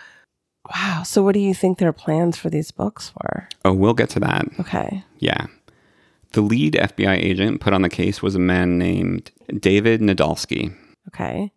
wow. 0.73 1.03
So 1.03 1.21
what 1.21 1.33
do 1.33 1.41
you 1.41 1.53
think 1.53 1.79
their 1.79 1.93
plans 1.93 2.37
for 2.37 2.49
these 2.49 2.71
books 2.71 3.11
were? 3.21 3.49
Oh, 3.65 3.73
we'll 3.73 3.93
get 3.93 4.09
to 4.11 4.19
that. 4.21 4.47
Okay. 4.61 5.03
Yeah. 5.19 5.47
The 6.31 6.41
lead 6.41 6.75
FBI 6.75 7.21
agent 7.21 7.59
put 7.59 7.73
on 7.73 7.81
the 7.81 7.89
case 7.89 8.21
was 8.21 8.35
a 8.35 8.39
man 8.39 8.77
named 8.77 9.31
David 9.59 9.99
Nadolsky. 9.99 10.73
Okay. 11.09 11.51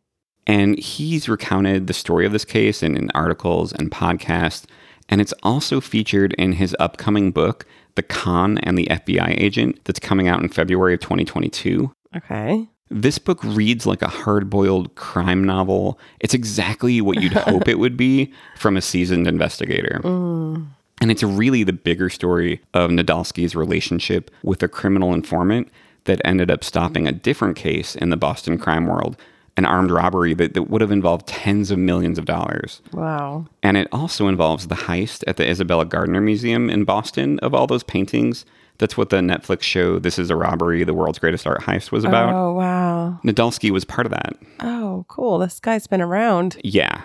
And 0.47 0.79
he's 0.79 1.29
recounted 1.29 1.87
the 1.87 1.93
story 1.93 2.25
of 2.27 2.33
this 2.33 2.45
case 2.45 2.83
in, 2.83 2.97
in 2.97 3.11
articles 3.15 3.73
and 3.73 3.91
podcasts. 3.91 4.65
And 5.09 5.21
it's 5.21 5.35
also 5.43 5.81
featured 5.81 6.35
in 6.35 6.53
his 6.53 6.77
upcoming 6.79 7.33
book, 7.33 7.67
The 7.95 8.03
Con 8.03 8.59
and 8.59 8.77
the 8.77 8.87
FBI 8.87 9.41
Agent, 9.41 9.81
that's 9.85 10.01
coming 10.01 10.29
out 10.29 10.43
in 10.43 10.49
February 10.49 10.95
of 10.95 11.01
2022. 11.01 11.93
Okay. 12.17 12.69
This 12.89 13.19
book 13.19 13.43
reads 13.43 13.87
like 13.87 14.03
a 14.03 14.09
hard 14.09 14.49
boiled 14.49 14.95
crime 14.95 15.43
novel. 15.43 15.99
It's 16.21 16.35
exactly 16.35 17.01
what 17.01 17.21
you'd 17.21 17.33
hope 17.33 17.67
it 17.69 17.79
would 17.79 17.97
be 17.97 18.33
from 18.57 18.77
a 18.77 18.83
seasoned 18.83 19.27
investigator. 19.27 20.01
Mm. 20.05 20.69
And 21.01 21.11
it's 21.11 21.23
really 21.23 21.63
the 21.63 21.73
bigger 21.73 22.09
story 22.09 22.61
of 22.73 22.91
Nadolsky's 22.91 23.55
relationship 23.55 24.31
with 24.43 24.63
a 24.63 24.69
criminal 24.69 25.13
informant 25.13 25.69
that 26.05 26.21
ended 26.25 26.51
up 26.51 26.65
stopping 26.65 27.07
a 27.07 27.13
different 27.13 27.57
case 27.57 27.97
in 27.97 28.11
the 28.11 28.17
Boston 28.17 28.57
crime 28.57 28.87
world, 28.87 29.17
an 29.57 29.65
armed 29.65 29.91
robbery 29.91 30.35
that, 30.35 30.55
that 30.55 30.65
would 30.65 30.81
have 30.83 30.91
involved 30.93 31.27
tens 31.27 31.71
of 31.71 31.79
millions 31.79 32.19
of 32.19 32.25
dollars. 32.27 32.83
Wow. 32.93 33.47
And 33.63 33.77
it 33.77 33.89
also 33.91 34.29
involves 34.29 34.69
the 34.69 34.75
heist 34.75 35.25
at 35.27 35.37
the 35.39 35.49
Isabella 35.49 35.87
Gardner 35.87 36.21
Museum 36.21 36.69
in 36.69 36.85
Boston 36.85 37.39
of 37.41 37.55
all 37.55 37.67
those 37.67 37.83
paintings. 37.83 38.45
That's 38.79 38.99
what 38.99 39.09
the 39.09 39.17
Netflix 39.19 39.63
show 39.63 39.99
This 39.99 40.19
is 40.19 40.29
a 40.29 40.37
Robbery, 40.37 40.85
the 40.85 40.93
world's 40.93 41.19
greatest 41.19 41.47
art 41.47 41.63
heist 41.63 41.91
was 41.91 42.05
about. 42.05 42.35
Oh 42.35 42.53
wow. 42.53 43.19
Nadolsky 43.25 43.71
was 43.71 43.87
part 43.87 44.07
of 44.07 44.13
that. 44.13 44.37
Oh, 44.61 45.07
cool. 45.09 45.39
This 45.39 45.59
guy's 45.61 45.87
been 45.87 46.03
around. 46.03 46.59
Yeah. 46.63 47.03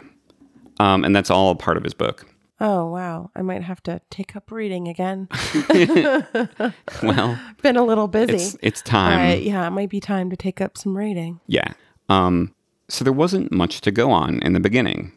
Um, 0.80 1.06
and 1.06 1.16
that's 1.16 1.30
all 1.32 1.56
part 1.56 1.78
of 1.78 1.84
his 1.84 1.94
book. 1.94 2.26
Oh 2.60 2.88
wow. 2.88 3.32
I 3.36 3.42
might 3.42 3.64
have 3.64 3.82
to 3.84 4.02
take 4.10 4.36
up 4.36 4.52
reading 4.52 4.90
again. 4.90 5.30
Well, 7.04 7.40
been 7.64 7.78
a 7.78 7.84
little 7.86 8.08
busy. 8.08 8.34
it's 8.34 8.58
it's 8.62 8.82
time. 8.82 9.18
right, 9.18 9.42
yeah, 9.42 9.66
it 9.66 9.72
might 9.72 9.90
be 9.90 10.00
time 10.00 10.30
to 10.30 10.36
take 10.36 10.60
up 10.62 10.78
some 10.78 10.96
reading. 10.98 11.40
Yeah. 11.48 11.74
Um, 12.12 12.54
so 12.90 13.06
there 13.06 13.14
wasn't 13.14 13.52
much 13.54 13.80
to 13.82 13.92
go 13.92 14.12
on 14.12 14.40
in 14.42 14.52
the 14.52 14.60
beginning. 14.60 15.14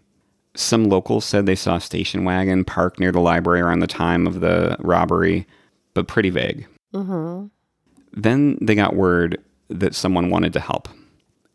Some 0.55 0.85
locals 0.85 1.25
said 1.25 1.45
they 1.45 1.57
saw 1.57 1.77
a 1.77 1.81
station 1.81 2.25
wagon 2.25 2.65
parked 2.65 3.01
near 3.01 3.11
the 3.11 3.21
library 3.21 3.61
around 3.61 3.81
the 3.81 3.89
time 3.89 4.29
of 4.29 4.41
the 4.41 4.77
robbery, 4.79 5.47
but 5.93 6.07
pretty 6.07 6.31
vague. 6.31 6.69
Mm-hmm. 6.93 7.47
Then 8.13 8.59
they 8.61 8.77
got 8.77 8.95
word 8.95 9.43
that 9.69 9.97
someone 9.97 10.31
wanted 10.31 10.53
to 10.53 10.61
help. 10.61 10.89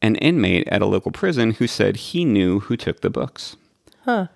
An 0.01 0.17
inmate 0.17 0.67
at 0.67 0.81
a 0.81 0.85
local 0.85 1.11
prison 1.11 1.51
who 1.51 1.67
said 1.67 1.95
he 1.95 2.25
knew 2.25 2.59
who 2.59 2.75
took 2.75 2.99
the 2.99 3.09
books. 3.09 3.55
Huh. 4.03 4.27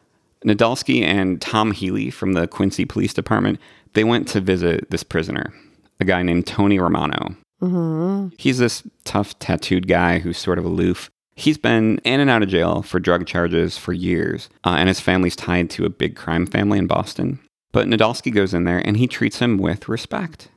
Nadolsky 0.46 1.02
and 1.02 1.42
Tom 1.42 1.72
Healy 1.72 2.10
from 2.10 2.32
the 2.32 2.48
Quincy 2.48 2.86
Police 2.86 3.14
Department, 3.14 3.60
they 3.94 4.06
went 4.06 4.30
to 4.30 4.40
visit 4.40 4.90
this 4.90 5.04
prisoner, 5.04 5.54
a 6.00 6.06
guy 6.06 6.22
named 6.22 6.48
Tony 6.48 6.80
Romano. 6.80 7.36
Mm-hmm. 7.64 8.36
He's 8.38 8.58
this 8.58 8.84
tough, 9.06 9.38
tattooed 9.40 9.88
guy 9.88 10.20
who's 10.20 10.38
sort 10.38 10.60
of 10.60 10.66
aloof. 10.66 11.10
He's 11.36 11.58
been 11.58 11.98
in 12.00 12.20
and 12.20 12.30
out 12.30 12.44
of 12.44 12.50
jail 12.50 12.82
for 12.82 13.00
drug 13.00 13.26
charges 13.26 13.78
for 13.78 13.94
years, 13.94 14.50
uh, 14.66 14.76
and 14.78 14.88
his 14.88 15.00
family's 15.00 15.36
tied 15.36 15.70
to 15.72 15.86
a 15.86 15.90
big 15.90 16.16
crime 16.16 16.46
family 16.46 16.78
in 16.78 16.88
Boston. 16.88 17.40
But 17.72 17.88
Nadolsky 17.88 18.32
goes 18.34 18.54
in 18.54 18.66
there 18.66 18.80
and 18.86 18.98
he 18.98 19.08
treats 19.08 19.40
him 19.40 19.58
with 19.58 19.90
respect 19.90 20.50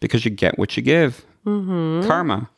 because 0.00 0.24
you 0.24 0.30
get 0.30 0.58
what 0.58 0.76
you 0.76 0.82
give. 0.82 1.24
Mm-hmm. 1.46 2.08
Karma. 2.08 2.50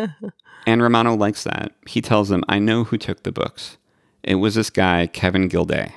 and 0.66 0.82
Romano 0.82 1.14
likes 1.14 1.44
that. 1.44 1.72
He 1.86 2.00
tells 2.00 2.30
him, 2.30 2.42
I 2.48 2.58
know 2.58 2.84
who 2.84 2.98
took 2.98 3.22
the 3.22 3.30
books. 3.30 3.76
It 4.24 4.36
was 4.36 4.56
this 4.56 4.70
guy, 4.70 5.06
Kevin 5.06 5.46
Gilday. 5.46 5.94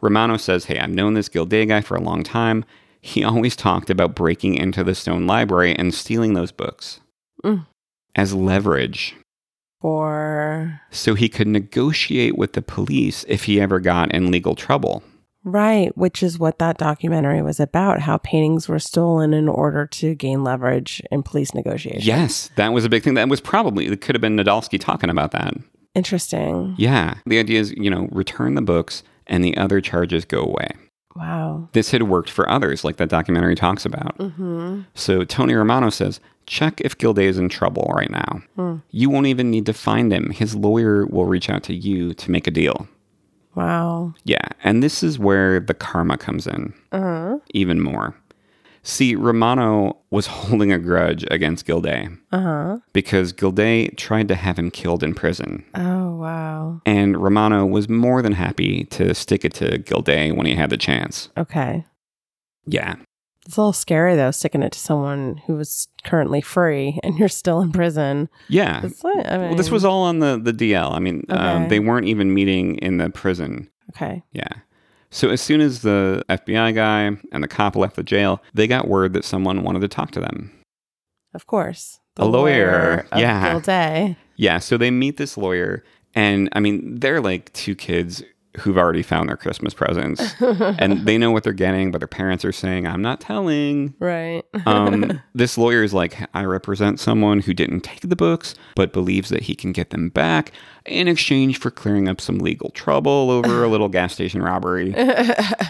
Romano 0.00 0.36
says, 0.36 0.66
Hey, 0.66 0.78
I've 0.78 0.90
known 0.90 1.14
this 1.14 1.28
Gilday 1.28 1.66
guy 1.66 1.80
for 1.80 1.96
a 1.96 2.00
long 2.00 2.22
time. 2.22 2.64
He 3.02 3.24
always 3.24 3.56
talked 3.56 3.90
about 3.90 4.14
breaking 4.14 4.54
into 4.54 4.84
the 4.84 4.94
Stone 4.94 5.26
Library 5.26 5.74
and 5.74 5.92
stealing 5.92 6.34
those 6.34 6.52
books 6.52 7.00
Mm. 7.44 7.66
as 8.14 8.32
leverage 8.34 9.16
Or 9.80 10.80
so 10.90 11.14
he 11.14 11.28
could 11.28 11.48
negotiate 11.48 12.38
with 12.38 12.52
the 12.52 12.62
police 12.62 13.24
if 13.28 13.44
he 13.44 13.60
ever 13.60 13.80
got 13.80 14.12
in 14.14 14.30
legal 14.30 14.54
trouble. 14.54 15.02
right, 15.44 15.90
which 15.98 16.22
is 16.22 16.38
what 16.38 16.60
that 16.60 16.78
documentary 16.78 17.42
was 17.42 17.58
about, 17.58 17.98
how 18.02 18.16
paintings 18.18 18.68
were 18.68 18.78
stolen 18.78 19.34
in 19.34 19.48
order 19.48 19.84
to 19.88 20.14
gain 20.14 20.44
leverage 20.44 21.02
in 21.10 21.20
police 21.24 21.52
negotiations. 21.52 22.06
Yes, 22.06 22.48
that 22.54 22.72
was 22.72 22.84
a 22.84 22.88
big 22.88 23.02
thing. 23.02 23.14
That 23.14 23.28
was 23.28 23.40
probably, 23.40 23.86
it 23.86 24.00
could 24.00 24.14
have 24.14 24.20
been 24.22 24.36
Nadolsky 24.36 24.78
talking 24.78 25.10
about 25.10 25.32
that. 25.32 25.54
Interesting. 25.96 26.76
Yeah. 26.78 27.14
The 27.26 27.40
idea 27.40 27.58
is, 27.58 27.72
you 27.76 27.90
know, 27.90 28.08
return 28.12 28.54
the 28.54 28.62
books 28.62 29.02
and 29.26 29.42
the 29.44 29.56
other 29.56 29.80
charges 29.80 30.24
go 30.24 30.40
away. 30.42 30.68
Wow. 31.16 31.68
This 31.72 31.90
had 31.90 32.04
worked 32.04 32.30
for 32.30 32.48
others, 32.48 32.84
like 32.84 32.96
that 32.96 33.08
documentary 33.08 33.54
talks 33.54 33.84
about. 33.84 34.16
Mm-hmm. 34.18 34.82
So 34.94 35.24
Tony 35.24 35.54
Romano 35.54 35.90
says, 35.90 36.20
check 36.46 36.80
if 36.80 36.96
Gilday 36.98 37.26
is 37.26 37.38
in 37.38 37.48
trouble 37.48 37.92
right 37.94 38.10
now. 38.10 38.40
Hmm. 38.56 38.76
You 38.90 39.10
won't 39.10 39.26
even 39.26 39.50
need 39.50 39.66
to 39.66 39.72
find 39.72 40.12
him. 40.12 40.30
His 40.30 40.54
lawyer 40.54 41.06
will 41.06 41.26
reach 41.26 41.48
out 41.50 41.62
to 41.64 41.74
you 41.74 42.14
to 42.14 42.30
make 42.30 42.46
a 42.46 42.50
deal. 42.50 42.88
Wow. 43.54 44.14
Yeah. 44.24 44.48
And 44.64 44.82
this 44.82 45.02
is 45.02 45.18
where 45.18 45.60
the 45.60 45.74
karma 45.74 46.16
comes 46.16 46.46
in 46.46 46.72
Uh-huh. 46.90 47.38
even 47.52 47.80
more. 47.80 48.16
See, 48.84 49.14
Romano 49.14 49.98
was 50.10 50.26
holding 50.38 50.72
a 50.72 50.78
grudge 50.78 51.24
against 51.30 51.66
Gilday 51.66 52.08
Uh-huh. 52.32 52.78
because 52.92 53.32
Gilday 53.32 53.88
tried 53.90 54.28
to 54.28 54.34
have 54.34 54.58
him 54.58 54.70
killed 54.70 55.02
in 55.02 55.14
prison. 55.14 55.64
Oh, 55.74 56.16
wow. 56.16 56.80
And 56.84 57.16
Romano 57.22 57.64
was 57.64 57.88
more 57.88 58.22
than 58.22 58.32
happy 58.32 58.84
to 58.86 59.14
stick 59.14 59.44
it 59.44 59.54
to 59.54 59.78
Gilday 59.78 60.32
when 60.32 60.46
he 60.46 60.54
had 60.56 60.70
the 60.70 60.76
chance. 60.76 61.28
Okay. 61.36 61.84
Yeah. 62.66 62.96
It's 63.46 63.56
a 63.56 63.60
little 63.60 63.72
scary 63.72 64.14
though, 64.14 64.30
sticking 64.30 64.62
it 64.62 64.70
to 64.72 64.78
someone 64.78 65.40
who 65.46 65.54
was 65.56 65.88
currently 66.04 66.40
free 66.40 66.98
and 67.02 67.16
you're 67.18 67.28
still 67.28 67.60
in 67.60 67.72
prison. 67.72 68.28
Yeah. 68.48 68.88
Like, 69.02 69.26
I 69.26 69.36
mean, 69.38 69.48
Well, 69.48 69.54
this 69.56 69.70
was 69.70 69.84
all 69.84 70.02
on 70.04 70.18
the, 70.20 70.40
the 70.42 70.52
DL. 70.52 70.92
I 70.92 70.98
mean, 71.00 71.24
um, 71.28 71.68
they 71.68 71.80
weren't 71.80 72.06
even 72.06 72.32
meeting 72.34 72.76
in 72.76 72.98
the 72.98 73.10
prison. 73.10 73.68
okay. 73.90 74.22
Yeah. 74.32 74.48
So 75.12 75.28
as 75.28 75.42
soon 75.42 75.60
as 75.60 75.82
the 75.82 76.24
FBI 76.30 76.74
guy 76.74 77.16
and 77.32 77.44
the 77.44 77.48
cop 77.48 77.76
left 77.76 77.96
the 77.96 78.02
jail, 78.02 78.42
they 78.54 78.66
got 78.66 78.88
word 78.88 79.12
that 79.12 79.26
someone 79.26 79.62
wanted 79.62 79.80
to 79.80 79.88
talk 79.88 80.10
to 80.12 80.20
them. 80.20 80.50
Of 81.34 81.46
course. 81.46 82.00
A 82.16 82.24
lawyer, 82.24 83.06
of 83.12 83.20
yeah. 83.20 83.60
day. 83.60 84.06
Eh? 84.10 84.14
Yeah, 84.36 84.58
so 84.58 84.78
they 84.78 84.90
meet 84.90 85.18
this 85.18 85.36
lawyer, 85.36 85.84
and 86.14 86.48
I 86.52 86.60
mean, 86.60 86.98
they're 86.98 87.20
like 87.20 87.52
two 87.52 87.74
kids 87.74 88.22
who've 88.60 88.76
already 88.76 89.02
found 89.02 89.28
their 89.28 89.36
Christmas 89.36 89.74
presents, 89.74 90.34
and 90.40 91.06
they 91.06 91.18
know 91.18 91.30
what 91.30 91.42
they're 91.42 91.52
getting, 91.52 91.90
but 91.90 91.98
their 91.98 92.08
parents 92.08 92.44
are 92.44 92.52
saying, 92.52 92.86
"I'm 92.86 93.02
not 93.02 93.20
telling." 93.20 93.94
Right. 93.98 94.42
Um, 94.66 95.20
this 95.34 95.56
lawyer 95.56 95.82
is 95.82 95.94
like, 95.94 96.18
"I 96.34 96.44
represent 96.44 97.00
someone 97.00 97.40
who 97.40 97.54
didn't 97.54 97.80
take 97.80 98.00
the 98.00 98.16
books, 98.16 98.54
but 98.74 98.92
believes 98.92 99.30
that 99.30 99.42
he 99.42 99.54
can 99.54 99.72
get 99.72 99.90
them 99.90 100.08
back 100.10 100.52
in 100.86 101.08
exchange 101.08 101.58
for 101.58 101.70
clearing 101.70 102.08
up 102.08 102.20
some 102.20 102.38
legal 102.38 102.70
trouble 102.70 103.30
over 103.30 103.64
a 103.64 103.68
little 103.68 103.88
gas 103.88 104.14
station 104.14 104.42
robbery." 104.42 104.94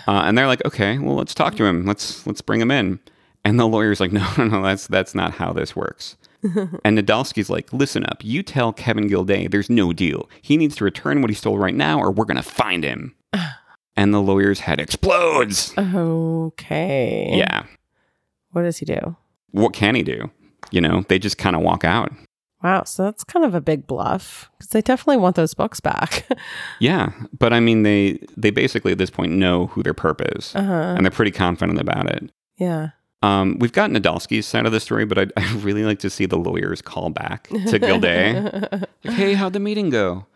Uh, 0.09 0.22
and 0.24 0.37
they're 0.37 0.47
like, 0.49 0.64
"Okay, 0.64 0.99
well, 0.99 1.14
let's 1.14 1.35
talk 1.35 1.55
to 1.55 1.64
him. 1.64 1.87
Let's 1.87 2.26
let's 2.26 2.41
bring 2.41 2.61
him 2.61 2.70
in." 2.70 2.99
And 3.45 3.59
the 3.59 3.66
lawyer's 3.66 4.01
like, 4.01 4.12
"No, 4.12 4.26
no, 4.37 4.45
no, 4.47 4.62
that's 4.62 4.87
that's 4.87 5.14
not 5.14 5.33
how 5.33 5.53
this 5.53 5.76
works." 5.76 6.16
and 6.84 6.99
Nadolsky's 6.99 7.49
like, 7.51 7.72
listen 7.72 8.05
up. 8.05 8.18
You 8.22 8.43
tell 8.43 8.72
Kevin 8.72 9.07
Gilday 9.07 9.47
there's 9.47 9.70
no 9.70 9.93
deal. 9.93 10.28
He 10.40 10.57
needs 10.57 10.76
to 10.76 10.84
return 10.84 11.20
what 11.20 11.30
he 11.30 11.34
stole 11.34 11.59
right 11.59 11.74
now, 11.74 11.99
or 11.99 12.11
we're 12.11 12.24
going 12.24 12.36
to 12.36 12.43
find 12.43 12.84
him. 12.84 13.14
and 13.97 14.12
the 14.12 14.20
lawyer's 14.20 14.61
head 14.61 14.80
explodes. 14.80 15.72
okay. 15.78 17.32
Yeah. 17.34 17.64
What 18.51 18.62
does 18.62 18.78
he 18.78 18.86
do? 18.86 19.16
What 19.53 19.72
can 19.72 19.95
he 19.95 20.03
do? 20.03 20.30
You 20.70 20.80
know, 20.80 21.05
they 21.09 21.18
just 21.18 21.38
kind 21.38 21.55
of 21.55 21.62
walk 21.62 21.84
out. 21.84 22.12
Wow. 22.62 22.84
So 22.84 23.05
that's 23.05 23.24
kind 23.24 23.45
of 23.45 23.55
a 23.55 23.61
big 23.61 23.86
bluff 23.86 24.51
because 24.59 24.70
they 24.70 24.82
definitely 24.82 25.18
want 25.18 25.36
those 25.36 25.55
books 25.55 25.80
back. 25.80 26.26
Yeah, 26.80 27.12
but 27.38 27.53
I 27.53 27.61
mean, 27.61 27.84
they 27.84 28.18
they 28.36 28.51
basically 28.51 28.90
at 28.90 28.99
this 28.99 29.11
point 29.11 29.32
know 29.32 29.68
who 29.68 29.84
their 29.84 29.95
perp 29.95 30.36
is, 30.36 30.53
uh 30.57 30.62
huh. 30.62 30.95
and 30.97 31.05
they're 31.07 31.12
pretty 31.12 31.30
confident 31.30 31.78
about 31.78 32.11
it. 32.11 32.32
Yeah. 32.57 32.88
Um, 33.23 33.59
we've 33.61 33.73
got 33.73 33.91
Nadolsky's 33.91 34.47
side 34.47 34.66
of 34.66 34.73
the 34.73 34.81
story, 34.81 35.05
but 35.05 35.18
I'd, 35.18 35.33
I'd 35.37 35.51
really 35.62 35.85
like 35.85 36.01
to 36.01 36.11
see 36.11 36.27
the 36.27 36.37
lawyers 36.39 36.83
call 36.83 37.11
back 37.11 37.49
to 37.49 37.79
Gilday. 37.79 38.41
like, 39.05 39.14
hey, 39.14 39.35
how'd 39.35 39.53
the 39.53 39.61
meeting 39.61 39.91
go? 39.91 40.27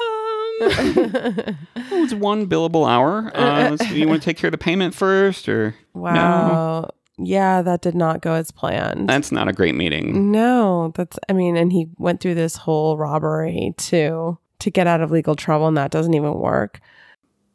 Um, 0.00 0.56
it 0.60 1.56
was 1.90 2.14
one 2.14 2.46
billable 2.46 2.88
hour. 2.88 3.30
Uh, 3.34 3.76
you 3.92 4.06
want 4.08 4.22
to 4.22 4.24
take 4.24 4.36
care 4.36 4.48
of 4.48 4.52
the 4.52 4.58
payment 4.58 4.94
first, 4.94 5.48
or 5.48 5.74
Wow. 5.94 6.90
Yeah, 7.18 7.62
that 7.62 7.82
did 7.82 7.94
not 7.94 8.20
go 8.22 8.32
as 8.34 8.50
planned. 8.50 9.08
that's 9.08 9.30
not 9.30 9.46
a 9.48 9.52
great 9.52 9.74
meeting. 9.74 10.30
no, 10.32 10.92
that's, 10.96 11.18
I 11.28 11.32
mean, 11.34 11.56
and 11.56 11.72
he 11.72 11.88
went 11.98 12.20
through 12.20 12.34
this 12.34 12.56
whole 12.56 12.96
robbery 12.96 13.74
too 13.76 14.38
to 14.60 14.70
get 14.70 14.86
out 14.86 15.00
of 15.00 15.10
legal 15.10 15.36
trouble, 15.36 15.68
and 15.68 15.76
that 15.76 15.90
doesn't 15.90 16.14
even 16.14 16.34
work. 16.34 16.80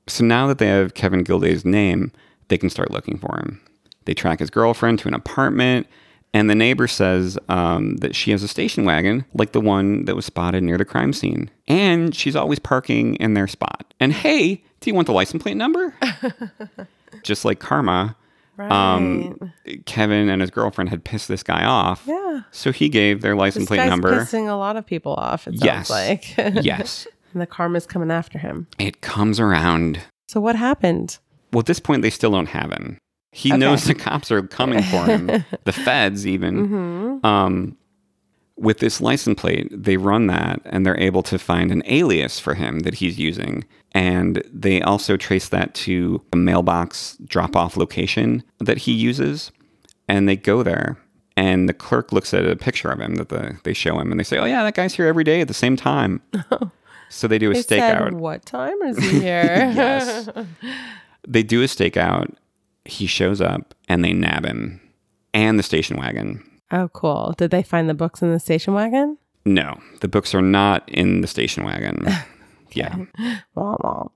So 0.08 0.24
now 0.24 0.48
that 0.48 0.58
they 0.60 0.68
have 0.68 0.94
Kevin 0.94 1.24
Gilday's 1.24 1.66
name, 1.66 2.12
they 2.50 2.58
can 2.58 2.70
start 2.70 2.92
looking 2.92 3.18
for 3.18 3.36
him. 3.38 3.62
They 4.08 4.14
track 4.16 4.40
his 4.40 4.50
girlfriend 4.50 4.98
to 5.00 5.08
an 5.08 5.14
apartment, 5.14 5.86
and 6.34 6.50
the 6.50 6.56
neighbor 6.56 6.88
says 6.88 7.38
um, 7.50 7.98
that 7.98 8.16
she 8.16 8.32
has 8.32 8.42
a 8.42 8.48
station 8.48 8.84
wagon 8.86 9.26
like 9.34 9.52
the 9.52 9.62
one 9.62 10.06
that 10.06 10.16
was 10.16 10.26
spotted 10.26 10.64
near 10.64 10.78
the 10.78 10.86
crime 10.86 11.14
scene. 11.14 11.52
And 11.68 12.16
she's 12.16 12.36
always 12.36 12.58
parking 12.58 13.16
in 13.16 13.34
their 13.36 13.48
spot. 13.48 13.94
And 14.00 14.14
hey, 14.14 14.64
do 14.82 14.90
you 14.90 14.96
want 14.96 15.06
the 15.08 15.14
license 15.14 15.44
plate 15.44 15.58
number? 15.58 15.94
Just 17.24 17.46
like 17.46 17.60
Karma, 17.60 18.16
Right. 18.56 18.72
um, 18.72 19.52
Kevin 19.86 20.30
and 20.30 20.42
his 20.42 20.50
girlfriend 20.50 20.90
had 20.90 21.04
pissed 21.04 21.28
this 21.28 21.44
guy 21.44 21.64
off. 21.64 22.04
yeah. 22.08 22.42
So 22.52 22.72
he 22.72 22.90
gave 22.90 23.22
their 23.22 23.36
license 23.36 23.64
This 23.64 23.68
plate 23.68 23.78
guy's 23.78 23.90
number. 23.90 24.12
pissing 24.20 24.48
a 24.50 24.54
lot 24.56 24.78
of 24.78 24.86
people 24.86 25.14
off, 25.14 25.48
it 25.48 25.60
sounds 25.60 25.64
Yes. 25.64 25.90
like. 25.92 26.38
yes. 26.66 27.08
and 27.34 27.42
the 27.42 27.46
karma's 27.46 27.86
coming 27.86 28.10
after 28.10 28.40
him. 28.40 28.66
It 28.80 29.02
comes 29.02 29.40
around. 29.40 30.00
So 30.28 30.40
what 30.42 30.56
happened? 30.56 31.20
Well, 31.54 31.60
at 31.60 31.66
this 31.68 31.80
point, 31.80 32.02
they 32.02 32.10
still 32.10 32.32
don't 32.32 32.48
have 32.50 32.72
him. 32.72 32.98
He 33.32 33.52
Okay. 33.52 33.58
knows 33.60 33.84
the 33.84 33.94
cops 33.94 34.32
are 34.32 34.42
coming 34.42 34.82
for 34.84 35.06
him, 35.06 35.28
the 35.66 35.72
feds 35.74 36.26
even. 36.26 36.66
hmm 37.22 37.26
Um, 37.26 37.78
with 38.58 38.80
this 38.80 39.00
license 39.00 39.40
plate, 39.40 39.68
they 39.72 39.98
run 39.98 40.26
that 40.28 40.62
and 40.66 40.84
they're 40.84 41.00
able 41.00 41.22
to 41.24 41.38
find 41.38 41.72
an 41.72 41.84
alias 41.86 42.40
for 42.40 42.56
him 42.56 42.80
that 42.80 42.96
he's 42.96 43.20
using. 43.20 43.64
And 43.92 44.42
they 44.52 44.82
also 44.82 45.16
trace 45.16 45.50
that 45.50 45.76
to 45.76 46.24
a 46.34 46.36
mailbox 46.38 47.18
drop 47.26 47.56
off 47.56 47.78
location 47.78 48.42
that 48.60 48.80
he 48.80 48.94
uses. 48.94 49.52
And 50.08 50.28
they 50.28 50.36
go 50.36 50.64
there. 50.64 50.98
And 51.36 51.70
the 51.70 51.74
clerk 51.74 52.12
looks 52.12 52.34
at 52.34 52.48
a 52.48 52.56
picture 52.56 52.90
of 52.90 53.00
him 53.00 53.16
that 53.18 53.30
the, 53.30 53.60
they 53.64 53.74
show 53.74 54.00
him 54.00 54.10
and 54.10 54.20
they 54.20 54.24
say, 54.24 54.40
Oh, 54.40 54.46
yeah, 54.46 54.64
that 54.64 54.74
guy's 54.74 54.96
here 54.96 55.06
every 55.06 55.24
day 55.24 55.40
at 55.42 55.48
the 55.48 55.54
same 55.54 55.76
time. 55.76 56.20
so 57.10 57.28
they 57.28 57.38
do 57.38 57.52
a 57.52 57.54
They 57.54 57.62
said, 57.62 57.96
stakeout. 58.00 58.14
what 58.14 58.44
time 58.44 58.82
is 58.84 58.98
he 58.98 59.20
here? 59.20 59.72
Yes. 59.76 60.28
They 61.28 61.44
do 61.44 61.62
a 61.62 61.66
stakeout. 61.66 62.34
He 62.88 63.06
shows 63.08 63.42
up 63.42 63.74
and 63.88 64.04
they 64.04 64.14
nab 64.14 64.46
him 64.46 64.82
and 65.34 65.60
the 65.60 65.64
station 65.64 65.98
wagon. 65.98 66.44
Oh, 66.72 66.90
cool. 66.90 67.34
Did 67.38 67.52
they 67.52 67.64
find 67.64 67.90
the 67.90 67.94
books 67.94 68.22
in 68.22 68.32
the 68.32 68.40
station 68.40 68.74
wagon? 68.74 69.18
No, 69.46 69.80
the 70.02 70.08
books 70.08 70.36
are 70.36 70.42
not 70.42 70.88
in 70.90 71.22
the 71.22 71.28
station 71.28 71.64
wagon. 71.64 72.06
Yeah. 72.74 72.98
Wah, 73.56 73.78
wah. 73.80 74.08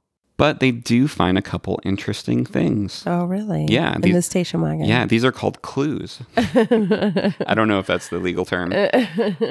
But 0.41 0.59
they 0.59 0.71
do 0.71 1.07
find 1.07 1.37
a 1.37 1.41
couple 1.43 1.79
interesting 1.83 2.45
things. 2.47 3.03
Oh, 3.05 3.25
really? 3.25 3.67
Yeah, 3.69 3.93
In 3.93 4.01
these- 4.01 4.15
the 4.15 4.21
station 4.23 4.61
wagon. 4.61 4.85
Yeah, 4.85 5.05
these 5.05 5.23
are 5.23 5.31
called 5.31 5.61
clues. 5.61 6.19
I 6.35 7.53
don't 7.53 7.67
know 7.67 7.77
if 7.77 7.85
that's 7.85 8.07
the 8.09 8.17
legal 8.17 8.43
term. 8.43 8.73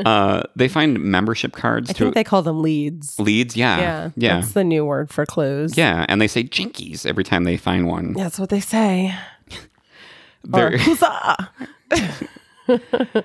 Uh, 0.05 0.43
they 0.57 0.67
find 0.67 0.99
membership 0.99 1.53
cards 1.53 1.91
I 1.91 1.93
think 1.93 2.15
they 2.17 2.25
call 2.25 2.43
them 2.43 2.61
leads. 2.61 3.21
leads. 3.21 3.57
Yeah. 3.57 3.79
yeah. 3.79 4.11
Yeah. 4.17 4.41
That's 4.41 4.53
the 4.53 4.65
new 4.65 4.85
word 4.85 5.11
for 5.11 5.25
clues. 5.27 5.77
Yeah. 5.77 6.07
And 6.09 6.21
they 6.21 6.27
say 6.27 6.43
jinkies 6.43 7.07
every 7.07 7.23
time 7.23 7.45
they 7.45 7.57
find 7.57 7.87
one. 7.87 8.15
That's 8.15 8.41
what 8.41 8.49
they 8.49 8.59
say. 8.61 9.15
They're- 10.43 10.75
Or 10.75 10.77
huzzah! 10.77 11.51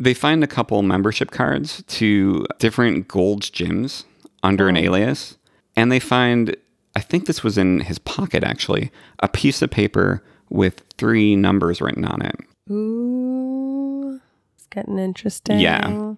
they 0.00 0.14
find 0.14 0.42
a 0.42 0.46
couple 0.46 0.80
membership 0.82 1.30
cards 1.30 1.82
to 1.88 2.46
different 2.58 3.06
Gold's 3.06 3.50
gyms 3.50 4.04
under 4.42 4.66
an 4.68 4.78
alias. 4.78 5.36
And 5.76 5.92
they 5.92 6.00
find, 6.00 6.56
I 6.96 7.00
think 7.00 7.26
this 7.26 7.42
was 7.44 7.56
in 7.56 7.80
his 7.80 7.98
pocket 7.98 8.42
actually, 8.44 8.90
a 9.20 9.28
piece 9.28 9.62
of 9.62 9.70
paper 9.70 10.22
with 10.48 10.82
three 10.98 11.36
numbers 11.36 11.80
written 11.80 12.04
on 12.04 12.22
it. 12.22 12.36
Ooh. 12.70 14.20
It's 14.56 14.66
getting 14.66 14.98
interesting. 14.98 15.60
Yeah. 15.60 16.14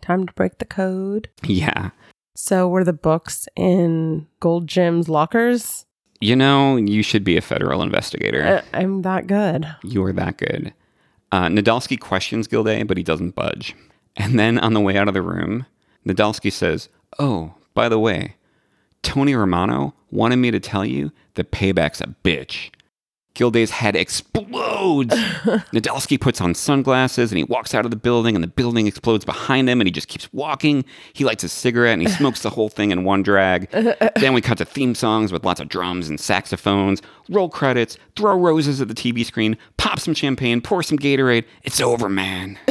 Time 0.00 0.26
to 0.26 0.32
break 0.34 0.58
the 0.58 0.64
code. 0.64 1.28
Yeah. 1.42 1.90
So 2.34 2.68
were 2.68 2.84
the 2.84 2.92
books 2.92 3.48
in 3.56 4.26
Gold's 4.40 4.72
Gym's 4.72 5.08
lockers? 5.08 5.86
You 6.20 6.36
know, 6.36 6.76
you 6.76 7.02
should 7.02 7.24
be 7.24 7.36
a 7.36 7.42
federal 7.42 7.82
investigator. 7.82 8.42
Uh, 8.42 8.62
I'm 8.76 9.02
that 9.02 9.26
good. 9.26 9.66
You 9.82 10.02
are 10.04 10.12
that 10.12 10.38
good. 10.38 10.72
Uh, 11.30 11.46
Nadolsky 11.46 11.98
questions 11.98 12.46
Gilday, 12.46 12.82
but 12.82 12.96
he 12.96 13.02
doesn't 13.02 13.34
budge. 13.34 13.74
And 14.16 14.38
then 14.38 14.58
on 14.58 14.74
the 14.74 14.80
way 14.80 14.96
out 14.96 15.08
of 15.08 15.14
the 15.14 15.22
room, 15.22 15.66
Nadolsky 16.06 16.52
says, 16.52 16.88
Oh, 17.18 17.54
by 17.74 17.88
the 17.88 17.98
way, 17.98 18.36
Tony 19.04 19.34
Romano 19.34 19.94
wanted 20.10 20.36
me 20.36 20.50
to 20.50 20.58
tell 20.58 20.84
you 20.84 21.12
that 21.34 21.52
payback's 21.52 22.00
a 22.00 22.14
bitch. 22.24 22.70
Gilday's 23.34 23.72
head 23.72 23.96
explodes. 23.96 25.14
Nadolsky 25.72 26.20
puts 26.20 26.40
on 26.40 26.54
sunglasses 26.54 27.32
and 27.32 27.38
he 27.38 27.42
walks 27.42 27.74
out 27.74 27.84
of 27.84 27.90
the 27.90 27.96
building, 27.96 28.36
and 28.36 28.44
the 28.44 28.48
building 28.48 28.86
explodes 28.86 29.24
behind 29.24 29.68
him, 29.68 29.80
and 29.80 29.88
he 29.88 29.90
just 29.90 30.06
keeps 30.06 30.32
walking. 30.32 30.84
He 31.12 31.24
lights 31.24 31.42
a 31.42 31.48
cigarette 31.48 31.94
and 31.94 32.02
he 32.02 32.08
smokes 32.08 32.42
the 32.42 32.50
whole 32.50 32.68
thing 32.68 32.92
in 32.92 33.02
one 33.02 33.24
drag. 33.24 33.68
then 34.16 34.34
we 34.34 34.40
cut 34.40 34.58
to 34.58 34.64
theme 34.64 34.94
songs 34.94 35.32
with 35.32 35.44
lots 35.44 35.60
of 35.60 35.68
drums 35.68 36.08
and 36.08 36.20
saxophones, 36.20 37.02
roll 37.28 37.48
credits, 37.48 37.98
throw 38.14 38.38
roses 38.38 38.80
at 38.80 38.86
the 38.86 38.94
TV 38.94 39.24
screen, 39.24 39.56
pop 39.78 39.98
some 39.98 40.14
champagne, 40.14 40.60
pour 40.60 40.84
some 40.84 40.98
Gatorade. 40.98 41.44
It's 41.64 41.80
over, 41.80 42.08
man. 42.08 42.56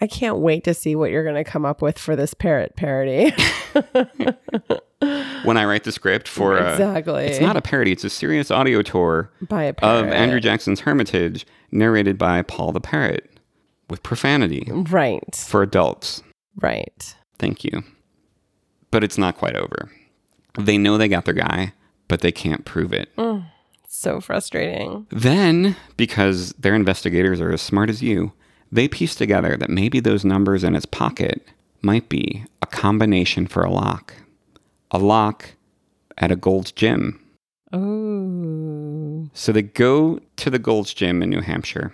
I 0.00 0.06
can't 0.08 0.38
wait 0.38 0.62
to 0.64 0.74
see 0.74 0.94
what 0.94 1.10
you're 1.10 1.24
going 1.24 1.34
to 1.34 1.44
come 1.44 1.66
up 1.66 1.82
with 1.82 1.98
for 1.98 2.14
this 2.14 2.32
parrot 2.32 2.76
parody. 2.76 3.34
When 5.00 5.56
I 5.56 5.64
write 5.64 5.84
the 5.84 5.92
script 5.92 6.26
for 6.28 6.58
uh, 6.58 6.72
Exactly. 6.72 7.24
it's 7.26 7.40
not 7.40 7.56
a 7.56 7.62
parody; 7.62 7.92
it's 7.92 8.04
a 8.04 8.10
serious 8.10 8.50
audio 8.50 8.82
tour 8.82 9.30
By 9.42 9.64
a 9.64 9.72
parrot. 9.74 10.06
of 10.06 10.12
Andrew 10.12 10.40
Jackson's 10.40 10.80
Hermitage, 10.80 11.46
narrated 11.70 12.16
by 12.18 12.42
Paul 12.42 12.72
the 12.72 12.80
Parrot, 12.80 13.38
with 13.90 14.02
profanity 14.02 14.68
Right. 14.72 15.34
for 15.34 15.62
adults. 15.62 16.22
Right. 16.60 17.14
Thank 17.38 17.64
you, 17.64 17.82
but 18.90 19.04
it's 19.04 19.18
not 19.18 19.36
quite 19.36 19.56
over. 19.56 19.90
They 20.58 20.78
know 20.78 20.96
they 20.96 21.08
got 21.08 21.26
their 21.26 21.34
guy, 21.34 21.74
but 22.08 22.20
they 22.20 22.32
can't 22.32 22.64
prove 22.64 22.92
it. 22.94 23.10
So 23.88 24.20
frustrating. 24.20 25.06
Then, 25.10 25.76
because 25.96 26.52
their 26.54 26.74
investigators 26.74 27.40
are 27.40 27.52
as 27.52 27.60
smart 27.62 27.90
as 27.90 28.02
you, 28.02 28.32
they 28.72 28.88
piece 28.88 29.14
together 29.14 29.56
that 29.56 29.70
maybe 29.70 30.00
those 30.00 30.24
numbers 30.24 30.64
in 30.64 30.74
his 30.74 30.86
pocket 30.86 31.46
might 31.82 32.08
be 32.08 32.44
a 32.62 32.66
combination 32.66 33.46
for 33.46 33.62
a 33.62 33.70
lock. 33.70 34.14
A 34.90 34.98
lock 34.98 35.54
at 36.18 36.30
a 36.30 36.36
Gold's 36.36 36.72
Gym. 36.72 37.20
Oh. 37.72 39.28
So 39.34 39.52
they 39.52 39.62
go 39.62 40.20
to 40.36 40.50
the 40.50 40.58
Gold's 40.58 40.94
Gym 40.94 41.22
in 41.22 41.30
New 41.30 41.40
Hampshire 41.40 41.92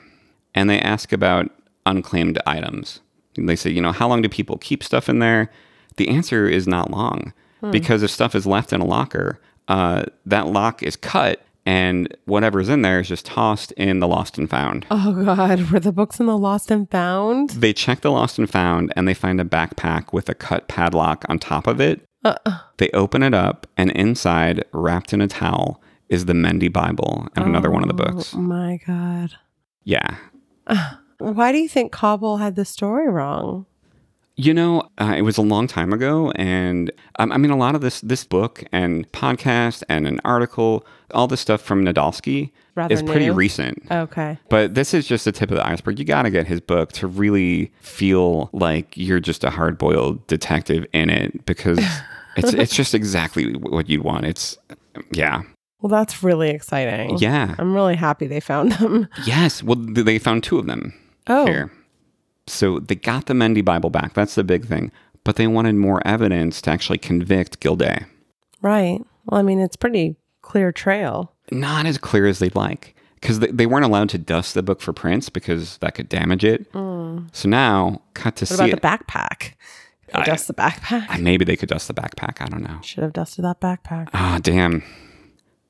and 0.54 0.68
they 0.68 0.78
ask 0.80 1.12
about 1.12 1.50
unclaimed 1.86 2.38
items. 2.46 3.00
They 3.36 3.56
say, 3.56 3.70
you 3.70 3.80
know, 3.80 3.92
how 3.92 4.08
long 4.08 4.22
do 4.22 4.28
people 4.28 4.58
keep 4.58 4.84
stuff 4.84 5.08
in 5.08 5.18
there? 5.18 5.50
The 5.96 6.08
answer 6.08 6.46
is 6.46 6.66
not 6.66 6.90
long 6.90 7.32
because 7.70 8.02
if 8.02 8.10
stuff 8.10 8.34
is 8.34 8.46
left 8.46 8.72
in 8.72 8.80
a 8.80 8.84
locker, 8.84 9.40
uh, 9.68 10.04
that 10.26 10.48
lock 10.48 10.82
is 10.82 10.96
cut 10.96 11.42
and 11.64 12.14
whatever's 12.24 12.68
in 12.68 12.82
there 12.82 13.00
is 13.00 13.08
just 13.08 13.24
tossed 13.24 13.70
in 13.72 14.00
the 14.00 14.08
lost 14.08 14.36
and 14.36 14.50
found. 14.50 14.84
Oh 14.90 15.24
God, 15.24 15.70
were 15.72 15.80
the 15.80 15.92
books 15.92 16.18
in 16.18 16.26
the 16.26 16.36
lost 16.36 16.70
and 16.70 16.90
found? 16.90 17.50
They 17.50 17.72
check 17.72 18.00
the 18.00 18.10
lost 18.10 18.38
and 18.38 18.50
found 18.50 18.92
and 18.96 19.06
they 19.06 19.14
find 19.14 19.40
a 19.40 19.44
backpack 19.44 20.12
with 20.12 20.28
a 20.28 20.34
cut 20.34 20.68
padlock 20.68 21.24
on 21.28 21.38
top 21.38 21.66
of 21.66 21.80
it. 21.80 22.02
Uh-uh. 22.24 22.58
They 22.78 22.88
open 22.90 23.22
it 23.22 23.34
up 23.34 23.66
and 23.76 23.90
inside, 23.92 24.64
wrapped 24.72 25.12
in 25.12 25.20
a 25.20 25.28
towel, 25.28 25.82
is 26.08 26.26
the 26.26 26.34
Mendi 26.34 26.68
Bible 26.68 27.28
and 27.34 27.44
another 27.44 27.70
one 27.70 27.82
of 27.82 27.88
the 27.88 27.94
books. 27.94 28.34
Oh 28.34 28.38
my 28.38 28.78
God. 28.86 29.32
Yeah. 29.84 30.16
Uh. 30.66 30.94
Why 31.18 31.52
do 31.52 31.58
you 31.58 31.68
think 31.68 31.92
Cobble 31.92 32.38
had 32.38 32.56
the 32.56 32.64
story 32.64 33.08
wrong? 33.08 33.66
You 34.36 34.54
know, 34.54 34.88
uh, 34.98 35.14
it 35.16 35.22
was 35.22 35.36
a 35.36 35.42
long 35.42 35.66
time 35.66 35.92
ago, 35.92 36.30
and 36.36 36.90
um, 37.18 37.30
I 37.32 37.36
mean, 37.36 37.50
a 37.50 37.56
lot 37.56 37.74
of 37.74 37.82
this 37.82 38.00
this 38.00 38.24
book 38.24 38.64
and 38.72 39.10
podcast 39.12 39.82
and 39.90 40.06
an 40.06 40.20
article, 40.24 40.86
all 41.12 41.26
this 41.28 41.40
stuff 41.42 41.60
from 41.60 41.84
Nadolsky 41.84 42.50
Rather 42.74 42.94
is 42.94 43.02
pretty 43.02 43.26
new? 43.26 43.34
recent. 43.34 43.82
Okay. 43.90 44.38
But 44.48 44.74
this 44.74 44.94
is 44.94 45.06
just 45.06 45.26
the 45.26 45.32
tip 45.32 45.50
of 45.50 45.58
the 45.58 45.66
iceberg. 45.66 45.98
You 45.98 46.06
got 46.06 46.22
to 46.22 46.30
get 46.30 46.46
his 46.46 46.60
book 46.62 46.92
to 46.92 47.06
really 47.06 47.70
feel 47.82 48.48
like 48.54 48.96
you're 48.96 49.20
just 49.20 49.44
a 49.44 49.50
hard 49.50 49.76
boiled 49.76 50.26
detective 50.28 50.86
in 50.94 51.10
it 51.10 51.44
because 51.44 51.78
it's 52.36 52.54
it's 52.54 52.74
just 52.74 52.94
exactly 52.94 53.52
what 53.52 53.90
you'd 53.90 54.02
want. 54.02 54.24
It's 54.24 54.56
yeah, 55.12 55.42
Well, 55.82 55.90
that's 55.90 56.22
really 56.22 56.48
exciting. 56.48 57.18
yeah, 57.18 57.54
I'm 57.58 57.74
really 57.74 57.96
happy 57.96 58.26
they 58.26 58.40
found 58.40 58.72
them. 58.80 59.08
yes. 59.26 59.62
Well, 59.62 59.76
they 59.76 60.18
found 60.18 60.42
two 60.42 60.58
of 60.58 60.66
them 60.66 60.94
Oh, 61.26 61.44
here. 61.44 61.70
So 62.46 62.78
they 62.80 62.94
got 62.96 63.26
the 63.26 63.34
Mendi 63.34 63.60
Bible 63.62 63.90
back. 63.90 64.14
That's 64.14 64.34
the 64.34 64.44
big 64.44 64.66
thing. 64.66 64.90
But 65.24 65.36
they 65.36 65.46
wanted 65.46 65.76
more 65.76 66.04
evidence 66.06 66.60
to 66.62 66.70
actually 66.70 66.98
convict 66.98 67.60
Gilday. 67.60 68.04
right. 68.60 69.00
Well, 69.26 69.38
I 69.38 69.42
mean, 69.44 69.60
it's 69.60 69.76
pretty 69.76 70.16
clear 70.40 70.72
trail. 70.72 71.32
Not 71.52 71.86
as 71.86 71.96
clear 71.96 72.26
as 72.26 72.40
they'd 72.40 72.56
like. 72.56 72.96
Because 73.20 73.38
they, 73.38 73.46
they 73.46 73.66
weren't 73.66 73.84
allowed 73.84 74.08
to 74.08 74.18
dust 74.18 74.54
the 74.54 74.64
book 74.64 74.80
for 74.80 74.92
prints 74.92 75.28
because 75.28 75.78
that 75.78 75.94
could 75.94 76.08
damage 76.08 76.44
it. 76.44 76.66
So 76.72 77.48
now, 77.48 78.02
cut 78.14 78.34
to 78.36 78.44
Mm. 78.44 78.50
What 78.50 78.58
see 78.58 78.64
about 78.64 78.68
it. 78.68 78.82
the 78.82 78.88
backpack? 79.12 79.52
They 80.08 80.14
I- 80.14 80.24
dust 80.24 80.48
the 80.48 80.54
backpack. 80.54 81.20
Maybe 81.20 81.44
they 81.44 81.54
could 81.54 81.68
dust 81.68 81.86
the 81.86 81.94
backpack. 81.94 82.42
I 82.42 82.46
don't 82.46 82.64
know. 82.64 82.80
Should 82.82 83.04
have 83.04 83.12
dusted 83.12 83.44
that 83.44 83.60
backpack. 83.60 84.08
Ah, 84.12 84.40
damn. 84.42 84.82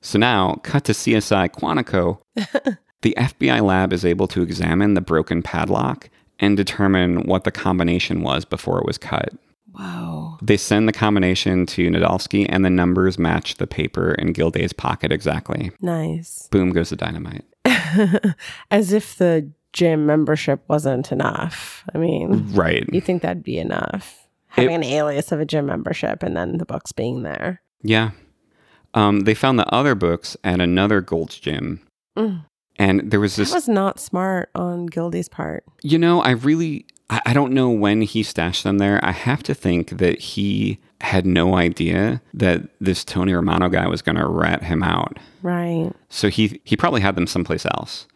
So 0.00 0.18
now, 0.18 0.54
cut 0.62 0.84
to 0.84 0.92
CSI 0.92 1.50
Quantico. 1.50 2.20
the 3.02 3.14
FBI 3.18 3.60
lab 3.62 3.92
is 3.92 4.06
able 4.06 4.26
to 4.28 4.40
examine 4.42 4.94
the 4.94 5.02
broken 5.02 5.42
padlock 5.42 6.08
and 6.42 6.56
determine 6.56 7.22
what 7.22 7.44
the 7.44 7.50
combination 7.50 8.20
was 8.22 8.44
before 8.44 8.78
it 8.78 8.84
was 8.84 8.98
cut. 8.98 9.30
Wow. 9.72 10.38
They 10.42 10.58
send 10.58 10.86
the 10.86 10.92
combination 10.92 11.64
to 11.66 11.88
Nadolsky, 11.88 12.44
and 12.50 12.62
the 12.64 12.68
numbers 12.70 13.18
match 13.18 13.54
the 13.54 13.66
paper 13.66 14.12
in 14.12 14.34
Gilday's 14.34 14.74
pocket 14.74 15.10
exactly. 15.10 15.70
Nice. 15.80 16.48
Boom 16.50 16.72
goes 16.72 16.90
the 16.90 16.96
dynamite. 16.96 17.44
As 18.70 18.92
if 18.92 19.16
the 19.16 19.50
gym 19.72 20.04
membership 20.04 20.62
wasn't 20.68 21.10
enough. 21.12 21.84
I 21.94 21.98
mean, 21.98 22.52
Right. 22.52 22.84
you 22.92 23.00
think 23.00 23.22
that'd 23.22 23.42
be 23.42 23.58
enough? 23.58 24.28
Having 24.48 24.74
an 24.74 24.84
alias 24.84 25.32
of 25.32 25.40
a 25.40 25.46
gym 25.46 25.64
membership 25.64 26.22
and 26.22 26.36
then 26.36 26.58
the 26.58 26.66
books 26.66 26.92
being 26.92 27.22
there. 27.22 27.62
Yeah. 27.82 28.10
Um, 28.92 29.20
they 29.20 29.32
found 29.32 29.58
the 29.58 29.74
other 29.74 29.94
books 29.94 30.36
at 30.44 30.60
another 30.60 31.00
Gold's 31.00 31.38
Gym. 31.40 31.80
Mm. 32.18 32.44
And 32.76 33.10
there 33.10 33.20
was 33.20 33.36
this. 33.36 33.50
That 33.50 33.56
was 33.56 33.68
not 33.68 34.00
smart 34.00 34.50
on 34.54 34.86
Gilday's 34.86 35.28
part. 35.28 35.64
you 35.82 35.98
know, 35.98 36.22
I 36.22 36.30
really, 36.30 36.86
I, 37.10 37.20
I 37.26 37.32
don't 37.32 37.52
know 37.52 37.70
when 37.70 38.02
he 38.02 38.22
stashed 38.22 38.64
them 38.64 38.78
there. 38.78 38.98
I 39.04 39.12
have 39.12 39.42
to 39.44 39.54
think 39.54 39.98
that 39.98 40.18
he 40.18 40.78
had 41.00 41.26
no 41.26 41.56
idea 41.56 42.22
that 42.32 42.62
this 42.80 43.04
Tony 43.04 43.32
Romano 43.34 43.68
guy 43.68 43.86
was 43.88 44.02
going 44.02 44.16
to 44.16 44.26
rat 44.26 44.62
him 44.62 44.82
out. 44.82 45.18
Right. 45.42 45.90
So 46.08 46.28
he, 46.28 46.60
he 46.64 46.76
probably 46.76 47.00
had 47.00 47.14
them 47.16 47.26
someplace 47.26 47.66
else. 47.66 48.06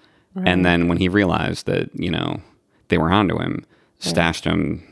And 0.45 0.67
then 0.67 0.87
when 0.89 0.99
he 0.99 1.09
realized 1.09 1.65
that, 1.65 1.89
you 1.95 2.11
know, 2.11 2.43
they 2.89 2.99
were 2.99 3.11
onto 3.11 3.39
him, 3.41 3.65
stashed 3.99 4.45
them 4.45 4.83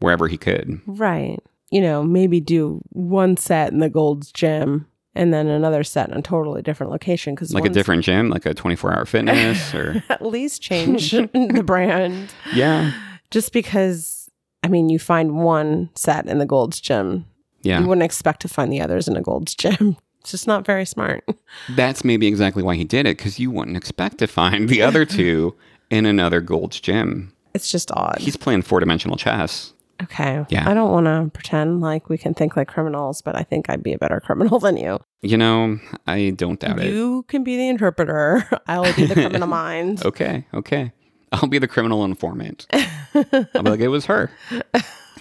wherever 0.00 0.28
he 0.28 0.36
could. 0.36 0.82
Right. 0.86 1.38
You 1.70 1.80
know, 1.80 2.02
maybe 2.02 2.40
do 2.40 2.82
one 2.90 3.38
set 3.38 3.72
in 3.72 3.78
the 3.78 3.88
Gold's 3.88 4.30
Gym 4.30 4.86
and 5.14 5.32
then 5.32 5.46
another 5.48 5.84
set 5.84 6.08
in 6.08 6.16
a 6.16 6.22
totally 6.22 6.62
different 6.62 6.90
location 6.92 7.34
because 7.34 7.52
Like 7.52 7.64
a 7.64 7.68
different 7.68 8.04
gym, 8.04 8.30
like 8.30 8.46
a 8.46 8.54
24 8.54 8.94
hour 8.94 9.04
fitness 9.06 9.74
or, 9.80 10.02
at 10.08 10.24
least 10.24 10.62
change 10.62 11.10
the 11.32 11.62
brand 11.64 12.32
yeah. 12.54 12.92
just 13.30 13.52
because 13.52 14.28
I 14.62 14.68
mean 14.68 14.88
you 14.88 14.98
find 14.98 15.36
one 15.38 15.90
set 15.94 16.26
in 16.26 16.38
the 16.38 16.46
Gold's 16.46 16.80
Gym 16.80 17.26
Yeah. 17.62 17.80
you 17.80 17.86
wouldn't 17.88 18.04
expect 18.04 18.40
to 18.42 18.48
find 18.48 18.72
the 18.72 18.80
others 18.80 19.08
in 19.08 19.16
a 19.16 19.22
Gold's 19.22 19.54
Gym 19.54 19.96
it's 20.20 20.30
just 20.30 20.46
not 20.46 20.64
very 20.64 20.84
smart 20.86 21.24
That's 21.70 22.04
maybe 22.04 22.26
exactly 22.28 22.62
why 22.62 22.76
he 22.76 22.84
did 22.84 23.06
it, 23.06 23.16
because 23.16 23.38
you 23.40 23.50
wouldn't 23.50 23.76
expect 23.76 24.18
to 24.18 24.26
find 24.26 24.68
the 24.68 24.80
other 24.82 25.04
two 25.18 25.54
in 25.90 26.06
another 26.06 26.40
Gold's 26.40 26.80
Gym. 26.80 27.32
it's 27.54 27.70
just 27.70 27.90
odd 27.92 28.16
He's 28.20 28.36
playing 28.36 28.62
four 28.62 28.80
dimensional 28.80 29.16
chess. 29.16 29.72
Okay 30.04 30.44
Yeah. 30.48 30.68
I 30.68 30.74
don't 30.74 30.90
want 30.90 31.06
to 31.06 31.30
pretend 31.32 31.80
like 31.80 32.08
we 32.08 32.18
can 32.18 32.34
think 32.34 32.56
like 32.56 32.68
criminals 32.68 33.22
but 33.22 33.36
I 33.36 33.42
think 33.42 33.68
I'd 33.70 33.82
be 33.82 33.92
a 33.92 33.98
better 33.98 34.20
criminal 34.20 34.58
than 34.66 34.76
you 34.76 34.98
You 35.22 35.36
know, 35.36 35.78
I 36.06 36.30
don't 36.30 36.58
doubt 36.60 36.80
it. 36.80 36.92
you 36.92 37.24
can 37.28 37.44
be 37.44 37.56
the 37.56 37.68
interpreter 37.68 38.48
I'll 38.66 38.92
be 38.94 39.06
the 39.06 39.14
criminal 39.14 39.48
mind 39.62 40.04
Okay, 40.04 40.44
okay. 40.54 40.92
I'll 41.32 41.48
be 41.48 41.58
the 41.58 41.68
criminal 41.68 42.04
informant. 42.04 42.66
I'll 43.14 43.62
be 43.62 43.70
like, 43.70 43.80
it 43.80 43.88
was 43.88 44.04
her. 44.04 44.30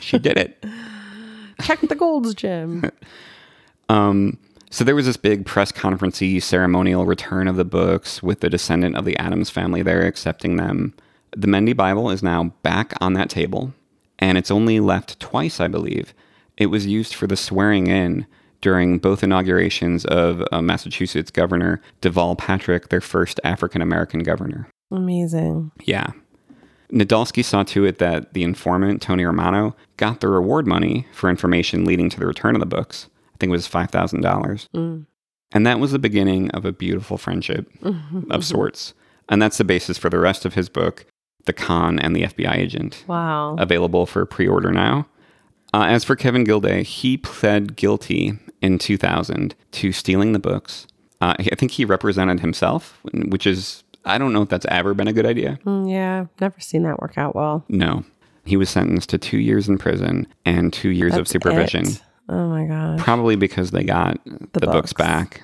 She 0.01 0.17
did 0.19 0.37
it. 0.37 0.61
check 1.61 1.79
the 1.81 1.95
Gold's 1.95 2.33
Gym 2.35 2.91
Um, 3.87 4.37
so 4.69 4.83
there 4.83 4.95
was 4.95 5.05
this 5.05 5.17
big 5.17 5.45
press 5.45 5.71
conferencey 5.71 6.41
ceremonial 6.41 7.05
return 7.05 7.47
of 7.47 7.55
the 7.55 7.65
books 7.65 8.23
with 8.23 8.39
the 8.39 8.49
descendant 8.49 8.95
of 8.95 9.05
the 9.05 9.17
Adams 9.17 9.49
family 9.49 9.81
there 9.83 10.01
accepting 10.05 10.55
them. 10.55 10.93
The 11.35 11.47
Mendi 11.47 11.73
Bible 11.73 12.09
is 12.09 12.21
now 12.23 12.53
back 12.63 12.93
on 13.01 13.13
that 13.13 13.29
table, 13.29 13.73
and 14.21 14.37
it's 14.37 14.51
only 14.51 14.79
left 14.79 15.19
twice, 15.19 15.59
I 15.59 15.67
believe. 15.67 16.13
It 16.57 16.67
was 16.67 16.85
used 16.85 17.15
for 17.15 17.27
the 17.27 17.35
swearing 17.35 17.87
in 17.87 18.27
during 18.61 18.99
both 18.99 19.23
inaugurations 19.23 20.05
of 20.05 20.43
uh, 20.51 20.61
Massachusetts 20.61 21.31
Governor 21.31 21.81
Deval 22.01 22.37
Patrick, 22.37 22.89
their 22.89 23.01
first 23.01 23.39
African 23.43 23.81
American 23.81 24.21
governor. 24.21 24.69
amazing 24.91 25.71
Yeah. 25.83 26.11
Nadolsky 26.91 27.43
saw 27.43 27.63
to 27.63 27.85
it 27.85 27.99
that 27.99 28.33
the 28.33 28.43
informant, 28.43 29.01
Tony 29.01 29.23
Romano, 29.23 29.75
got 29.97 30.19
the 30.19 30.27
reward 30.27 30.67
money 30.67 31.07
for 31.13 31.29
information 31.29 31.85
leading 31.85 32.09
to 32.09 32.19
the 32.19 32.27
return 32.27 32.53
of 32.55 32.59
the 32.59 32.65
books. 32.65 33.07
I 33.33 33.37
think 33.39 33.49
it 33.49 33.53
was 33.53 33.67
$5,000. 33.67 34.67
Mm. 34.75 35.05
And 35.53 35.67
that 35.67 35.79
was 35.79 35.93
the 35.93 35.99
beginning 35.99 36.51
of 36.51 36.65
a 36.65 36.73
beautiful 36.73 37.17
friendship 37.17 37.71
of 38.29 38.45
sorts. 38.45 38.93
And 39.29 39.41
that's 39.41 39.57
the 39.57 39.63
basis 39.63 39.97
for 39.97 40.09
the 40.09 40.19
rest 40.19 40.45
of 40.45 40.55
his 40.55 40.67
book, 40.67 41.05
The 41.45 41.53
Con 41.53 41.99
and 41.99 42.15
the 42.15 42.23
FBI 42.23 42.55
Agent, 42.55 43.03
wow 43.07 43.55
available 43.57 44.05
for 44.05 44.25
pre 44.25 44.47
order 44.47 44.71
now. 44.71 45.07
Uh, 45.73 45.83
as 45.85 46.03
for 46.03 46.15
Kevin 46.15 46.43
Gilday, 46.43 46.83
he 46.83 47.17
pled 47.17 47.75
guilty 47.77 48.33
in 48.61 48.77
2000 48.77 49.55
to 49.71 49.91
stealing 49.93 50.33
the 50.33 50.39
books. 50.39 50.85
Uh, 51.21 51.33
I 51.39 51.55
think 51.55 51.71
he 51.71 51.85
represented 51.85 52.41
himself, 52.41 52.99
which 53.13 53.47
is, 53.47 53.83
I 54.03 54.17
don't 54.17 54.33
know 54.33 54.41
if 54.41 54.49
that's 54.49 54.65
ever 54.69 54.93
been 54.93 55.07
a 55.07 55.13
good 55.13 55.25
idea. 55.25 55.57
Mm, 55.65 55.89
yeah 55.89 56.25
never 56.41 56.59
seen 56.59 56.83
that 56.83 56.99
work 56.99 57.17
out 57.17 57.35
well 57.35 57.63
No. 57.69 58.03
He 58.43 58.57
was 58.57 58.69
sentenced 58.69 59.09
to 59.11 59.17
two 59.17 59.37
years 59.37 59.69
in 59.69 59.77
prison 59.77 60.27
and 60.45 60.73
two 60.73 60.89
years 60.89 61.15
of 61.15 61.27
supervision. 61.27 61.87
it. 61.87 62.01
oh 62.27 62.49
my 62.49 62.65
gosh 62.65 62.99
Probably 62.99 63.35
because 63.35 63.71
they 63.71 63.83
got 63.83 64.19
the, 64.25 64.59
The 64.59 64.59
books. 64.67 64.73
books. 64.91 64.93
back. 64.93 65.41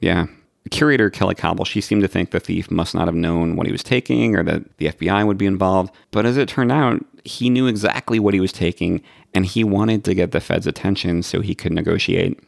Yeah. 0.00 0.26
Curator, 0.70 1.10
Kelly 1.10 1.34
Cobble, 1.34 1.64
she 1.64 1.80
seemed 1.80 2.02
to 2.02 2.08
think 2.08 2.30
the 2.30 2.40
thief 2.40 2.70
must 2.70 2.94
not 2.94 3.06
have 3.06 3.14
known 3.14 3.56
what 3.56 3.66
he 3.66 3.72
was 3.72 3.82
taking 3.82 4.34
or 4.36 4.42
that 4.44 4.76
the 4.78 4.86
FBI 4.86 5.26
would 5.26 5.38
be 5.38 5.46
involved. 5.46 5.94
But 6.10 6.26
as 6.26 6.36
it 6.36 6.48
turned 6.48 6.72
out, 6.72 7.04
he 7.24 7.50
knew 7.50 7.66
exactly 7.66 8.18
what 8.18 8.34
he 8.34 8.40
was 8.40 8.52
taking 8.52 9.02
and 9.34 9.44
he 9.46 9.62
wanted 9.64 10.04
to 10.04 10.14
get 10.14 10.32
the 10.32 10.40
Fed's 10.40 10.66
attention 10.66 11.22
so 11.22 11.40
he 11.40 11.54
could 11.54 11.72
negotiate. 11.72 12.38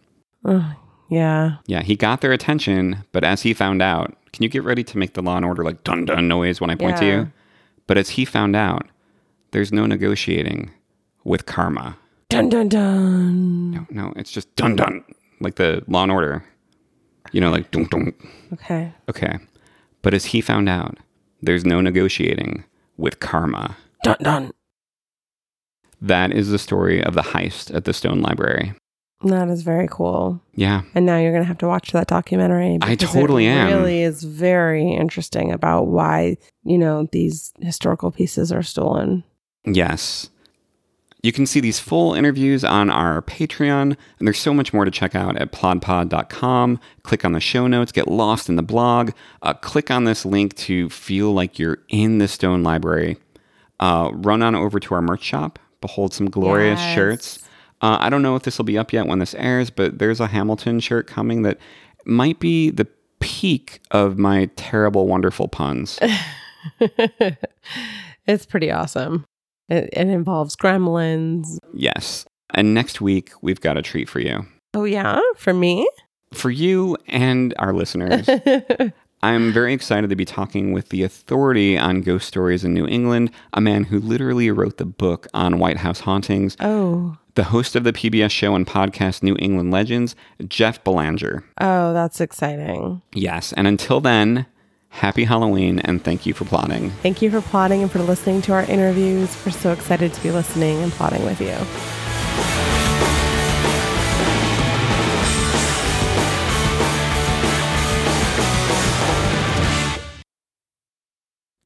yeah 1.09 1.57
Yeah, 1.67 1.83
he 1.83 1.97
got 1.97 2.21
their 2.21 2.33
attention, 2.33 3.05
but 3.13 3.25
as 3.25 3.43
he 3.43 3.53
found 3.55 3.83
out, 3.83 4.15
can 4.33 4.43
you 4.43 4.49
get 4.49 4.63
ready 4.65 4.85
to 4.85 4.99
make 4.99 5.15
the 5.15 5.23
law 5.23 5.37
and 5.37 5.45
order 5.45 5.65
like 5.65 5.85
dun 5.85 6.05
dun 6.05 6.29
noise 6.29 6.61
when 6.61 6.71
I 6.71 6.75
point 6.75 6.97
to 6.99 7.05
Yeah. 7.07 7.17
you? 7.21 7.33
But 7.87 7.97
as 7.99 8.11
he 8.11 8.25
found 8.25 8.55
out, 8.55 8.87
there's 9.53 9.73
no 9.73 9.87
negotiating 9.87 10.71
with 11.25 11.47
karma. 11.47 11.97
dun 12.29 12.49
dun 12.51 12.69
dun 12.69 13.71
No, 13.71 13.87
no, 13.91 14.13
it's 14.17 14.31
just 14.31 14.55
dun 14.57 14.77
dun, 14.77 15.03
like 15.41 15.55
the 15.57 15.83
Law 15.89 16.03
and 16.03 16.13
Order. 16.13 16.45
You 17.33 17.41
know, 17.41 17.51
like 17.51 17.71
dun 17.71 17.85
dun. 17.85 18.13
okay 18.55 18.93
Okay, 19.09 19.39
but 20.03 20.15
as 20.15 20.27
he 20.27 20.41
found 20.41 20.69
out, 20.69 20.97
there's 21.43 21.65
no 21.65 21.81
negotiating 21.81 22.65
with 22.97 23.21
karma. 23.21 23.77
dun 24.03 24.17
dun 24.23 24.51
That 26.01 26.33
is 26.33 26.51
the 26.51 26.59
story 26.59 27.03
of 27.03 27.15
the 27.15 27.23
heist 27.23 27.75
at 27.75 27.85
the 27.85 27.93
Stone 27.93 28.21
Library. 28.23 28.75
That 29.25 29.49
is 29.49 29.63
very 29.63 29.89
cool. 29.91 30.41
Yeah, 30.55 30.83
And 30.95 31.05
now 31.05 31.19
you're 31.19 31.33
going 31.33 31.43
to 31.43 31.49
have 31.49 31.59
to 31.59 31.67
watch 31.67 31.91
that 31.91 32.07
documentary. 32.07 32.79
I 32.83 32.95
totally 32.95 33.47
it 33.47 33.51
am. 33.51 33.67
Really 33.77 34.03
is 34.03 34.23
very 34.23 34.93
interesting 34.93 35.51
about 35.51 35.89
why 35.89 36.37
you 36.63 36.79
know 36.79 37.09
these 37.11 37.53
historical 37.61 38.13
pieces 38.13 38.53
are 38.53 38.63
stolen. 38.63 39.25
yes. 39.65 40.31
You 41.23 41.33
can 41.33 41.47
see 41.47 41.59
these 41.59 41.81
full 41.81 42.15
interviews 42.15 42.63
on 42.65 42.91
our 42.91 43.23
Patreon, 43.23 43.97
and 44.19 44.27
there's 44.29 44.39
so 44.39 44.55
much 44.55 44.73
more 44.73 44.85
to 44.85 44.91
check 44.91 45.17
out 45.17 45.37
at 45.37 45.51
plodpod.com. 45.51 46.79
Click 47.03 47.25
on 47.25 47.33
the 47.33 47.41
show 47.41 47.67
notes, 47.67 47.91
get 47.91 48.07
lost 48.07 48.49
in 48.49 48.55
the 48.55 48.63
blog, 48.63 49.11
uh, 49.43 49.53
click 49.55 49.91
on 49.91 50.05
this 50.05 50.25
link 50.25 50.55
to 50.57 50.89
feel 50.91 51.33
like 51.33 51.59
you're 51.59 51.79
in 51.89 52.19
the 52.19 52.29
Stone 52.29 52.63
Library. 52.63 53.17
Uh, 53.81 54.11
run 54.13 54.43
on 54.43 54.55
over 54.55 54.79
to 54.79 54.95
our 54.95 55.03
merch 55.03 55.23
shop, 55.23 55.59
behold 55.81 56.15
some 56.15 56.31
glorious 56.31 56.79
Yes. 56.81 56.95
shirts. 56.95 57.39
Uh, 57.83 57.97
I 58.01 58.11
don't 58.11 58.23
know 58.23 58.37
if 58.37 58.43
this 58.45 58.57
will 58.59 58.65
be 58.65 58.79
up 58.79 58.93
yet 58.93 59.07
when 59.07 59.19
this 59.19 59.35
airs, 59.35 59.71
but 59.71 59.99
there's 59.99 60.21
a 60.21 60.27
Hamilton 60.29 60.79
shirt 60.81 61.07
coming 61.09 61.43
that 61.43 61.59
might 62.05 62.39
be 62.41 62.71
the 62.71 62.87
peak 63.21 63.81
of 63.91 64.19
my 64.19 64.49
terrible, 64.57 65.07
wonderful 65.09 65.49
puns. 65.49 65.99
it's 68.27 68.47
pretty 68.47 68.71
awesome. 68.71 69.25
It, 69.69 69.89
it 69.93 70.09
involves 70.09 70.57
gremlins. 70.57 71.59
yes. 71.75 72.25
And 72.55 72.73
next 72.73 73.01
week, 73.03 73.33
we've 73.43 73.61
got 73.61 73.77
a 73.77 73.83
treat 73.83 74.09
for 74.09 74.21
you. 74.21 74.47
Oh, 74.73 74.85
yeah, 74.85 75.21
for 75.37 75.53
me? 75.53 75.87
For 76.33 76.51
you 76.51 76.97
and 77.07 77.53
our 77.59 77.75
listeners, 77.75 78.27
I'm 79.23 79.53
very 79.53 79.75
excited 79.75 80.09
to 80.09 80.17
be 80.17 80.25
talking 80.25 80.73
with 80.73 80.89
the 80.89 81.03
authority 81.03 81.77
on 81.77 82.01
ghost 82.01 82.27
stories 82.27 82.65
in 82.65 82.73
New 82.73 82.87
England, 82.87 83.33
a 83.53 83.61
man 83.61 83.85
who 83.85 83.99
literally 84.01 84.51
wrote 84.51 84.79
the 84.79 84.87
book 84.87 85.27
on 85.35 85.59
White 85.59 85.77
House 85.79 86.01
hauntings, 86.01 86.57
oh, 86.61 87.17
the 87.35 87.45
host 87.45 87.77
of 87.77 87.85
the 87.85 87.93
PBS 87.93 88.31
show 88.31 88.55
and 88.55 88.67
podcast 88.67 89.23
New 89.23 89.37
England 89.39 89.71
Legends, 89.71 90.17
Jeff 90.49 90.83
Belanger. 90.85 91.45
oh, 91.61 91.93
that's 91.93 92.21
exciting. 92.21 93.03
Yes, 93.13 93.53
and 93.55 93.67
until 93.67 94.01
then, 94.01 94.47
happy 94.89 95.25
Halloween 95.25 95.79
and 95.81 96.03
thank 96.03 96.27
you 96.27 96.35
for 96.35 96.45
plodding. 96.45 96.91
Thank 97.03 97.23
you 97.23 97.31
for 97.31 97.41
plodding 97.41 97.83
and 97.83 97.91
for 97.91 98.01
listening 98.01 98.43
to 98.43 98.53
our 98.53 98.65
interviews. 98.65 99.37
We're 99.45 99.53
so 99.53 99.73
excited 99.73 100.13
to 100.15 100.23
be 100.23 100.31
listening 100.31 100.79
and 100.83 100.93
plodding 100.93 101.25
with 101.25 101.41
you. 101.41 101.57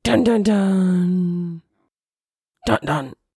Dun 0.05 0.25
dun 0.25 0.43
dun. 0.43 1.63
Dun 2.67 2.79
dun. 2.85 3.22